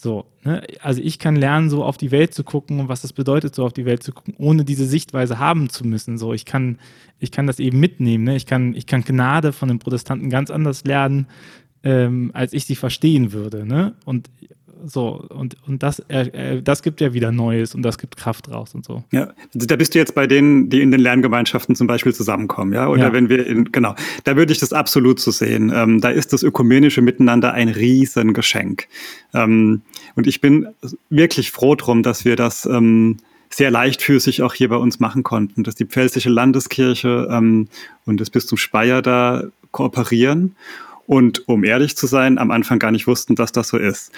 So, 0.00 0.24
ne? 0.44 0.62
Also 0.80 1.02
ich 1.02 1.18
kann 1.18 1.36
lernen, 1.36 1.68
so 1.68 1.84
auf 1.84 1.98
die 1.98 2.10
Welt 2.10 2.32
zu 2.32 2.42
gucken 2.42 2.80
und 2.80 2.88
was 2.88 3.02
das 3.02 3.12
bedeutet, 3.12 3.54
so 3.54 3.66
auf 3.66 3.72
die 3.72 3.84
Welt 3.84 4.02
zu 4.02 4.12
gucken, 4.12 4.34
ohne 4.38 4.64
diese 4.64 4.86
Sichtweise 4.86 5.38
haben 5.38 5.68
zu 5.68 5.86
müssen. 5.86 6.16
So, 6.16 6.32
ich 6.32 6.46
kann, 6.46 6.78
ich 7.18 7.30
kann 7.30 7.46
das 7.46 7.58
eben 7.58 7.78
mitnehmen. 7.80 8.24
Ne? 8.24 8.36
Ich, 8.36 8.46
kann, 8.46 8.74
ich 8.74 8.86
kann 8.86 9.04
Gnade 9.04 9.52
von 9.52 9.68
den 9.68 9.78
Protestanten 9.78 10.30
ganz 10.30 10.50
anders 10.50 10.84
lernen, 10.84 11.26
ähm, 11.82 12.30
als 12.32 12.54
ich 12.54 12.64
sie 12.64 12.76
verstehen 12.76 13.32
würde. 13.32 13.66
Ne? 13.66 13.94
Und 14.06 14.30
so, 14.84 15.24
und, 15.28 15.56
und 15.66 15.82
das, 15.82 16.00
äh, 16.08 16.62
das 16.62 16.82
gibt 16.82 17.00
ja 17.00 17.12
wieder 17.12 17.32
Neues 17.32 17.74
und 17.74 17.82
das 17.82 17.98
gibt 17.98 18.16
Kraft 18.16 18.50
raus 18.50 18.74
und 18.74 18.84
so. 18.84 19.04
Ja, 19.10 19.32
da 19.52 19.76
bist 19.76 19.94
du 19.94 19.98
jetzt 19.98 20.14
bei 20.14 20.26
denen, 20.26 20.70
die 20.70 20.80
in 20.80 20.90
den 20.90 21.00
Lerngemeinschaften 21.00 21.74
zum 21.74 21.86
Beispiel 21.86 22.14
zusammenkommen, 22.14 22.72
ja? 22.72 22.88
Oder 22.88 23.08
ja. 23.08 23.12
wenn 23.12 23.28
wir 23.28 23.46
in, 23.46 23.72
genau, 23.72 23.94
da 24.24 24.36
würde 24.36 24.52
ich 24.52 24.58
das 24.58 24.72
absolut 24.72 25.20
so 25.20 25.30
sehen. 25.30 25.72
Ähm, 25.74 26.00
da 26.00 26.10
ist 26.10 26.32
das 26.32 26.42
ökumenische 26.42 27.02
Miteinander 27.02 27.52
ein 27.52 27.68
Riesengeschenk. 27.68 28.88
Ähm, 29.34 29.82
und 30.16 30.26
ich 30.26 30.40
bin 30.40 30.68
wirklich 31.08 31.50
froh 31.50 31.74
drum, 31.74 32.02
dass 32.02 32.24
wir 32.24 32.36
das 32.36 32.66
ähm, 32.66 33.18
sehr 33.50 33.70
leichtfüßig 33.70 34.42
auch 34.42 34.54
hier 34.54 34.68
bei 34.68 34.76
uns 34.76 35.00
machen 35.00 35.22
konnten, 35.22 35.64
dass 35.64 35.74
die 35.74 35.86
Pfälzische 35.86 36.30
Landeskirche 36.30 37.28
ähm, 37.30 37.68
und 38.06 38.20
das 38.20 38.30
Bistum 38.30 38.58
Speyer 38.58 39.02
da 39.02 39.44
kooperieren 39.72 40.56
und 41.10 41.48
um 41.48 41.64
ehrlich 41.64 41.96
zu 41.96 42.06
sein, 42.06 42.38
am 42.38 42.52
Anfang 42.52 42.78
gar 42.78 42.92
nicht 42.92 43.08
wussten, 43.08 43.34
dass 43.34 43.50
das 43.50 43.66
so 43.66 43.76
ist. 43.78 44.12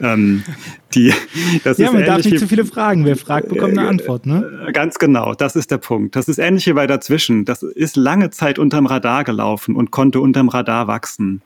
Ähm, 0.00 0.44
die, 0.94 1.12
das 1.62 1.76
ja, 1.76 1.88
ist 1.88 1.92
man 1.92 2.06
darf 2.06 2.24
nicht 2.24 2.38
zu 2.38 2.48
viele 2.48 2.64
Fragen. 2.64 3.04
Wer 3.04 3.16
fragt, 3.16 3.50
bekommt 3.50 3.76
eine 3.76 3.86
Antwort, 3.86 4.24
ne? 4.24 4.64
Äh, 4.66 4.72
ganz 4.72 4.98
genau, 4.98 5.34
das 5.34 5.56
ist 5.56 5.70
der 5.70 5.76
Punkt. 5.76 6.16
Das 6.16 6.26
ist 6.26 6.38
ähnlich 6.38 6.66
wie 6.66 6.72
bei 6.72 6.86
dazwischen. 6.86 7.44
Das 7.44 7.62
ist 7.62 7.96
lange 7.96 8.30
Zeit 8.30 8.58
unterm 8.58 8.86
Radar 8.86 9.24
gelaufen 9.24 9.76
und 9.76 9.90
konnte 9.90 10.20
unterm 10.20 10.48
Radar 10.48 10.86
wachsen. 10.86 11.42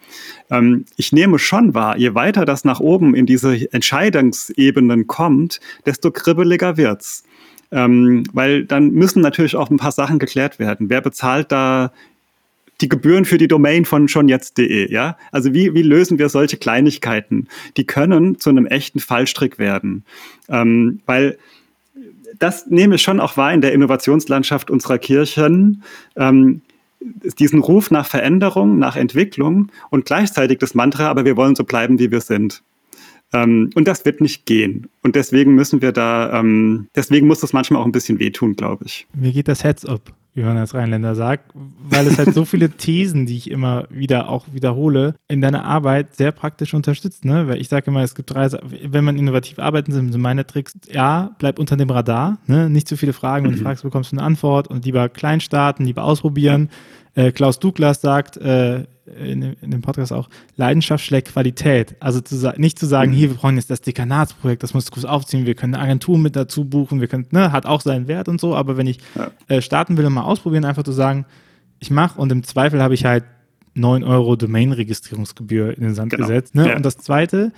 Ähm, 0.50 0.84
ich 0.96 1.10
nehme 1.10 1.40
schon 1.40 1.74
wahr, 1.74 1.98
je 1.98 2.14
weiter 2.14 2.44
das 2.44 2.64
nach 2.64 2.78
oben 2.78 3.16
in 3.16 3.26
diese 3.26 3.72
Entscheidungsebenen 3.72 5.08
kommt, 5.08 5.58
desto 5.84 6.12
kribbeliger 6.12 6.76
wird's. 6.76 7.24
Ähm, 7.72 8.22
weil 8.32 8.66
dann 8.66 8.92
müssen 8.92 9.20
natürlich 9.20 9.56
auch 9.56 9.68
ein 9.68 9.78
paar 9.78 9.92
Sachen 9.92 10.20
geklärt 10.20 10.60
werden. 10.60 10.90
Wer 10.90 11.00
bezahlt 11.00 11.50
da 11.50 11.90
die 12.82 12.88
Gebühren 12.88 13.24
für 13.24 13.38
die 13.38 13.48
Domain 13.48 13.84
von 13.84 14.08
schonjetzt.de, 14.08 14.92
ja? 14.92 15.16
Also 15.30 15.54
wie, 15.54 15.72
wie 15.74 15.82
lösen 15.82 16.18
wir 16.18 16.28
solche 16.28 16.56
Kleinigkeiten? 16.56 17.48
Die 17.76 17.86
können 17.86 18.38
zu 18.38 18.50
einem 18.50 18.66
echten 18.66 18.98
Fallstrick 18.98 19.58
werden. 19.58 20.04
Ähm, 20.48 21.00
weil 21.06 21.38
das 22.38 22.66
nehme 22.66 22.96
ich 22.96 23.02
schon 23.02 23.20
auch 23.20 23.36
wahr 23.36 23.52
in 23.52 23.60
der 23.60 23.72
Innovationslandschaft 23.72 24.70
unserer 24.70 24.98
Kirchen. 24.98 25.84
Ähm, 26.16 26.62
diesen 27.38 27.60
Ruf 27.60 27.90
nach 27.90 28.06
Veränderung, 28.06 28.78
nach 28.78 28.96
Entwicklung 28.96 29.70
und 29.90 30.04
gleichzeitig 30.04 30.58
das 30.58 30.74
Mantra, 30.74 31.08
aber 31.08 31.24
wir 31.24 31.36
wollen 31.36 31.56
so 31.56 31.64
bleiben, 31.64 31.98
wie 31.98 32.10
wir 32.10 32.20
sind. 32.20 32.62
Ähm, 33.32 33.70
und 33.74 33.88
das 33.88 34.04
wird 34.04 34.20
nicht 34.20 34.46
gehen. 34.46 34.88
Und 35.02 35.16
deswegen 35.16 35.54
müssen 35.54 35.82
wir 35.82 35.92
da, 35.92 36.38
ähm, 36.38 36.88
deswegen 36.94 37.26
muss 37.26 37.40
das 37.40 37.52
manchmal 37.52 37.80
auch 37.80 37.86
ein 37.86 37.92
bisschen 37.92 38.18
wehtun, 38.18 38.56
glaube 38.56 38.84
ich. 38.86 39.06
Mir 39.14 39.32
geht 39.32 39.48
das 39.48 39.64
Heads 39.64 39.86
up 39.86 40.12
wie 40.34 40.42
man 40.42 40.56
als 40.56 40.74
Rheinländer 40.74 41.14
sagt, 41.14 41.52
weil 41.54 42.06
es 42.06 42.18
halt 42.18 42.32
so 42.32 42.44
viele 42.44 42.70
Thesen, 42.76 43.26
die 43.26 43.36
ich 43.36 43.50
immer 43.50 43.84
wieder 43.90 44.28
auch 44.28 44.46
wiederhole, 44.52 45.14
in 45.28 45.40
deiner 45.40 45.64
Arbeit 45.64 46.14
sehr 46.16 46.32
praktisch 46.32 46.72
unterstützt. 46.72 47.24
Ne? 47.24 47.48
Weil 47.48 47.60
ich 47.60 47.68
sage 47.68 47.90
immer, 47.90 48.02
es 48.02 48.14
gibt 48.14 48.30
drei, 48.30 48.48
wenn 48.84 49.04
man 49.04 49.18
innovativ 49.18 49.58
arbeiten 49.58 49.92
sind 49.92 50.16
meine 50.16 50.46
Tricks, 50.46 50.78
ja, 50.90 51.32
bleib 51.38 51.58
unter 51.58 51.76
dem 51.76 51.90
Radar, 51.90 52.38
ne? 52.46 52.70
nicht 52.70 52.88
zu 52.88 52.96
viele 52.96 53.12
Fragen, 53.12 53.44
wenn 53.46 53.52
du 53.52 53.58
fragst, 53.62 53.82
bekommst 53.82 54.12
du 54.12 54.16
eine 54.16 54.24
Antwort 54.24 54.68
und 54.68 54.84
lieber 54.84 55.08
klein 55.08 55.40
starten, 55.40 55.84
lieber 55.84 56.04
ausprobieren. 56.04 56.70
Äh, 57.14 57.32
Klaus 57.32 57.58
Douglas 57.58 58.00
sagt 58.00 58.36
äh, 58.38 58.84
in, 59.06 59.54
in, 59.60 59.70
dem 59.70 59.82
Podcast 59.82 60.12
auch, 60.12 60.28
Leidenschaft 60.56 61.04
schlägt 61.04 61.28
Qualität. 61.32 61.96
Also 62.00 62.20
zu, 62.20 62.52
nicht 62.56 62.78
zu 62.78 62.86
sagen, 62.86 63.10
mhm. 63.10 63.16
hier, 63.16 63.30
wir 63.30 63.36
brauchen 63.36 63.56
jetzt 63.56 63.70
das 63.70 63.80
Dekanatsprojekt, 63.80 64.62
das 64.62 64.74
muss 64.74 64.90
groß 64.90 65.04
aufziehen, 65.04 65.44
wir 65.44 65.54
können 65.54 65.74
eine 65.74 65.82
Agentur 65.82 66.18
mit 66.18 66.36
dazu 66.36 66.64
buchen, 66.64 67.00
wir 67.00 67.08
können, 67.08 67.26
ne, 67.30 67.52
hat 67.52 67.66
auch 67.66 67.80
seinen 67.80 68.08
Wert 68.08 68.28
und 68.28 68.40
so, 68.40 68.54
aber 68.54 68.76
wenn 68.76 68.86
ich 68.86 68.98
ja. 69.14 69.30
äh, 69.48 69.60
starten 69.60 69.96
will 69.96 70.06
und 70.06 70.14
mal 70.14 70.22
ausprobieren, 70.22 70.64
einfach 70.64 70.84
zu 70.84 70.92
sagen, 70.92 71.26
ich 71.80 71.90
mache 71.90 72.20
und 72.20 72.30
im 72.32 72.44
Zweifel 72.44 72.80
habe 72.80 72.94
ich 72.94 73.04
halt 73.04 73.24
9 73.74 74.04
Euro 74.04 74.36
Domain-Registrierungsgebühr 74.36 75.76
in 75.76 75.82
den 75.82 75.94
Sand 75.94 76.10
genau. 76.10 76.26
gesetzt. 76.26 76.54
Ne? 76.54 76.68
Ja. 76.68 76.76
Und 76.76 76.84
das 76.84 76.98
Zweite, 76.98 77.52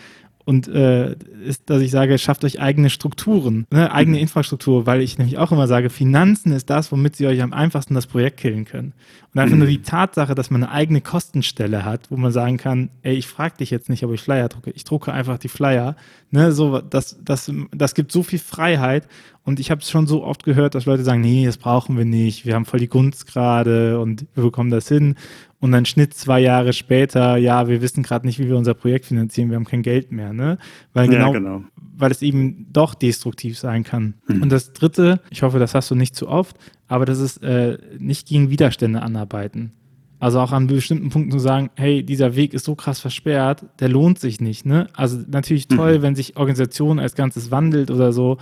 und 0.45 0.69
äh, 0.69 1.17
ist, 1.45 1.71
dass 1.71 1.81
ich 1.81 1.91
sage, 1.91 2.19
schafft 2.19 2.45
euch 2.45 2.61
eigene 2.61 2.91
Strukturen, 2.91 3.67
ne? 3.71 3.93
eigene 3.93 4.19
mhm. 4.19 4.23
Infrastruktur, 4.23 4.87
weil 4.87 5.01
ich 5.01 5.17
nämlich 5.17 5.39
auch 5.39 5.53
immer 5.53 5.67
sage, 5.67 5.89
Finanzen 5.89 6.53
ist 6.53 6.69
das, 6.69 6.93
womit 6.93 7.17
sie 7.17 7.27
euch 7.27 7.41
am 7.41 7.53
einfachsten 7.53 7.95
das 7.95 8.07
Projekt 8.07 8.39
killen 8.39 8.67
können. 8.67 8.93
Und 9.33 9.41
einfach 9.41 9.55
mhm. 9.55 9.61
nur 9.61 9.69
die 9.69 9.83
Tatsache, 9.83 10.35
dass 10.35 10.51
man 10.51 10.63
eine 10.63 10.73
eigene 10.73 11.01
Kostenstelle 11.01 11.85
hat, 11.85 12.11
wo 12.11 12.17
man 12.17 12.31
sagen 12.31 12.59
kann, 12.59 12.91
ey, 13.03 13.15
ich 13.15 13.27
frage 13.27 13.57
dich 13.59 13.71
jetzt 13.71 13.89
nicht, 13.89 14.05
ob 14.05 14.13
ich 14.13 14.21
Flyer 14.21 14.49
drucke, 14.49 14.71
ich 14.71 14.85
drucke 14.85 15.13
einfach 15.13 15.39
die 15.39 15.49
Flyer. 15.49 15.97
Ne? 16.31 16.53
So, 16.53 16.81
das, 16.81 17.17
das, 17.25 17.51
das 17.73 17.95
gibt 17.95 18.13
so 18.13 18.23
viel 18.23 18.39
Freiheit. 18.39 19.09
Und 19.45 19.61
ich 19.61 19.71
habe 19.71 19.83
es 19.83 19.91
schon 19.91 20.07
so 20.07 20.25
oft 20.25 20.43
gehört, 20.43 20.75
dass 20.75 20.87
Leute 20.87 21.05
sagen, 21.05 21.21
nee, 21.21 21.45
das 21.45 21.59
brauchen 21.59 21.99
wir 21.99 22.07
nicht, 22.07 22.47
wir 22.47 22.55
haben 22.55 22.65
voll 22.65 22.81
die 22.81 22.89
Gunst 22.89 23.27
gerade 23.27 24.01
und 24.01 24.27
wir 24.35 24.43
bekommen 24.43 24.71
das 24.71 24.89
hin 24.89 25.17
und 25.65 25.73
dann 25.73 25.87
Schnitt 25.87 26.13
zwei 26.13 26.41
Jahre 26.41 26.75
später, 26.75 27.39
ja, 27.39 27.69
wir 27.69 27.81
wissen 27.81 28.03
gerade 28.03 28.27
nicht, 28.27 28.39
wie 28.39 28.49
wir 28.49 28.57
unser 28.59 28.75
Projekt 28.75 29.07
finanzieren, 29.07 29.49
wir 29.49 29.57
haben 29.57 29.65
kein 29.65 29.83
Geld 29.83 30.13
mehr, 30.13 30.35
ne? 30.35 30.59
Weil 30.93 31.09
genau, 31.09 31.33
ja, 31.33 31.39
genau. 31.39 31.63
weil 31.97 32.11
es 32.11 32.21
eben 32.21 32.67
doch 32.71 32.95
destruktiv 32.95 33.59
sein 33.59 33.83
kann. 33.83 34.13
Mhm. 34.29 34.43
Und 34.43 34.53
das 34.53 34.75
dritte, 34.75 35.21
ich 35.31 35.43
hoffe, 35.43 35.59
das 35.59 35.75
hast 35.75 35.91
du 35.91 35.95
nicht 35.95 36.15
zu 36.15 36.29
oft, 36.29 36.57
aber 36.87 37.07
das 37.07 37.19
ist 37.19 37.43
äh, 37.43 37.79
nicht 37.99 38.29
gegen 38.29 38.51
Widerstände 38.51 39.01
anarbeiten. 39.01 39.73
Also 40.21 40.41
auch 40.41 40.53
an 40.53 40.67
bestimmten 40.67 41.11
Punkten 41.11 41.33
zu 41.33 41.39
sagen, 41.39 41.71
hey, 41.77 42.03
dieser 42.03 42.37
Weg 42.37 42.55
ist 42.55 42.65
so 42.65 42.75
krass 42.75 43.01
versperrt, 43.01 43.65
der 43.81 43.89
lohnt 43.89 44.19
sich 44.19 44.41
nicht. 44.41 44.65
Ne? 44.65 44.89
Also 44.95 45.19
natürlich 45.29 45.69
toll, 45.69 45.99
mhm. 45.99 46.03
wenn 46.03 46.15
sich 46.15 46.37
Organisation 46.37 46.99
als 46.99 47.15
Ganzes 47.15 47.51
wandelt 47.51 47.91
oder 47.91 48.13
so, 48.13 48.39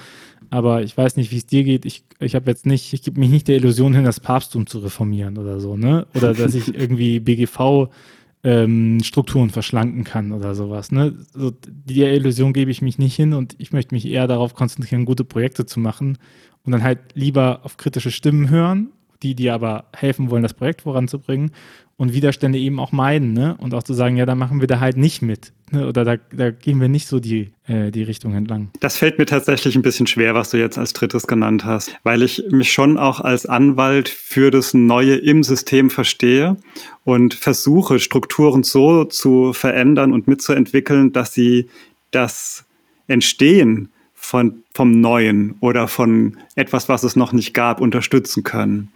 aber 0.53 0.83
ich 0.83 0.95
weiß 0.95 1.17
nicht, 1.17 1.31
wie 1.33 1.39
es 1.39 1.47
dir 1.47 1.65
geht. 1.65 1.87
Ich, 1.87 2.05
ich 2.21 2.35
habe 2.35 2.51
jetzt 2.51 2.67
nicht, 2.67 2.93
ich 2.93 3.03
gebe 3.03 3.19
mich 3.19 3.31
nicht 3.31 3.49
der 3.49 3.57
Illusion 3.57 3.95
hin, 3.95 4.05
das 4.05 4.21
Papsttum 4.21 4.67
zu 4.67 4.81
reformieren 4.81 5.39
oder 5.39 5.61
so, 5.61 5.79
ne? 5.79 6.07
Oder 6.15 6.35
dass 6.35 6.55
ich 6.55 6.75
irgendwie 6.75 7.21
BGV 7.21 7.89
ähm, 8.45 9.01
Strukturen 9.03 9.49
verschlanken 9.49 10.05
kann 10.05 10.31
oder 10.31 10.55
sowas. 10.55 10.93
Ne? 10.93 11.15
So, 11.33 11.53
der 11.67 12.13
Illusion 12.13 12.53
gebe 12.53 12.71
ich 12.71 12.83
mich 12.83 12.99
nicht 12.99 13.17
hin 13.17 13.33
und 13.33 13.55
ich 13.57 13.73
möchte 13.73 13.95
mich 13.95 14.05
eher 14.05 14.27
darauf 14.27 14.55
konzentrieren, 14.55 15.07
gute 15.07 15.25
Projekte 15.25 15.65
zu 15.65 15.81
machen 15.81 16.19
und 16.65 16.73
dann 16.73 16.83
halt 16.83 16.99
lieber 17.15 17.61
auf 17.63 17.79
kritische 17.79 18.11
Stimmen 18.11 18.51
hören, 18.51 18.91
die 19.23 19.35
dir 19.35 19.55
aber 19.55 19.85
helfen 19.95 20.31
wollen, 20.31 20.43
das 20.43 20.55
Projekt 20.55 20.83
voranzubringen 20.83 21.53
und 21.97 22.13
Widerstände 22.13 22.59
eben 22.59 22.81
auch 22.81 22.91
meiden, 22.91 23.33
ne? 23.33 23.57
Und 23.59 23.75
auch 23.75 23.85
zu 23.85 23.95
sagen, 23.95 24.17
ja, 24.17 24.27
da 24.27 24.35
machen 24.35 24.61
wir 24.61 24.67
da 24.67 24.81
halt 24.81 24.97
nicht 24.97 25.23
mit. 25.23 25.53
Ne? 25.71 25.87
Oder 25.87 26.05
da, 26.05 26.17
da 26.33 26.51
gehen 26.51 26.81
wir 26.81 26.89
nicht 26.89 27.07
so 27.07 27.21
die, 27.21 27.53
äh, 27.69 27.93
die 27.93 28.03
Richtung 28.03 28.35
entlang. 28.35 28.71
Das 28.81 28.97
fällt 28.97 29.19
mir 29.19 29.27
tatsächlich 29.27 29.77
ein 29.77 29.83
bisschen 29.83 30.09
schwer, 30.09 30.35
was 30.35 30.51
du 30.51 30.59
jetzt 30.59 30.79
als 30.79 30.95
drittes 30.95 31.29
genannt 31.29 31.65
hast, 31.65 31.95
weil 32.03 32.23
ich 32.23 32.43
mich 32.51 32.73
schon 32.73 32.99
auch 32.99 33.21
als 33.21 33.47
Anwalt 33.47 34.09
für 34.09 34.51
das 34.51 34.75
Neue 34.75 35.15
im 35.15 35.45
System 35.45 35.91
verstehe 35.91 36.57
und 37.05 37.35
versuche, 37.35 38.01
Strukturen 38.01 38.65
so 38.65 39.05
zu 39.05 39.53
verändern 39.53 40.13
und 40.13 40.27
mitzuentwickeln, 40.27 41.13
dass 41.13 41.33
sie 41.33 41.69
das 42.11 42.65
Entstehen 43.07 43.92
von, 44.23 44.63
vom 44.73 45.01
Neuen 45.01 45.57
oder 45.61 45.89
von 45.89 46.37
etwas, 46.55 46.89
was 46.89 47.03
es 47.03 47.17
noch 47.17 47.33
nicht 47.33 47.55
gab, 47.55 47.81
unterstützen 47.81 48.45
können. 48.45 48.93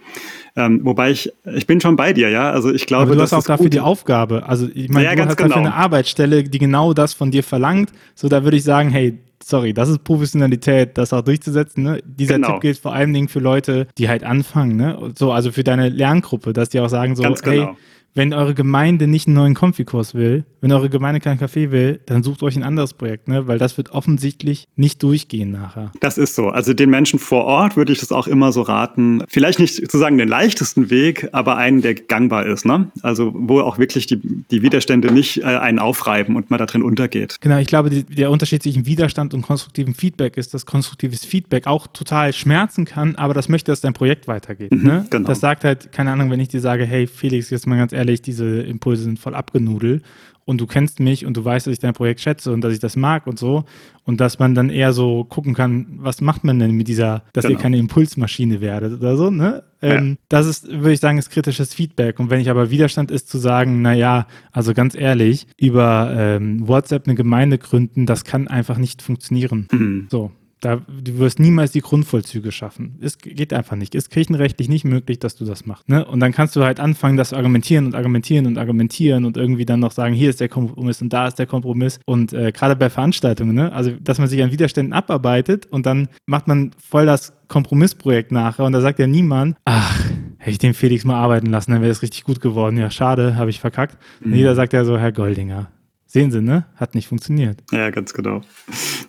Ähm, 0.55 0.79
wobei 0.83 1.11
ich, 1.11 1.31
ich 1.53 1.67
bin 1.67 1.81
schon 1.81 1.97
bei 1.97 2.13
dir, 2.13 2.29
ja. 2.29 2.49
Also 2.49 2.73
ich 2.73 2.85
glaube, 2.85 3.03
Aber 3.03 3.15
du 3.15 3.21
hast 3.21 3.33
auch 3.33 3.43
dafür 3.43 3.65
gut. 3.65 3.73
die 3.73 3.81
Aufgabe. 3.81 4.47
Also 4.47 4.69
ich 4.73 4.89
meine, 4.89 5.05
ja, 5.05 5.15
du 5.15 5.25
hast 5.25 5.35
genau. 5.35 5.49
dafür 5.49 5.61
eine 5.63 5.75
Arbeitsstelle, 5.75 6.43
die 6.45 6.57
genau 6.57 6.93
das 6.93 7.13
von 7.13 7.29
dir 7.29 7.43
verlangt. 7.43 7.91
So, 8.15 8.29
da 8.29 8.45
würde 8.45 8.55
ich 8.55 8.63
sagen, 8.63 8.89
hey, 8.89 9.19
sorry, 9.43 9.73
das 9.73 9.89
ist 9.89 10.05
Professionalität, 10.05 10.97
das 10.97 11.11
auch 11.11 11.21
durchzusetzen. 11.21 11.83
Ne? 11.83 12.01
Dieser 12.05 12.35
genau. 12.35 12.53
Tipp 12.53 12.61
gilt 12.61 12.79
vor 12.79 12.93
allen 12.93 13.13
Dingen 13.13 13.27
für 13.27 13.39
Leute, 13.39 13.87
die 13.97 14.07
halt 14.07 14.23
anfangen. 14.23 14.77
Ne? 14.77 15.11
So, 15.19 15.33
also 15.33 15.51
für 15.51 15.65
deine 15.65 15.89
Lerngruppe, 15.89 16.53
dass 16.53 16.69
die 16.69 16.79
auch 16.79 16.89
sagen 16.89 17.17
so, 17.17 17.23
Ganz 17.23 17.41
genau. 17.41 17.67
hey, 17.67 17.75
wenn 18.17 18.33
eure 18.33 18.55
Gemeinde 18.55 19.07
nicht 19.07 19.27
einen 19.27 19.35
neuen 19.35 19.53
Konfikurs 19.53 20.15
will, 20.15 20.43
wenn 20.59 20.71
eure 20.71 20.89
Gemeinde 20.89 21.19
keinen 21.19 21.37
Kaffee 21.37 21.71
will, 21.71 21.99
dann 22.07 22.23
sucht 22.23 22.41
euch 22.41 22.55
ein 22.55 22.63
anderes 22.63 22.93
Projekt, 22.93 23.27
ne? 23.27 23.47
weil 23.47 23.59
das 23.59 23.77
wird 23.77 23.91
offensichtlich 23.91 24.67
nicht 24.75 25.03
durchgehen 25.03 25.51
nachher. 25.51 25.91
Das 25.99 26.17
ist 26.17 26.35
so. 26.35 26.49
Also 26.49 26.73
den 26.73 26.89
Menschen 26.89 27.19
vor 27.19 27.45
Ort 27.45 27.77
würde 27.77 27.93
ich 27.93 27.99
das 27.99 28.11
auch 28.11 28.27
immer 28.27 28.51
so 28.51 28.63
raten. 28.63 29.23
Vielleicht 29.27 29.59
nicht 29.59 29.75
sozusagen 29.75 30.17
den 30.17 30.27
leichtesten 30.27 30.89
Weg, 30.89 31.29
aber 31.31 31.57
einen, 31.57 31.81
der 31.81 31.93
gangbar 31.93 32.47
ist. 32.47 32.65
Ne? 32.65 32.89
Also 33.03 33.31
wo 33.35 33.59
auch 33.61 33.77
wirklich 33.77 34.07
die, 34.07 34.19
die 34.49 34.63
Widerstände 34.63 35.13
nicht 35.13 35.41
äh, 35.41 35.43
einen 35.43 35.77
aufreiben 35.77 36.35
und 36.35 36.49
man 36.49 36.57
da 36.57 36.65
drin 36.65 36.81
untergeht. 36.81 37.37
Genau, 37.39 37.59
ich 37.59 37.67
glaube, 37.67 37.91
die, 37.91 38.03
der 38.03 38.31
Unterschied 38.31 38.63
zwischen 38.63 38.87
Widerstand 38.87 39.35
und 39.35 39.43
konstruktivem 39.43 39.93
Feedback 39.93 40.37
ist, 40.37 40.55
dass 40.55 40.65
konstruktives 40.65 41.23
Feedback 41.23 41.67
auch 41.67 41.85
total 41.85 42.33
schmerzen 42.33 42.85
kann, 42.85 43.15
aber 43.15 43.35
das 43.35 43.47
möchte, 43.47 43.71
dass 43.71 43.81
dein 43.81 43.93
Projekt 43.93 44.27
weitergeht. 44.27 44.71
Mhm, 44.71 44.83
ne? 44.83 45.05
genau. 45.09 45.27
Das 45.27 45.39
sagt 45.39 45.63
halt, 45.63 45.91
keine 45.91 46.11
Ahnung, 46.11 46.31
wenn 46.31 46.39
ich 46.39 46.47
dir 46.47 46.61
sage, 46.61 46.85
hey 46.85 47.05
Felix, 47.05 47.51
jetzt 47.51 47.67
mal 47.67 47.77
ganz 47.77 47.93
ehrlich, 47.93 48.06
ehrlich, 48.07 48.21
diese 48.21 48.61
Impulse 48.61 49.03
sind 49.03 49.19
voll 49.19 49.35
abgenudelt 49.35 50.03
und 50.45 50.61
du 50.61 50.65
kennst 50.65 51.01
mich 51.01 51.25
und 51.25 51.35
du 51.35 51.43
weißt, 51.43 51.67
dass 51.67 51.73
ich 51.73 51.79
dein 51.79 51.93
Projekt 51.93 52.21
schätze 52.21 52.53
und 52.53 52.61
dass 52.61 52.71
ich 52.73 52.79
das 52.79 52.95
mag 52.95 53.27
und 53.27 53.37
so. 53.37 53.65
Und 54.05 54.21
dass 54.21 54.39
man 54.39 54.55
dann 54.55 54.69
eher 54.69 54.93
so 54.93 55.25
gucken 55.25 55.53
kann, 55.53 55.97
was 55.97 56.21
macht 56.21 56.45
man 56.45 56.57
denn 56.57 56.71
mit 56.71 56.87
dieser, 56.87 57.23
dass 57.33 57.43
genau. 57.43 57.57
ihr 57.57 57.61
keine 57.61 57.77
Impulsmaschine 57.77 58.61
werdet 58.61 58.93
oder 58.93 59.17
so, 59.17 59.29
ne? 59.29 59.63
Ja. 59.81 59.95
Ähm, 59.95 60.17
das 60.29 60.47
ist, 60.47 60.67
würde 60.69 60.93
ich 60.93 61.01
sagen, 61.01 61.17
ist 61.17 61.29
kritisches 61.29 61.73
Feedback. 61.73 62.17
Und 62.19 62.29
wenn 62.29 62.39
ich 62.39 62.49
aber 62.49 62.71
Widerstand 62.71 63.11
ist 63.11 63.27
zu 63.27 63.37
sagen, 63.37 63.81
naja, 63.81 64.25
also 64.53 64.73
ganz 64.73 64.95
ehrlich, 64.95 65.47
über 65.57 66.13
ähm, 66.15 66.65
WhatsApp 66.65 67.05
eine 67.05 67.15
Gemeinde 67.15 67.57
gründen, 67.57 68.05
das 68.05 68.23
kann 68.23 68.47
einfach 68.47 68.77
nicht 68.77 69.01
funktionieren. 69.01 69.67
Mhm. 69.71 70.07
So. 70.09 70.31
Da, 70.59 70.81
du 70.87 71.19
wirst 71.19 71.39
niemals 71.39 71.71
die 71.71 71.81
Grundvollzüge 71.81 72.51
schaffen. 72.51 72.97
Es 72.99 73.19
geht 73.19 73.53
einfach 73.53 73.75
nicht. 73.75 73.93
Es 73.93 74.05
ist 74.05 74.09
kirchenrechtlich 74.09 74.69
nicht 74.69 74.85
möglich, 74.85 75.19
dass 75.19 75.35
du 75.35 75.45
das 75.45 75.65
machst. 75.65 75.87
Ne? 75.87 76.03
Und 76.03 76.19
dann 76.19 76.31
kannst 76.31 76.55
du 76.55 76.63
halt 76.63 76.79
anfangen, 76.79 77.15
das 77.15 77.29
zu 77.29 77.35
argumentieren 77.35 77.85
und 77.85 77.95
argumentieren 77.95 78.47
und 78.47 78.57
argumentieren 78.57 79.25
und 79.25 79.37
irgendwie 79.37 79.65
dann 79.65 79.79
noch 79.79 79.91
sagen, 79.91 80.15
hier 80.15 80.29
ist 80.29 80.39
der 80.39 80.49
Kompromiss 80.49 81.01
und 81.01 81.13
da 81.13 81.27
ist 81.27 81.37
der 81.37 81.45
Kompromiss. 81.45 81.99
Und 82.05 82.33
äh, 82.33 82.51
gerade 82.51 82.75
bei 82.75 82.89
Veranstaltungen, 82.89 83.55
ne? 83.55 83.71
also 83.71 83.91
dass 83.91 84.17
man 84.17 84.27
sich 84.27 84.41
an 84.41 84.51
Widerständen 84.51 84.93
abarbeitet 84.93 85.67
und 85.67 85.85
dann 85.85 86.07
macht 86.25 86.47
man 86.47 86.71
voll 86.77 87.05
das 87.05 87.33
Kompromissprojekt 87.47 88.31
nachher 88.31 88.65
und 88.65 88.73
da 88.73 88.81
sagt 88.81 88.99
ja 88.99 89.07
niemand, 89.07 89.57
ach, 89.65 90.03
hätte 90.37 90.51
ich 90.51 90.57
den 90.57 90.73
Felix 90.73 91.05
mal 91.05 91.15
arbeiten 91.15 91.47
lassen, 91.47 91.71
dann 91.71 91.81
wäre 91.81 91.91
es 91.91 92.01
richtig 92.01 92.23
gut 92.23 92.41
geworden. 92.41 92.77
Ja, 92.77 92.89
schade, 92.89 93.35
habe 93.35 93.49
ich 93.49 93.59
verkackt. 93.59 93.97
Mhm. 94.21 94.31
Und 94.31 94.37
jeder 94.37 94.55
sagt 94.55 94.73
ja 94.73 94.83
so, 94.85 94.97
Herr 94.97 95.11
Goldinger, 95.11 95.69
Sehen 96.09 96.31
Sie, 96.31 96.41
ne? 96.41 96.65
Hat 96.77 96.95
nicht 96.95 97.09
funktioniert. 97.09 97.61
Ja, 97.71 97.89
ganz 97.89 98.13
genau. 98.13 98.41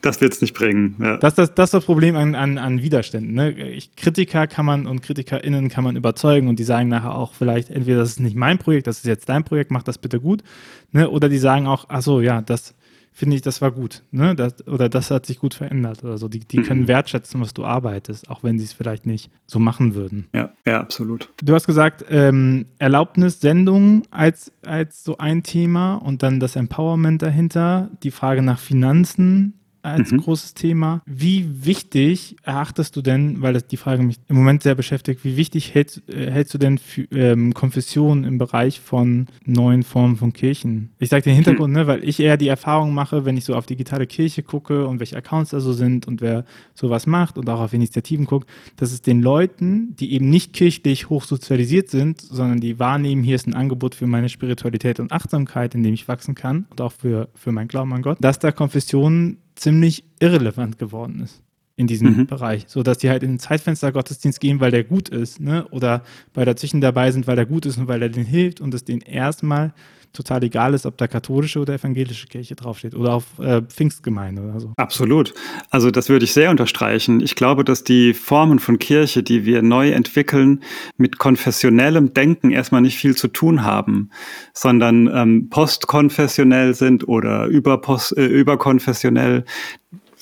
Das 0.02 0.20
wird 0.20 0.32
es 0.32 0.40
nicht 0.40 0.52
bringen. 0.52 0.96
Ja. 0.98 1.16
Das, 1.16 1.36
das, 1.36 1.54
das 1.54 1.68
ist 1.68 1.74
das 1.74 1.84
Problem 1.84 2.16
an, 2.16 2.34
an, 2.34 2.58
an 2.58 2.82
Widerständen. 2.82 3.34
Ne? 3.34 3.52
Ich, 3.52 3.94
Kritiker 3.94 4.48
kann 4.48 4.66
man 4.66 4.86
und 4.86 5.00
KritikerInnen 5.00 5.68
kann 5.68 5.84
man 5.84 5.94
überzeugen 5.94 6.48
und 6.48 6.58
die 6.58 6.64
sagen 6.64 6.88
nachher 6.88 7.14
auch 7.14 7.34
vielleicht, 7.34 7.70
entweder 7.70 7.98
das 7.98 8.10
ist 8.10 8.20
nicht 8.20 8.34
mein 8.34 8.58
Projekt, 8.58 8.88
das 8.88 8.98
ist 8.98 9.06
jetzt 9.06 9.28
dein 9.28 9.44
Projekt, 9.44 9.70
mach 9.70 9.84
das 9.84 9.98
bitte 9.98 10.18
gut. 10.18 10.42
Ne? 10.90 11.08
Oder 11.08 11.28
die 11.28 11.38
sagen 11.38 11.68
auch, 11.68 11.86
ach 11.88 12.02
so, 12.02 12.20
ja, 12.20 12.42
das 12.42 12.74
finde 13.18 13.34
ich, 13.34 13.42
das 13.42 13.60
war 13.60 13.72
gut. 13.72 14.04
Ne? 14.12 14.36
Das, 14.36 14.64
oder 14.68 14.88
das 14.88 15.10
hat 15.10 15.26
sich 15.26 15.40
gut 15.40 15.52
verändert. 15.52 16.04
Also 16.04 16.28
die, 16.28 16.38
die 16.38 16.62
können 16.62 16.82
mhm. 16.82 16.88
wertschätzen, 16.88 17.40
was 17.40 17.52
du 17.52 17.64
arbeitest, 17.64 18.30
auch 18.30 18.44
wenn 18.44 18.60
sie 18.60 18.64
es 18.64 18.72
vielleicht 18.72 19.06
nicht 19.06 19.28
so 19.46 19.58
machen 19.58 19.96
würden. 19.96 20.28
Ja, 20.32 20.52
ja, 20.64 20.80
absolut. 20.80 21.28
Du 21.42 21.52
hast 21.52 21.66
gesagt, 21.66 22.04
ähm, 22.10 22.66
Erlaubnissendung 22.78 24.04
als, 24.12 24.52
als 24.64 25.02
so 25.02 25.18
ein 25.18 25.42
Thema 25.42 25.96
und 25.96 26.22
dann 26.22 26.38
das 26.38 26.54
Empowerment 26.54 27.20
dahinter, 27.20 27.90
die 28.04 28.12
Frage 28.12 28.40
nach 28.40 28.60
Finanzen 28.60 29.57
als 29.82 30.12
mhm. 30.12 30.18
großes 30.18 30.54
Thema. 30.54 31.02
Wie 31.06 31.64
wichtig 31.64 32.36
erachtest 32.42 32.96
du 32.96 33.02
denn, 33.02 33.40
weil 33.42 33.52
das 33.52 33.66
die 33.66 33.76
Frage 33.76 34.02
mich 34.02 34.18
im 34.28 34.36
Moment 34.36 34.62
sehr 34.62 34.74
beschäftigt, 34.74 35.24
wie 35.24 35.36
wichtig 35.36 35.74
hältst, 35.74 36.02
äh, 36.08 36.30
hältst 36.30 36.54
du 36.54 36.58
denn 36.58 36.78
für, 36.78 37.02
ähm, 37.12 37.54
Konfessionen 37.54 38.24
im 38.24 38.38
Bereich 38.38 38.80
von 38.80 39.26
neuen 39.44 39.82
Formen 39.82 40.16
von 40.16 40.32
Kirchen? 40.32 40.90
Ich 40.98 41.08
sage 41.08 41.22
den 41.22 41.34
Hintergrund, 41.34 41.70
mhm. 41.70 41.80
ne, 41.80 41.86
weil 41.86 42.04
ich 42.04 42.20
eher 42.20 42.36
die 42.36 42.48
Erfahrung 42.48 42.94
mache, 42.94 43.24
wenn 43.24 43.36
ich 43.36 43.44
so 43.44 43.54
auf 43.54 43.66
digitale 43.66 44.06
Kirche 44.06 44.42
gucke 44.42 44.86
und 44.86 45.00
welche 45.00 45.16
Accounts 45.16 45.50
da 45.50 45.60
so 45.60 45.72
sind 45.72 46.06
und 46.06 46.20
wer 46.20 46.44
sowas 46.74 47.06
macht 47.06 47.38
und 47.38 47.48
auch 47.48 47.60
auf 47.60 47.72
Initiativen 47.72 48.26
guckt, 48.26 48.48
dass 48.76 48.92
es 48.92 49.02
den 49.02 49.22
Leuten, 49.22 49.94
die 49.96 50.12
eben 50.12 50.28
nicht 50.28 50.52
kirchlich 50.52 51.08
hochsozialisiert 51.08 51.88
sind, 51.90 52.20
sondern 52.20 52.60
die 52.60 52.78
wahrnehmen, 52.78 53.22
hier 53.22 53.36
ist 53.36 53.46
ein 53.46 53.54
Angebot 53.54 53.94
für 53.94 54.06
meine 54.06 54.28
Spiritualität 54.28 55.00
und 55.00 55.12
Achtsamkeit, 55.12 55.74
in 55.74 55.82
dem 55.82 55.94
ich 55.94 56.08
wachsen 56.08 56.34
kann 56.34 56.66
und 56.70 56.80
auch 56.80 56.92
für, 56.92 57.28
für 57.34 57.52
mein 57.52 57.68
Glauben 57.68 57.92
an 57.92 58.02
Gott, 58.02 58.18
dass 58.20 58.38
da 58.38 58.52
Konfessionen 58.52 59.38
ziemlich 59.58 60.04
irrelevant 60.20 60.78
geworden 60.78 61.20
ist. 61.20 61.42
in 61.76 61.86
diesem 61.86 62.16
mhm. 62.16 62.26
Bereich, 62.26 62.64
so 62.66 62.82
dass 62.82 62.98
die 62.98 63.08
halt 63.08 63.22
in 63.22 63.34
den 63.34 63.38
Zeitfenster 63.38 63.92
Gottesdienst 63.92 64.40
gehen, 64.40 64.58
weil 64.58 64.72
der 64.72 64.82
gut 64.82 65.08
ist, 65.10 65.38
ne? 65.38 65.68
Oder 65.70 66.02
weil 66.34 66.44
dazwischen 66.44 66.80
dabei 66.80 67.12
sind, 67.12 67.28
weil 67.28 67.36
der 67.36 67.46
gut 67.46 67.66
ist 67.66 67.78
und 67.78 67.86
weil 67.86 68.02
er 68.02 68.08
denen 68.08 68.26
hilft 68.26 68.60
und 68.60 68.74
es 68.74 68.84
denen 68.84 69.00
erstmal 69.00 69.72
total 70.18 70.42
egal 70.42 70.74
ist, 70.74 70.84
ob 70.84 70.96
da 70.96 71.06
katholische 71.06 71.60
oder 71.60 71.74
evangelische 71.74 72.26
Kirche 72.26 72.56
draufsteht 72.56 72.94
oder 72.94 73.14
auf 73.14 73.38
äh, 73.38 73.62
Pfingstgemeinde 73.62 74.42
oder 74.42 74.60
so. 74.60 74.72
Absolut. 74.76 75.32
Also 75.70 75.90
das 75.90 76.08
würde 76.08 76.24
ich 76.24 76.32
sehr 76.32 76.50
unterstreichen. 76.50 77.20
Ich 77.20 77.36
glaube, 77.36 77.64
dass 77.64 77.84
die 77.84 78.14
Formen 78.14 78.58
von 78.58 78.78
Kirche, 78.78 79.22
die 79.22 79.44
wir 79.44 79.62
neu 79.62 79.90
entwickeln, 79.90 80.62
mit 80.96 81.18
konfessionellem 81.18 82.12
Denken 82.14 82.50
erstmal 82.50 82.80
nicht 82.80 82.98
viel 82.98 83.16
zu 83.16 83.28
tun 83.28 83.64
haben, 83.64 84.10
sondern 84.52 85.08
ähm, 85.14 85.48
postkonfessionell 85.50 86.74
sind 86.74 87.06
oder 87.06 87.46
überpost, 87.46 88.16
äh, 88.16 88.26
überkonfessionell 88.26 89.44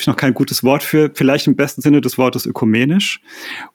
ich 0.01 0.07
noch 0.07 0.17
kein 0.17 0.35
gutes 0.35 0.63
Wort 0.65 0.83
für, 0.83 1.11
vielleicht 1.15 1.47
im 1.47 1.57
besten 1.57 1.81
Sinne 1.83 2.01
des 2.01 2.19
Wortes 2.19 2.47
ökumenisch. 2.47 3.21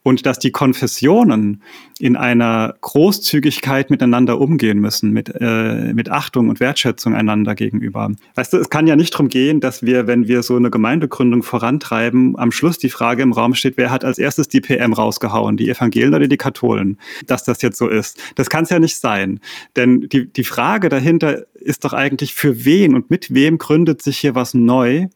Und 0.03 0.25
dass 0.25 0.39
die 0.39 0.51
Konfessionen 0.51 1.61
in 1.99 2.15
einer 2.15 2.75
Großzügigkeit 2.81 3.89
miteinander 3.89 4.39
umgehen 4.39 4.79
müssen, 4.79 5.11
mit, 5.11 5.31
äh, 5.39 5.93
mit 5.93 6.09
Achtung 6.09 6.49
und 6.49 6.59
Wertschätzung 6.59 7.13
einander 7.13 7.55
gegenüber. 7.55 8.11
Weißt 8.35 8.53
du, 8.53 8.57
es 8.57 8.69
kann 8.69 8.87
ja 8.87 8.95
nicht 8.95 9.13
darum 9.13 9.27
gehen, 9.27 9.59
dass 9.59 9.83
wir, 9.83 10.07
wenn 10.07 10.27
wir 10.27 10.43
so 10.43 10.55
eine 10.55 10.71
Gemeindegründung 10.71 11.43
vorantreiben, 11.43 12.37
am 12.37 12.51
Schluss 12.51 12.77
die 12.77 12.89
Frage 12.89 13.21
im 13.21 13.33
Raum 13.33 13.53
steht, 13.53 13.77
wer 13.77 13.91
hat 13.91 14.03
als 14.03 14.17
erstes 14.17 14.47
die 14.47 14.61
PM 14.61 14.93
rausgehauen, 14.93 15.57
die 15.57 15.69
Evangelien 15.69 16.13
oder 16.13 16.27
die 16.27 16.37
Katholen, 16.37 16.97
dass 17.27 17.43
das 17.43 17.61
jetzt 17.61 17.77
so 17.77 17.87
ist. 17.87 18.17
Das 18.35 18.49
kann 18.49 18.63
es 18.63 18.69
ja 18.69 18.79
nicht 18.79 18.97
sein. 18.97 19.39
Denn 19.75 20.07
die, 20.09 20.31
die 20.31 20.43
Frage 20.43 20.89
dahinter 20.89 21.45
ist 21.53 21.85
doch 21.85 21.93
eigentlich, 21.93 22.33
für 22.33 22.65
wen 22.65 22.95
und 22.95 23.09
mit 23.09 23.33
wem 23.33 23.57
gründet 23.57 24.01
sich 24.01 24.17
hier 24.17 24.35
was 24.35 24.53
neu? 24.53 25.07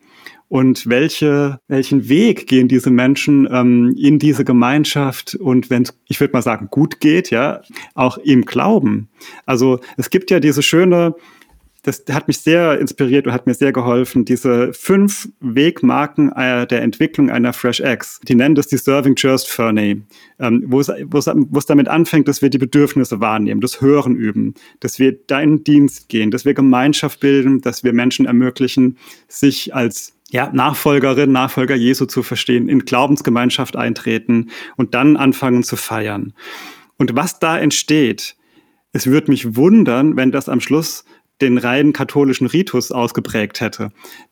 Und 0.47 0.87
welche, 0.87 1.59
welchen 1.67 2.07
Weg 2.07 2.47
gehen 2.47 2.67
diese 2.67 2.91
Menschen 2.91 3.47
ähm, 3.51 3.95
in 3.97 4.19
diese 4.19 4.45
Gemeinschaft 4.45 5.35
und 5.35 5.69
wenn 5.69 5.83
es, 5.83 5.97
ich 6.07 6.19
würde 6.19 6.33
mal 6.33 6.41
sagen, 6.41 6.67
gut 6.69 6.99
geht, 6.99 7.31
ja, 7.31 7.61
auch 7.93 8.17
im 8.19 8.45
Glauben. 8.45 9.09
Also 9.45 9.79
es 9.97 10.09
gibt 10.09 10.29
ja 10.31 10.39
diese 10.39 10.61
schöne, 10.61 11.15
das 11.85 12.03
hat 12.11 12.27
mich 12.27 12.39
sehr 12.39 12.79
inspiriert 12.79 13.27
und 13.27 13.33
hat 13.33 13.45
mir 13.45 13.53
sehr 13.53 13.71
geholfen, 13.71 14.25
diese 14.25 14.73
fünf 14.73 15.29
Wegmarken 15.39 16.31
äh, 16.31 16.65
der 16.65 16.81
Entwicklung 16.81 17.29
einer 17.29 17.53
Fresh 17.53 17.79
X. 17.79 18.19
Die 18.27 18.33
nennen 18.33 18.55
das 18.55 18.67
die 18.67 18.77
Serving 18.77 19.15
First 19.17 19.49
Ferney, 19.49 20.01
ähm, 20.39 20.63
wo, 20.67 20.79
es, 20.79 20.89
wo, 21.05 21.19
es, 21.19 21.27
wo 21.27 21.59
es 21.59 21.65
damit 21.67 21.87
anfängt, 21.87 22.27
dass 22.27 22.41
wir 22.41 22.49
die 22.49 22.57
Bedürfnisse 22.57 23.19
wahrnehmen, 23.19 23.61
das 23.61 23.81
Hören 23.81 24.15
üben, 24.15 24.55
dass 24.79 24.97
wir 24.97 25.11
deinen 25.11 25.63
Dienst 25.63 26.09
gehen, 26.09 26.31
dass 26.31 26.43
wir 26.43 26.55
Gemeinschaft 26.55 27.19
bilden, 27.19 27.61
dass 27.61 27.83
wir 27.83 27.93
Menschen 27.93 28.25
ermöglichen, 28.25 28.97
sich 29.27 29.75
als 29.75 30.14
ja, 30.31 30.49
Nachfolgerin, 30.51 31.31
Nachfolger 31.31 31.75
Jesu 31.75 32.05
zu 32.05 32.23
verstehen, 32.23 32.67
in 32.67 32.79
Glaubensgemeinschaft 32.79 33.75
eintreten 33.75 34.49
und 34.75 34.93
dann 34.93 35.17
anfangen 35.17 35.63
zu 35.63 35.75
feiern. 35.75 36.33
Und 36.97 37.15
was 37.15 37.39
da 37.39 37.57
entsteht, 37.57 38.35
es 38.91 39.07
würde 39.07 39.31
mich 39.31 39.55
wundern, 39.55 40.15
wenn 40.15 40.31
das 40.31 40.49
am 40.49 40.61
Schluss 40.61 41.05
den 41.41 41.57
reinen 41.57 41.91
katholischen 41.91 42.47
Ritus 42.47 42.91
ausgeprägt 42.91 43.59
hätte. 43.59 43.91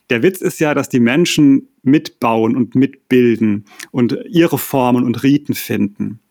Der 0.10 0.24
Witz 0.24 0.42
ist 0.42 0.60
ja, 0.60 0.74
dass 0.74 0.88
die 0.88 1.02
Menschen 1.02 1.68
mitbauen 1.82 2.56
und 2.56 2.76
mitbilden 2.76 3.66
und 3.92 4.18
ihre 4.30 4.58
Formen 4.58 5.04
und 5.04 5.22
Riten 5.24 5.54
finden. 5.54 6.22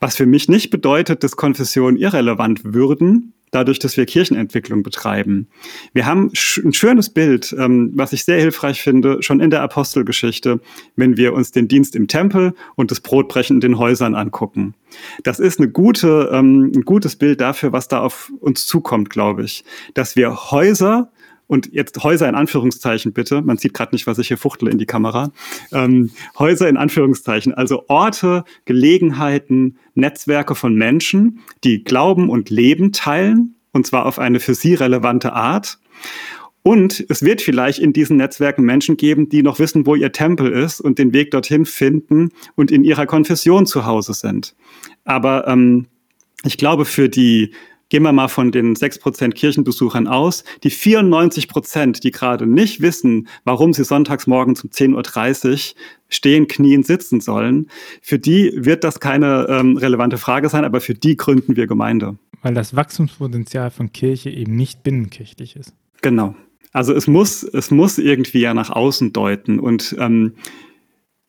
Was 0.00 0.16
für 0.16 0.26
mich 0.26 0.48
nicht 0.48 0.70
bedeutet, 0.70 1.22
dass 1.22 1.36
Konfessionen 1.36 1.98
irrelevant 1.98 2.60
würden, 2.64 3.34
dadurch, 3.50 3.78
dass 3.78 3.96
wir 3.96 4.06
Kirchenentwicklung 4.06 4.82
betreiben. 4.82 5.48
Wir 5.92 6.06
haben 6.06 6.30
ein 6.32 6.72
schönes 6.74 7.10
Bild, 7.10 7.54
ähm, 7.58 7.92
was 7.94 8.12
ich 8.12 8.24
sehr 8.24 8.40
hilfreich 8.40 8.82
finde, 8.82 9.22
schon 9.22 9.40
in 9.40 9.50
der 9.50 9.62
Apostelgeschichte, 9.62 10.60
wenn 10.96 11.16
wir 11.16 11.32
uns 11.32 11.52
den 11.52 11.68
Dienst 11.68 11.96
im 11.96 12.08
Tempel 12.08 12.54
und 12.76 12.90
das 12.90 13.00
Brotbrechen 13.00 13.56
in 13.56 13.60
den 13.60 13.78
Häusern 13.78 14.14
angucken. 14.14 14.74
Das 15.22 15.38
ist 15.38 15.60
eine 15.60 15.68
gute, 15.70 16.30
ähm, 16.32 16.72
ein 16.74 16.82
gutes 16.82 17.16
Bild 17.16 17.40
dafür, 17.40 17.72
was 17.72 17.88
da 17.88 18.00
auf 18.00 18.32
uns 18.40 18.66
zukommt, 18.66 19.10
glaube 19.10 19.44
ich. 19.44 19.64
Dass 19.94 20.16
wir 20.16 20.50
Häuser 20.50 21.10
und 21.48 21.72
jetzt 21.72 22.04
Häuser 22.04 22.28
in 22.28 22.36
Anführungszeichen 22.36 23.12
bitte, 23.12 23.42
man 23.42 23.56
sieht 23.56 23.74
gerade 23.74 23.94
nicht, 23.94 24.06
was 24.06 24.18
ich 24.18 24.28
hier 24.28 24.36
fuchtle 24.36 24.70
in 24.70 24.78
die 24.78 24.86
Kamera, 24.86 25.32
ähm, 25.72 26.10
Häuser 26.38 26.68
in 26.68 26.76
Anführungszeichen, 26.76 27.52
also 27.54 27.84
Orte, 27.88 28.44
Gelegenheiten, 28.66 29.78
Netzwerke 29.94 30.54
von 30.54 30.74
Menschen, 30.74 31.40
die 31.64 31.82
Glauben 31.82 32.28
und 32.28 32.50
Leben 32.50 32.92
teilen, 32.92 33.56
und 33.72 33.86
zwar 33.86 34.06
auf 34.06 34.18
eine 34.18 34.38
für 34.38 34.54
sie 34.54 34.74
relevante 34.74 35.32
Art. 35.32 35.78
Und 36.62 37.04
es 37.08 37.22
wird 37.22 37.40
vielleicht 37.40 37.78
in 37.78 37.94
diesen 37.94 38.18
Netzwerken 38.18 38.62
Menschen 38.62 38.98
geben, 38.98 39.30
die 39.30 39.42
noch 39.42 39.58
wissen, 39.58 39.86
wo 39.86 39.94
ihr 39.94 40.12
Tempel 40.12 40.52
ist 40.52 40.80
und 40.80 40.98
den 40.98 41.14
Weg 41.14 41.30
dorthin 41.30 41.64
finden 41.64 42.30
und 42.56 42.70
in 42.70 42.84
ihrer 42.84 43.06
Konfession 43.06 43.64
zu 43.64 43.86
Hause 43.86 44.12
sind. 44.12 44.54
Aber 45.04 45.48
ähm, 45.48 45.86
ich 46.44 46.58
glaube, 46.58 46.84
für 46.84 47.08
die 47.08 47.54
Gehen 47.90 48.02
wir 48.02 48.12
mal 48.12 48.28
von 48.28 48.52
den 48.52 48.74
6% 48.74 49.32
Kirchenbesuchern 49.32 50.06
aus. 50.06 50.44
Die 50.62 50.70
94%, 50.70 52.00
die 52.00 52.10
gerade 52.10 52.46
nicht 52.46 52.82
wissen, 52.82 53.28
warum 53.44 53.72
sie 53.72 53.84
sonntags 53.84 54.26
morgens 54.26 54.62
um 54.62 54.70
10.30 54.70 55.50
Uhr 55.50 55.58
stehen, 56.08 56.48
knien, 56.48 56.82
sitzen 56.82 57.20
sollen, 57.20 57.68
für 58.02 58.18
die 58.18 58.52
wird 58.54 58.84
das 58.84 59.00
keine 59.00 59.46
ähm, 59.48 59.76
relevante 59.76 60.18
Frage 60.18 60.48
sein, 60.48 60.64
aber 60.64 60.80
für 60.80 60.94
die 60.94 61.16
gründen 61.16 61.56
wir 61.56 61.66
Gemeinde. 61.66 62.18
Weil 62.42 62.54
das 62.54 62.76
Wachstumspotenzial 62.76 63.70
von 63.70 63.92
Kirche 63.92 64.30
eben 64.30 64.54
nicht 64.54 64.82
binnenkirchlich 64.82 65.56
ist. 65.56 65.72
Genau. 66.02 66.34
Also 66.72 66.92
es 66.92 67.06
muss, 67.06 67.42
es 67.42 67.70
muss 67.70 67.98
irgendwie 67.98 68.40
ja 68.40 68.54
nach 68.54 68.70
außen 68.70 69.12
deuten. 69.12 69.58
Und 69.58 69.96
ähm, 69.98 70.34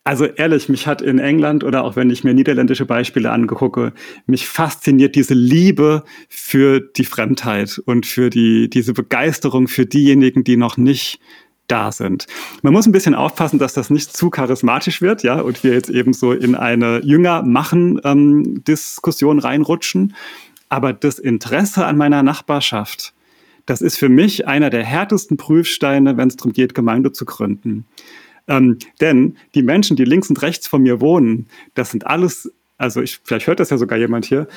also 0.03 0.25
ehrlich, 0.25 0.67
mich 0.69 0.87
hat 0.87 1.01
in 1.01 1.19
England 1.19 1.63
oder 1.63 1.83
auch 1.83 1.95
wenn 1.95 2.09
ich 2.09 2.23
mir 2.23 2.33
niederländische 2.33 2.85
Beispiele 2.85 3.31
angucke, 3.31 3.93
mich 4.25 4.47
fasziniert 4.47 5.15
diese 5.15 5.33
Liebe 5.33 6.03
für 6.29 6.79
die 6.79 7.05
Fremdheit 7.05 7.81
und 7.85 8.05
für 8.05 8.29
die, 8.29 8.69
diese 8.69 8.93
Begeisterung 8.93 9.67
für 9.67 9.85
diejenigen, 9.85 10.43
die 10.43 10.57
noch 10.57 10.77
nicht 10.77 11.19
da 11.67 11.91
sind. 11.91 12.27
Man 12.61 12.73
muss 12.73 12.85
ein 12.87 12.91
bisschen 12.91 13.15
aufpassen, 13.15 13.59
dass 13.59 13.73
das 13.73 13.89
nicht 13.89 14.15
zu 14.15 14.29
charismatisch 14.29 15.01
wird, 15.01 15.23
ja, 15.23 15.41
und 15.41 15.63
wir 15.63 15.73
jetzt 15.73 15.89
eben 15.89 16.13
so 16.13 16.31
in 16.31 16.55
eine 16.55 17.01
Jünger-Machen-Diskussion 17.03 19.37
ähm, 19.37 19.43
reinrutschen. 19.43 20.15
Aber 20.67 20.93
das 20.93 21.19
Interesse 21.19 21.85
an 21.85 21.97
meiner 21.97 22.23
Nachbarschaft, 22.23 23.13
das 23.65 23.81
ist 23.81 23.97
für 23.97 24.09
mich 24.09 24.47
einer 24.47 24.71
der 24.71 24.83
härtesten 24.83 25.37
Prüfsteine, 25.37 26.17
wenn 26.17 26.29
es 26.29 26.37
darum 26.37 26.53
geht, 26.53 26.73
Gemeinde 26.73 27.11
zu 27.11 27.25
gründen. 27.25 27.85
Ähm, 28.49 28.79
denn 28.99 29.37
die 29.55 29.63
Menschen, 29.63 29.95
die 29.95 30.03
links 30.03 30.29
und 30.29 30.41
rechts 30.41 30.67
von 30.67 30.81
mir 30.81 30.99
wohnen, 30.99 31.47
das 31.75 31.91
sind 31.91 32.05
alles, 32.07 32.51
also 32.77 33.01
ich, 33.01 33.21
vielleicht 33.23 33.47
hört 33.47 33.59
das 33.59 33.69
ja 33.69 33.77
sogar 33.77 33.97
jemand 33.97 34.25
hier, 34.25 34.47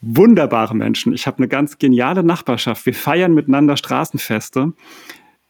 wunderbare 0.00 0.74
Menschen. 0.74 1.12
Ich 1.12 1.26
habe 1.26 1.38
eine 1.38 1.48
ganz 1.48 1.78
geniale 1.78 2.24
Nachbarschaft. 2.24 2.84
Wir 2.86 2.94
feiern 2.94 3.34
miteinander 3.34 3.76
Straßenfeste. 3.76 4.72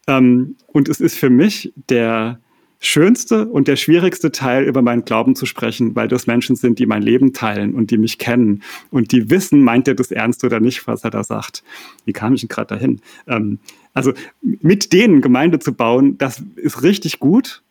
Ähm, 0.07 0.57
und 0.67 0.89
es 0.89 1.01
ist 1.01 1.17
für 1.17 1.31
mich 1.31 1.73
der 1.89 2.41
schönste 2.81 3.47
und 3.47 3.67
der 3.67 3.77
schwierigste 3.77 4.31
Teil, 4.31 4.65
über 4.65 4.83
meinen 4.83 5.07
Glauben 5.07 5.35
zu 5.37 5.47
sprechen, 5.47 5.97
weil 5.97 6.09
das 6.09 6.27
Menschen 6.27 6.55
sind, 6.55 6.79
die 6.79 6.87
mein 6.87 7.01
Leben 7.01 7.33
teilen 7.33 7.75
und 7.75 7.91
die 7.91 7.97
mich 7.97 8.19
kennen 8.19 8.63
und 8.91 9.11
die 9.13 9.31
wissen, 9.31 9.63
meint 9.63 9.89
er 9.89 9.95
das 9.95 10.11
ernst 10.11 10.45
oder 10.45 10.61
nicht, 10.61 10.87
was 10.87 11.03
er 11.03 11.11
da 11.11 11.25
sagt. 11.25 11.65
Wie 12.05 12.13
kam 12.13 12.35
ich 12.35 12.41
denn 12.41 12.49
gerade 12.49 12.75
dahin? 12.75 13.01
Ähm, 13.27 13.59
also 13.95 14.13
mit 14.43 14.93
denen 14.93 15.23
Gemeinde 15.23 15.61
zu 15.61 15.73
bauen, 15.73 16.19
das 16.19 16.43
ist 16.57 16.83
richtig 16.83 17.21
gut 17.21 17.64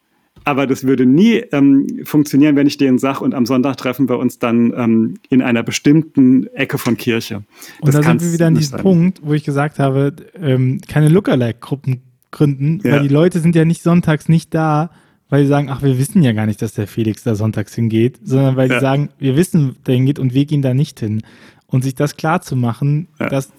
aber 0.45 0.67
das 0.67 0.83
würde 0.83 1.05
nie 1.05 1.43
ähm, 1.51 2.01
funktionieren, 2.03 2.55
wenn 2.55 2.67
ich 2.67 2.77
denen 2.77 2.97
sage, 2.97 3.23
und 3.23 3.33
am 3.33 3.45
Sonntag 3.45 3.77
treffen 3.77 4.09
wir 4.09 4.19
uns 4.19 4.39
dann 4.39 4.73
ähm, 4.75 5.13
in 5.29 5.41
einer 5.41 5.63
bestimmten 5.63 6.47
Ecke 6.47 6.77
von 6.77 6.97
Kirche. 6.97 7.43
Das 7.81 7.95
und 7.95 7.95
da 7.95 8.03
sind 8.03 8.21
wir 8.21 8.33
wieder 8.33 8.47
an 8.47 8.55
diesem 8.55 8.79
Punkt, 8.79 9.21
wo 9.23 9.33
ich 9.33 9.43
gesagt 9.43 9.79
habe, 9.79 10.13
ähm, 10.39 10.81
keine 10.87 11.09
Lookalike-Gruppen 11.09 12.01
gründen, 12.31 12.81
ja. 12.83 12.93
weil 12.93 13.01
die 13.03 13.13
Leute 13.13 13.39
sind 13.39 13.55
ja 13.55 13.63
nicht 13.63 13.83
sonntags 13.83 14.27
nicht 14.27 14.53
da, 14.53 14.89
weil 15.29 15.43
sie 15.43 15.49
sagen, 15.49 15.69
ach, 15.69 15.81
wir 15.81 15.97
wissen 15.97 16.21
ja 16.21 16.33
gar 16.33 16.45
nicht, 16.45 16.61
dass 16.61 16.73
der 16.73 16.87
Felix 16.87 17.23
da 17.23 17.35
sonntags 17.35 17.73
hingeht, 17.73 18.19
sondern 18.23 18.55
weil 18.55 18.69
ja. 18.69 18.75
sie 18.75 18.81
sagen, 18.81 19.09
wir 19.17 19.35
wissen, 19.35 19.77
der 19.87 19.95
hingeht 19.95 20.19
und 20.19 20.33
wir 20.33 20.45
gehen 20.45 20.61
da 20.61 20.73
nicht 20.73 20.99
hin. 20.99 21.23
Und 21.67 21.83
sich 21.83 21.95
das 21.95 22.17
klar 22.17 22.41
zu 22.41 22.55
machen, 22.55 23.07
ja. 23.19 23.29
dass, 23.29 23.51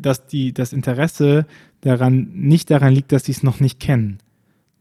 dass 0.00 0.26
die, 0.26 0.52
das 0.52 0.72
Interesse 0.72 1.46
daran 1.80 2.28
nicht 2.32 2.70
daran 2.70 2.92
liegt, 2.92 3.10
dass 3.10 3.24
sie 3.24 3.32
es 3.32 3.42
noch 3.42 3.58
nicht 3.58 3.80
kennen. 3.80 4.18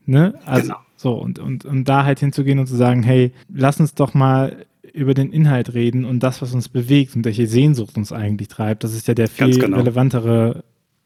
Ne? 0.06 0.36
Also, 0.46 0.68
genau. 0.68 0.80
So, 1.06 1.14
und, 1.14 1.38
und, 1.38 1.66
und 1.66 1.88
da 1.88 2.04
halt 2.04 2.20
hinzugehen 2.20 2.58
und 2.58 2.66
zu 2.66 2.76
sagen, 2.76 3.04
hey, 3.04 3.32
lass 3.54 3.80
uns 3.80 3.94
doch 3.94 4.16
mal 4.16 4.66
über 4.92 5.14
den 5.14 5.32
Inhalt 5.32 5.76
reden 5.76 6.04
und 6.04 6.24
das, 6.24 6.42
was 6.42 6.52
uns 6.56 6.68
bewegt 6.68 7.16
und 7.16 7.26
welche 7.26 7.46
Sehnsucht 7.46 7.96
uns 7.96 8.12
eigentlich 8.12 8.48
treibt, 8.48 8.84
das 8.84 8.96
ist 8.96 9.08
ja 9.08 9.14
der 9.14 9.28
viel 9.28 9.56
genau. 9.60 9.78
relevantere, 9.78 10.64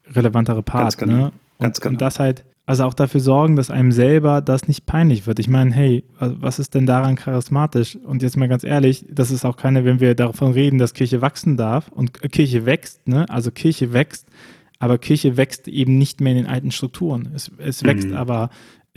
relevantere 0.09 0.63
Part. 0.63 0.83
Ganz 0.83 0.97
genau. 0.97 1.13
Ne? 1.13 1.25
Und, 1.25 1.33
Ganz 1.59 1.81
genau. 1.81 1.91
und 1.91 2.01
das 2.01 2.17
halt, 2.17 2.45
also 2.65 2.85
auch 2.85 2.93
dafür 2.93 3.19
sorgen, 3.19 3.57
dass 3.57 3.69
einem 3.69 3.91
selber 3.91 4.39
das 4.39 4.69
nicht 4.69 4.85
peinlich 4.85 5.27
wird. 5.27 5.37
Ich 5.39 5.49
meine, 5.49 5.73
hey, 5.73 6.05
was 6.17 6.59
ist 6.59 6.75
denn 6.75 6.85
daran 6.85 7.17
charismatisch? 7.17 7.97
Und 7.97 8.23
jetzt 8.23 8.37
mal 8.37 8.47
ganz 8.47 8.63
ehrlich, 8.63 9.05
das 9.11 9.31
ist 9.31 9.43
auch 9.43 9.57
keine, 9.57 9.83
wenn 9.83 9.99
wir 9.99 10.15
davon 10.15 10.53
reden, 10.53 10.79
dass 10.79 10.93
Kirche 10.93 11.21
wachsen 11.21 11.57
darf 11.57 11.89
und 11.89 12.21
Kirche 12.31 12.65
wächst, 12.65 13.05
ne? 13.05 13.25
Also 13.27 13.51
Kirche 13.51 13.91
wächst 13.91 14.29
aber 14.79 14.97
Kirche 14.97 15.35
wächst 15.35 15.67
eben 15.67 15.97
nicht 15.97 16.21
mehr 16.21 16.31
in 16.31 16.37
den 16.37 16.47
alten 16.47 16.71
Strukturen. 16.71 17.29
Es, 17.35 17.51
es 17.57 17.83
wächst 17.83 18.07
mhm. 18.07 18.15
aber 18.15 18.49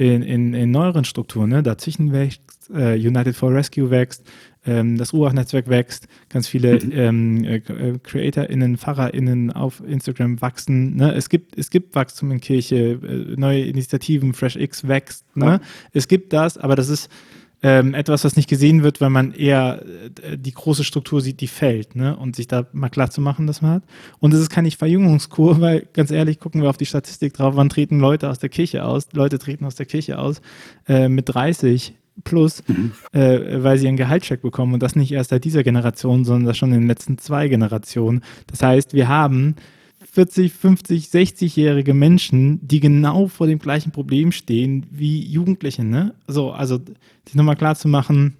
in, 0.02 0.22
in, 0.22 0.54
in 0.54 0.70
neueren 0.70 1.04
Strukturen. 1.04 1.50
Ne? 1.50 1.62
Dazwischen 1.62 2.12
wächst, 2.12 2.42
äh, 2.74 2.94
United 2.94 3.36
for 3.36 3.52
Rescue 3.52 3.90
wächst, 3.90 4.24
ähm, 4.64 4.98
das 4.98 5.12
Ruach-Netzwerk 5.12 5.68
wächst, 5.68 6.08
ganz 6.28 6.48
viele 6.48 6.84
mhm. 6.84 6.92
ähm, 6.92 7.44
äh, 7.44 7.56
äh 7.56 7.98
CreatorInnen, 8.02 8.78
PfarrerInnen 8.78 9.52
auf 9.52 9.82
Instagram 9.86 10.40
wachsen. 10.40 10.96
Ne? 10.96 11.14
Es, 11.14 11.28
gibt, 11.28 11.56
es 11.56 11.70
gibt 11.70 11.94
Wachstum 11.94 12.32
in 12.32 12.40
Kirche, 12.40 12.98
äh, 13.02 13.36
neue 13.36 13.62
Initiativen, 13.64 14.34
FreshX 14.34 14.88
wächst. 14.88 15.24
Ne? 15.36 15.46
Ja. 15.46 15.60
Es 15.92 16.08
gibt 16.08 16.32
das, 16.32 16.58
aber 16.58 16.74
das 16.74 16.88
ist 16.88 17.08
ähm, 17.62 17.94
etwas, 17.94 18.24
was 18.24 18.36
nicht 18.36 18.48
gesehen 18.48 18.82
wird, 18.82 19.00
weil 19.00 19.10
man 19.10 19.32
eher 19.32 19.82
äh, 20.22 20.36
die 20.36 20.52
große 20.52 20.84
Struktur 20.84 21.20
sieht, 21.20 21.40
die 21.40 21.46
fällt, 21.46 21.94
ne? 21.94 22.16
Und 22.16 22.34
sich 22.34 22.48
da 22.48 22.66
mal 22.72 22.88
klar 22.88 23.10
zu 23.10 23.20
machen, 23.20 23.46
dass 23.46 23.62
man 23.62 23.72
hat. 23.72 23.82
Und 24.18 24.34
es 24.34 24.40
ist 24.40 24.50
keine 24.50 24.70
Verjüngungskur, 24.70 25.60
weil 25.60 25.86
ganz 25.92 26.10
ehrlich, 26.10 26.40
gucken 26.40 26.62
wir 26.62 26.70
auf 26.70 26.76
die 26.76 26.86
Statistik 26.86 27.34
drauf, 27.34 27.54
wann 27.56 27.68
treten 27.68 28.00
Leute 28.00 28.28
aus 28.28 28.38
der 28.38 28.48
Kirche 28.48 28.84
aus? 28.84 29.08
Leute 29.12 29.38
treten 29.38 29.64
aus 29.64 29.76
der 29.76 29.86
Kirche 29.86 30.18
aus 30.18 30.42
äh, 30.88 31.08
mit 31.08 31.32
30 31.32 31.94
plus, 32.24 32.62
mhm. 32.66 32.92
äh, 33.12 33.62
weil 33.62 33.78
sie 33.78 33.88
einen 33.88 33.96
Gehaltscheck 33.96 34.42
bekommen 34.42 34.74
und 34.74 34.82
das 34.82 34.96
nicht 34.96 35.12
erst 35.12 35.30
seit 35.30 35.44
dieser 35.44 35.62
Generation, 35.62 36.24
sondern 36.24 36.46
das 36.46 36.58
schon 36.58 36.72
in 36.72 36.80
den 36.80 36.88
letzten 36.88 37.18
zwei 37.18 37.48
Generationen. 37.48 38.22
Das 38.48 38.62
heißt, 38.62 38.92
wir 38.92 39.08
haben 39.08 39.56
40, 40.12 40.52
50, 40.52 41.06
60-jährige 41.06 41.94
Menschen, 41.94 42.66
die 42.66 42.80
genau 42.80 43.28
vor 43.28 43.46
dem 43.46 43.58
gleichen 43.58 43.92
Problem 43.92 44.30
stehen 44.30 44.86
wie 44.90 45.22
Jugendliche. 45.24 45.84
Ne? 45.84 46.14
So, 46.26 46.50
also 46.50 46.78
sich 47.24 47.34
nochmal 47.34 47.56
klar 47.56 47.76
zu 47.76 47.88
machen, 47.88 48.36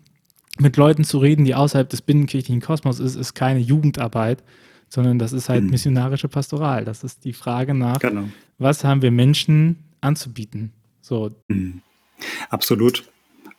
mit 0.59 0.77
Leuten 0.77 1.03
zu 1.03 1.17
reden, 1.17 1.47
die 1.47 1.55
außerhalb 1.55 1.89
des 1.89 2.03
binnenkirchlichen 2.03 2.61
Kosmos 2.61 3.01
ist, 3.01 3.17
ist 3.17 3.33
keine 3.33 3.59
Jugendarbeit, 3.59 4.45
sondern 4.91 5.19
das 5.19 5.33
ist 5.33 5.49
halt 5.49 5.65
mhm. 5.65 5.71
missionarische 5.71 6.29
Pastoral. 6.29 6.85
Das 6.85 7.05
ist 7.05 7.25
die 7.25 7.33
Frage 7.33 7.73
nach, 7.73 8.01
genau. 8.01 8.29
was 8.59 8.85
haben 8.85 9.01
wir 9.01 9.11
Menschen 9.11 9.79
anzubieten? 10.03 10.73
So. 11.01 11.35
Mhm. 11.49 11.81
Absolut. 12.51 13.05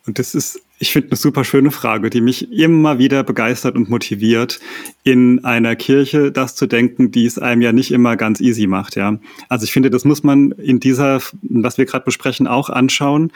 Und 0.06 0.20
das 0.20 0.36
ist, 0.36 0.63
ich 0.78 0.92
finde, 0.92 1.10
eine 1.10 1.16
super 1.16 1.44
schöne 1.44 1.70
Frage, 1.70 2.10
die 2.10 2.20
mich 2.20 2.50
immer 2.52 2.98
wieder 2.98 3.22
begeistert 3.22 3.76
und 3.76 3.88
motiviert, 3.88 4.60
in 5.02 5.44
einer 5.44 5.76
Kirche 5.76 6.32
das 6.32 6.56
zu 6.56 6.66
denken, 6.66 7.10
die 7.10 7.26
es 7.26 7.38
einem 7.38 7.62
ja 7.62 7.72
nicht 7.72 7.92
immer 7.92 8.16
ganz 8.16 8.40
easy 8.40 8.66
macht, 8.66 8.96
ja. 8.96 9.18
Also 9.48 9.64
ich 9.64 9.72
finde, 9.72 9.90
das 9.90 10.04
muss 10.04 10.22
man 10.22 10.50
in 10.52 10.80
dieser, 10.80 11.20
was 11.42 11.78
wir 11.78 11.84
gerade 11.84 12.04
besprechen, 12.04 12.46
auch 12.46 12.70
anschauen. 12.70 13.32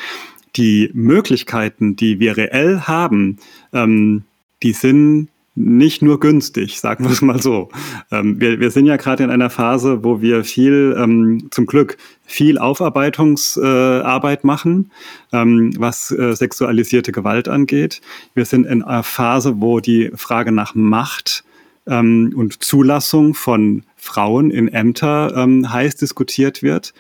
Die 0.57 0.91
Möglichkeiten, 0.95 1.95
die 1.95 2.18
wir 2.20 2.36
reell 2.36 2.80
haben, 2.80 3.39
ähm, 3.72 4.24
die 4.62 4.72
sind 4.72 5.28
nicht 5.59 6.03
nur 6.03 6.21
günstig, 6.21 6.79
sagen 6.79 7.05
wir 7.05 7.11
es 7.11 7.21
mal 7.21 7.43
so. 7.43 7.69
Ähm, 8.11 8.41
wir, 8.41 8.61
wir 8.61 8.71
sind 8.71 8.87
ja 8.87 8.97
gerade 8.97 9.25
in 9.25 9.31
einer 9.31 9.51
Phase, 9.51 10.05
wo 10.05 10.21
wir 10.23 10.45
viel, 10.45 10.97
ähm, 10.99 11.49
zum 11.51 11.67
Glück, 11.67 11.97
viel 12.25 12.59
Aufarbeitungsarbeit 12.59 14.45
äh, 14.45 14.47
machen, 14.47 14.91
ähm, 15.33 15.73
was 15.79 16.11
äh, 16.13 16.35
sexualisierte 16.35 17.11
Gewalt 17.11 17.49
angeht. 17.49 18.01
Wir 18.35 18.45
sind 18.45 18.67
in 18.67 18.83
einer 18.83 19.03
Phase, 19.03 19.61
wo 19.61 19.81
die 19.81 20.11
Frage 20.15 20.53
nach 20.53 20.75
Macht 20.75 21.45
ähm, 21.87 22.33
und 22.37 22.63
Zulassung 22.63 23.35
von 23.35 23.83
Frauen 23.97 24.51
in 24.51 24.69
Ämter 24.69 25.35
ähm, 25.37 25.73
heiß 25.73 25.97
diskutiert 25.97 26.63
wird. 26.63 26.95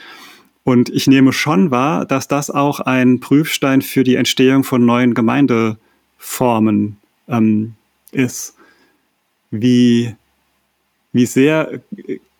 Und 0.64 0.90
ich 0.90 1.06
nehme 1.06 1.32
schon 1.32 1.70
wahr, 1.70 2.04
dass 2.04 2.28
das 2.28 2.50
auch 2.50 2.80
ein 2.80 3.20
Prüfstein 3.20 3.82
für 3.82 4.04
die 4.04 4.16
Entstehung 4.16 4.64
von 4.64 4.84
neuen 4.84 5.14
Gemeindeformen 5.14 6.96
ähm, 7.28 7.74
ist. 8.12 8.54
Wie, 9.50 10.14
wie 11.12 11.26
sehr 11.26 11.80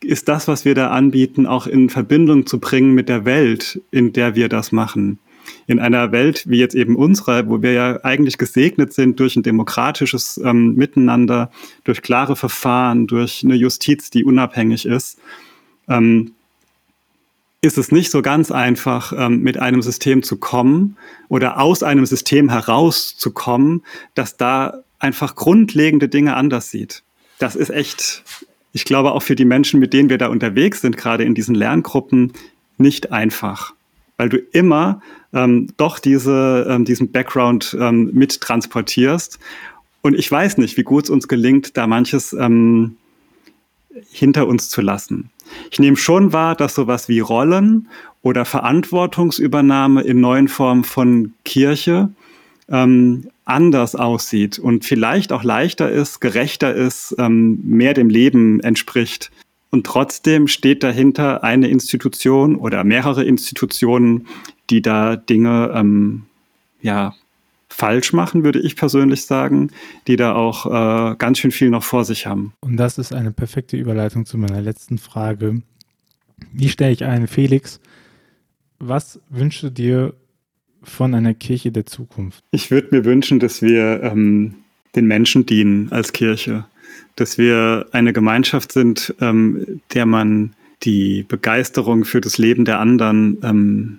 ist 0.01 0.29
das, 0.29 0.49
was 0.49 0.65
wir 0.65 0.75
da 0.75 0.91
anbieten, 0.91 1.47
auch 1.47 1.67
in 1.67 1.91
Verbindung 1.91 2.47
zu 2.47 2.61
bringen 2.61 2.93
mit 2.95 3.09
der 3.09 3.25
Welt, 3.25 3.81
in 3.91 4.13
der 4.13 4.35
wir 4.35 4.49
das 4.49 4.73
machen? 4.73 5.19
In 5.67 5.79
einer 5.79 6.13
Welt 6.13 6.45
wie 6.47 6.59
jetzt 6.59 6.75
eben 6.75 6.95
unserer, 6.95 7.49
wo 7.49 7.63
wir 7.63 7.73
ja 7.73 8.05
eigentlich 8.05 8.37
gesegnet 8.37 8.93
sind 8.93 9.19
durch 9.19 9.35
ein 9.35 9.43
demokratisches 9.43 10.39
ähm, 10.45 10.75
Miteinander, 10.75 11.51
durch 11.85 12.03
klare 12.03 12.37
Verfahren, 12.37 13.07
durch 13.07 13.43
eine 13.43 13.55
Justiz, 13.55 14.11
die 14.11 14.25
unabhängig 14.25 14.85
ist, 14.85 15.19
ähm, 15.89 16.33
ist 17.61 17.79
es 17.79 17.91
nicht 17.91 18.11
so 18.11 18.23
ganz 18.23 18.51
einfach, 18.51 19.13
ähm, 19.17 19.43
mit 19.43 19.59
einem 19.59 19.83
System 19.83 20.23
zu 20.23 20.37
kommen 20.37 20.97
oder 21.29 21.61
aus 21.61 21.83
einem 21.83 22.07
System 22.07 22.51
herauszukommen, 22.51 23.83
das 24.15 24.37
da 24.37 24.85
einfach 24.99 25.35
grundlegende 25.35 26.09
Dinge 26.09 26.37
anders 26.37 26.71
sieht. 26.71 27.03
Das 27.39 27.57
ist 27.57 27.71
echt, 27.71 28.25
ich 28.73 28.85
glaube, 28.85 29.13
auch 29.13 29.23
für 29.23 29.37
die 29.37 29.45
Menschen, 29.45 29.81
mit 29.81 29.93
denen 29.93 30.11
wir 30.11 30.19
da 30.19 30.29
unterwegs 30.29 30.81
sind, 30.81 30.97
gerade 30.97 31.25
in 31.25 31.35
diesen 31.35 31.55
Lerngruppen, 31.55 32.33
nicht 32.79 33.13
einfach. 33.13 33.75
Weil 34.17 34.29
du 34.29 34.39
immer 34.39 35.01
ähm, 35.33 35.69
doch 35.77 35.99
diese, 35.99 36.67
ähm, 36.69 36.85
diesen 36.85 37.13
Background 37.13 37.77
ähm, 37.79 38.11
mit 38.13 38.41
transportierst. 38.41 39.39
Und 40.03 40.15
ich 40.19 40.31
weiß 40.31 40.59
nicht, 40.59 40.77
wie 40.77 40.83
gut 40.83 41.05
es 41.05 41.11
uns 41.11 41.29
gelingt, 41.29 41.77
da 41.77 41.87
manches 41.87 42.33
ähm, 42.33 42.97
hinter 44.11 44.47
uns 44.47 44.69
zu 44.69 44.81
lassen. 44.81 45.31
Ich 45.71 45.79
nehme 45.79 45.97
schon 45.97 46.33
wahr, 46.33 46.55
dass 46.55 46.75
sowas 46.75 47.09
wie 47.09 47.21
Rollen 47.21 47.89
oder 48.23 48.45
Verantwortungsübernahme 48.45 50.03
in 50.03 50.21
neuen 50.21 50.49
Formen 50.49 50.85
von 50.85 51.35
Kirche 51.45 52.11
ähm, 52.69 53.31
anders 53.49 53.95
aussieht 53.95 54.59
und 54.59 54.85
vielleicht 54.85 55.33
auch 55.33 55.43
leichter 55.43 55.91
ist, 55.91 56.21
gerechter 56.21 56.75
ist, 56.75 57.15
ähm, 57.19 57.61
mehr 57.65 57.95
dem 57.95 58.11
Leben 58.11 58.61
entspricht. 58.61 59.31
Und 59.71 59.87
trotzdem 59.87 60.49
steht 60.49 60.83
dahinter 60.83 61.45
eine 61.45 61.69
Institution 61.69 62.57
oder 62.57 62.85
mehrere 62.85 63.25
Institutionen, 63.25 64.27
die 64.71 64.83
da 64.83 65.17
Dinge 65.17 65.73
ähm, 65.75 66.25
ja, 66.81 67.15
falsch 67.69 68.13
machen, 68.13 68.45
würde 68.45 68.61
ich 68.61 68.77
persönlich 68.77 69.25
sagen, 69.25 69.71
die 70.07 70.17
da 70.17 70.35
auch 70.35 70.67
äh, 70.67 71.17
ganz 71.17 71.39
schön 71.39 71.51
viel 71.51 71.71
noch 71.71 71.85
vor 71.85 72.05
sich 72.05 72.27
haben. 72.27 72.53
Und 72.61 72.77
das 72.77 72.99
ist 72.99 73.13
eine 73.13 73.31
perfekte 73.31 73.77
Überleitung 73.77 74.27
zu 74.27 74.39
meiner 74.39 74.61
letzten 74.61 74.99
Frage. 74.99 75.63
Wie 76.53 76.69
stelle 76.69 76.93
ich 76.93 77.05
ein, 77.05 77.27
Felix? 77.27 77.81
Was 78.79 79.21
wünschst 79.29 79.63
du 79.63 79.71
dir 79.71 80.15
von 80.83 81.15
einer 81.15 81.35
Kirche 81.35 81.73
der 81.73 81.87
Zukunft? 81.87 82.43
Ich 82.51 82.71
würde 82.71 82.89
mir 82.91 83.05
wünschen, 83.05 83.41
dass 83.41 83.63
wir 83.63 84.03
ähm, 84.03 84.55
den 84.95 85.07
Menschen 85.07 85.47
dienen 85.47 85.91
als 85.93 86.13
Kirche, 86.13 86.65
dass 87.17 87.39
wir 87.39 87.87
eine 87.93 88.13
Gemeinschaft 88.13 88.73
sind, 88.73 89.15
ähm, 89.21 89.81
der 89.93 90.07
man 90.07 90.55
die 90.83 91.25
Begeisterung 91.27 92.05
für 92.05 92.21
das 92.21 92.39
Leben 92.39 92.65
der 92.65 92.79
anderen 92.79 93.39
ähm, 93.43 93.99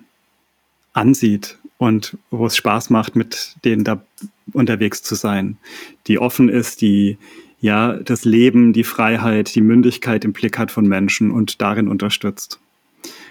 ansieht 0.92 1.58
und 1.78 2.16
wo 2.30 2.46
es 2.46 2.56
Spaß 2.56 2.90
macht, 2.90 3.16
mit 3.16 3.56
denen 3.64 3.84
da 3.84 4.02
unterwegs 4.52 5.02
zu 5.02 5.14
sein, 5.14 5.58
die 6.06 6.18
offen 6.18 6.48
ist, 6.48 6.80
die 6.80 7.18
ja 7.60 7.94
das 7.94 8.24
Leben, 8.24 8.72
die 8.72 8.84
Freiheit, 8.84 9.54
die 9.54 9.60
Mündigkeit 9.60 10.24
im 10.24 10.32
Blick 10.32 10.58
hat 10.58 10.70
von 10.70 10.86
Menschen 10.86 11.30
und 11.30 11.60
darin 11.60 11.88
unterstützt. 11.88 12.58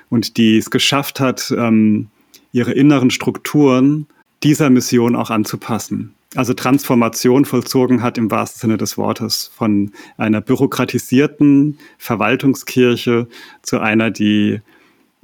Und 0.09 0.37
die 0.37 0.57
es 0.57 0.69
geschafft 0.69 1.19
hat, 1.19 1.53
ähm, 1.55 2.07
ihre 2.51 2.71
inneren 2.71 3.11
Strukturen 3.11 4.07
dieser 4.43 4.69
Mission 4.69 5.15
auch 5.15 5.29
anzupassen. 5.29 6.13
Also 6.35 6.53
Transformation 6.53 7.45
vollzogen 7.45 8.03
hat 8.03 8.17
im 8.17 8.29
wahrsten 8.29 8.61
Sinne 8.61 8.77
des 8.77 8.97
Wortes 8.97 9.49
von 9.53 9.91
einer 10.17 10.41
bürokratisierten 10.41 11.79
Verwaltungskirche 11.97 13.27
zu 13.63 13.79
einer, 13.79 14.11
die 14.11 14.61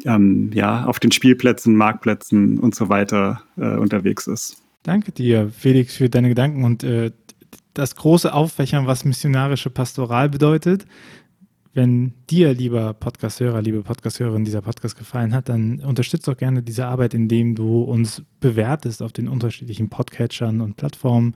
ähm, 0.04 0.52
ja 0.54 0.86
auf 0.86 1.00
den 1.00 1.12
Spielplätzen, 1.12 1.76
Marktplätzen 1.76 2.60
und 2.60 2.74
so 2.74 2.90
weiter 2.90 3.44
äh, 3.58 3.76
unterwegs 3.76 4.26
ist. 4.28 4.64
Danke 4.82 5.12
dir, 5.12 5.50
Felix, 5.50 5.96
für 5.96 6.10
deine 6.10 6.30
Gedanken 6.30 6.64
und 6.64 6.84
äh, 6.84 7.12
das 7.76 7.96
große 7.96 8.34
Auffächern, 8.34 8.88
was 8.88 9.06
missionarische 9.06 9.70
Pastoral 9.70 10.30
bedeutet. 10.30 10.86
Wenn 11.76 12.14
dir, 12.30 12.54
lieber 12.54 12.94
Podcast-Hörer, 12.94 13.62
liebe 13.62 13.84
Podcast-Hörerin, 13.84 14.46
dieser 14.46 14.62
Podcast 14.62 14.98
gefallen 14.98 15.34
hat, 15.34 15.50
dann 15.50 15.82
unterstützt 15.82 16.26
doch 16.26 16.38
gerne 16.38 16.64
diese 16.64 16.86
Arbeit, 16.86 17.14
indem 17.14 17.54
du 17.54 17.82
uns 17.82 18.24
bewertest 18.40 19.02
auf 19.02 19.12
den 19.12 19.28
unterschiedlichen 19.28 19.90
Podcatchern 19.90 20.62
und 20.62 20.78
Plattformen. 20.78 21.36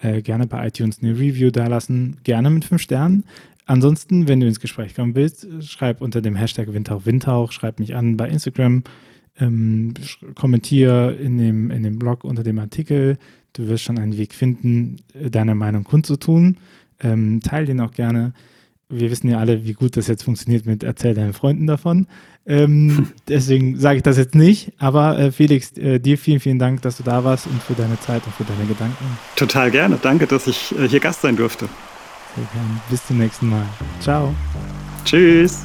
Äh, 0.00 0.22
gerne 0.22 0.46
bei 0.46 0.66
iTunes 0.66 1.00
eine 1.02 1.12
Review 1.12 1.50
dalassen, 1.50 2.16
gerne 2.24 2.48
mit 2.48 2.64
fünf 2.64 2.80
Sternen. 2.80 3.24
Ansonsten, 3.66 4.26
wenn 4.26 4.40
du 4.40 4.46
ins 4.46 4.58
Gespräch 4.58 4.94
kommen 4.94 5.14
willst, 5.14 5.46
schreib 5.60 6.00
unter 6.00 6.22
dem 6.22 6.34
Hashtag 6.34 6.72
Windhauch 6.72 7.04
Windhauch, 7.04 7.52
schreib 7.52 7.78
mich 7.78 7.94
an 7.94 8.16
bei 8.16 8.30
Instagram, 8.30 8.84
ähm, 9.38 9.92
kommentier 10.34 11.14
in 11.20 11.36
dem, 11.36 11.70
in 11.70 11.82
dem 11.82 11.98
Blog 11.98 12.24
unter 12.24 12.42
dem 12.42 12.58
Artikel. 12.58 13.18
Du 13.52 13.68
wirst 13.68 13.84
schon 13.84 13.98
einen 13.98 14.16
Weg 14.16 14.32
finden, 14.32 14.96
deine 15.12 15.54
Meinung 15.54 15.84
kundzutun. 15.84 16.56
Ähm, 17.00 17.40
teil 17.42 17.66
den 17.66 17.82
auch 17.82 17.92
gerne 17.92 18.32
wir 18.88 19.10
wissen 19.10 19.28
ja 19.28 19.38
alle, 19.38 19.64
wie 19.64 19.72
gut 19.72 19.96
das 19.96 20.06
jetzt 20.06 20.24
funktioniert 20.24 20.66
mit 20.66 20.82
Erzähl 20.82 21.14
deinen 21.14 21.32
Freunden 21.32 21.66
davon. 21.66 22.06
Ähm, 22.46 23.08
deswegen 23.28 23.78
sage 23.78 23.98
ich 23.98 24.02
das 24.02 24.16
jetzt 24.16 24.34
nicht. 24.34 24.72
Aber 24.78 25.18
äh, 25.18 25.32
Felix, 25.32 25.76
äh, 25.76 25.98
dir 25.98 26.18
vielen, 26.18 26.40
vielen 26.40 26.58
Dank, 26.58 26.82
dass 26.82 26.96
du 26.96 27.02
da 27.02 27.24
warst 27.24 27.46
und 27.46 27.62
für 27.62 27.74
deine 27.74 27.98
Zeit 28.00 28.22
und 28.26 28.34
für 28.34 28.44
deine 28.44 28.66
Gedanken. 28.66 29.18
Total 29.36 29.70
gerne. 29.70 29.98
Danke, 30.00 30.26
dass 30.26 30.46
ich 30.46 30.74
äh, 30.78 30.88
hier 30.88 31.00
Gast 31.00 31.22
sein 31.22 31.36
durfte. 31.36 31.68
Sehr 32.34 32.44
gerne. 32.52 32.80
Bis 32.90 33.06
zum 33.06 33.18
nächsten 33.18 33.48
Mal. 33.48 33.66
Ciao. 34.00 34.34
Tschüss. 35.04 35.64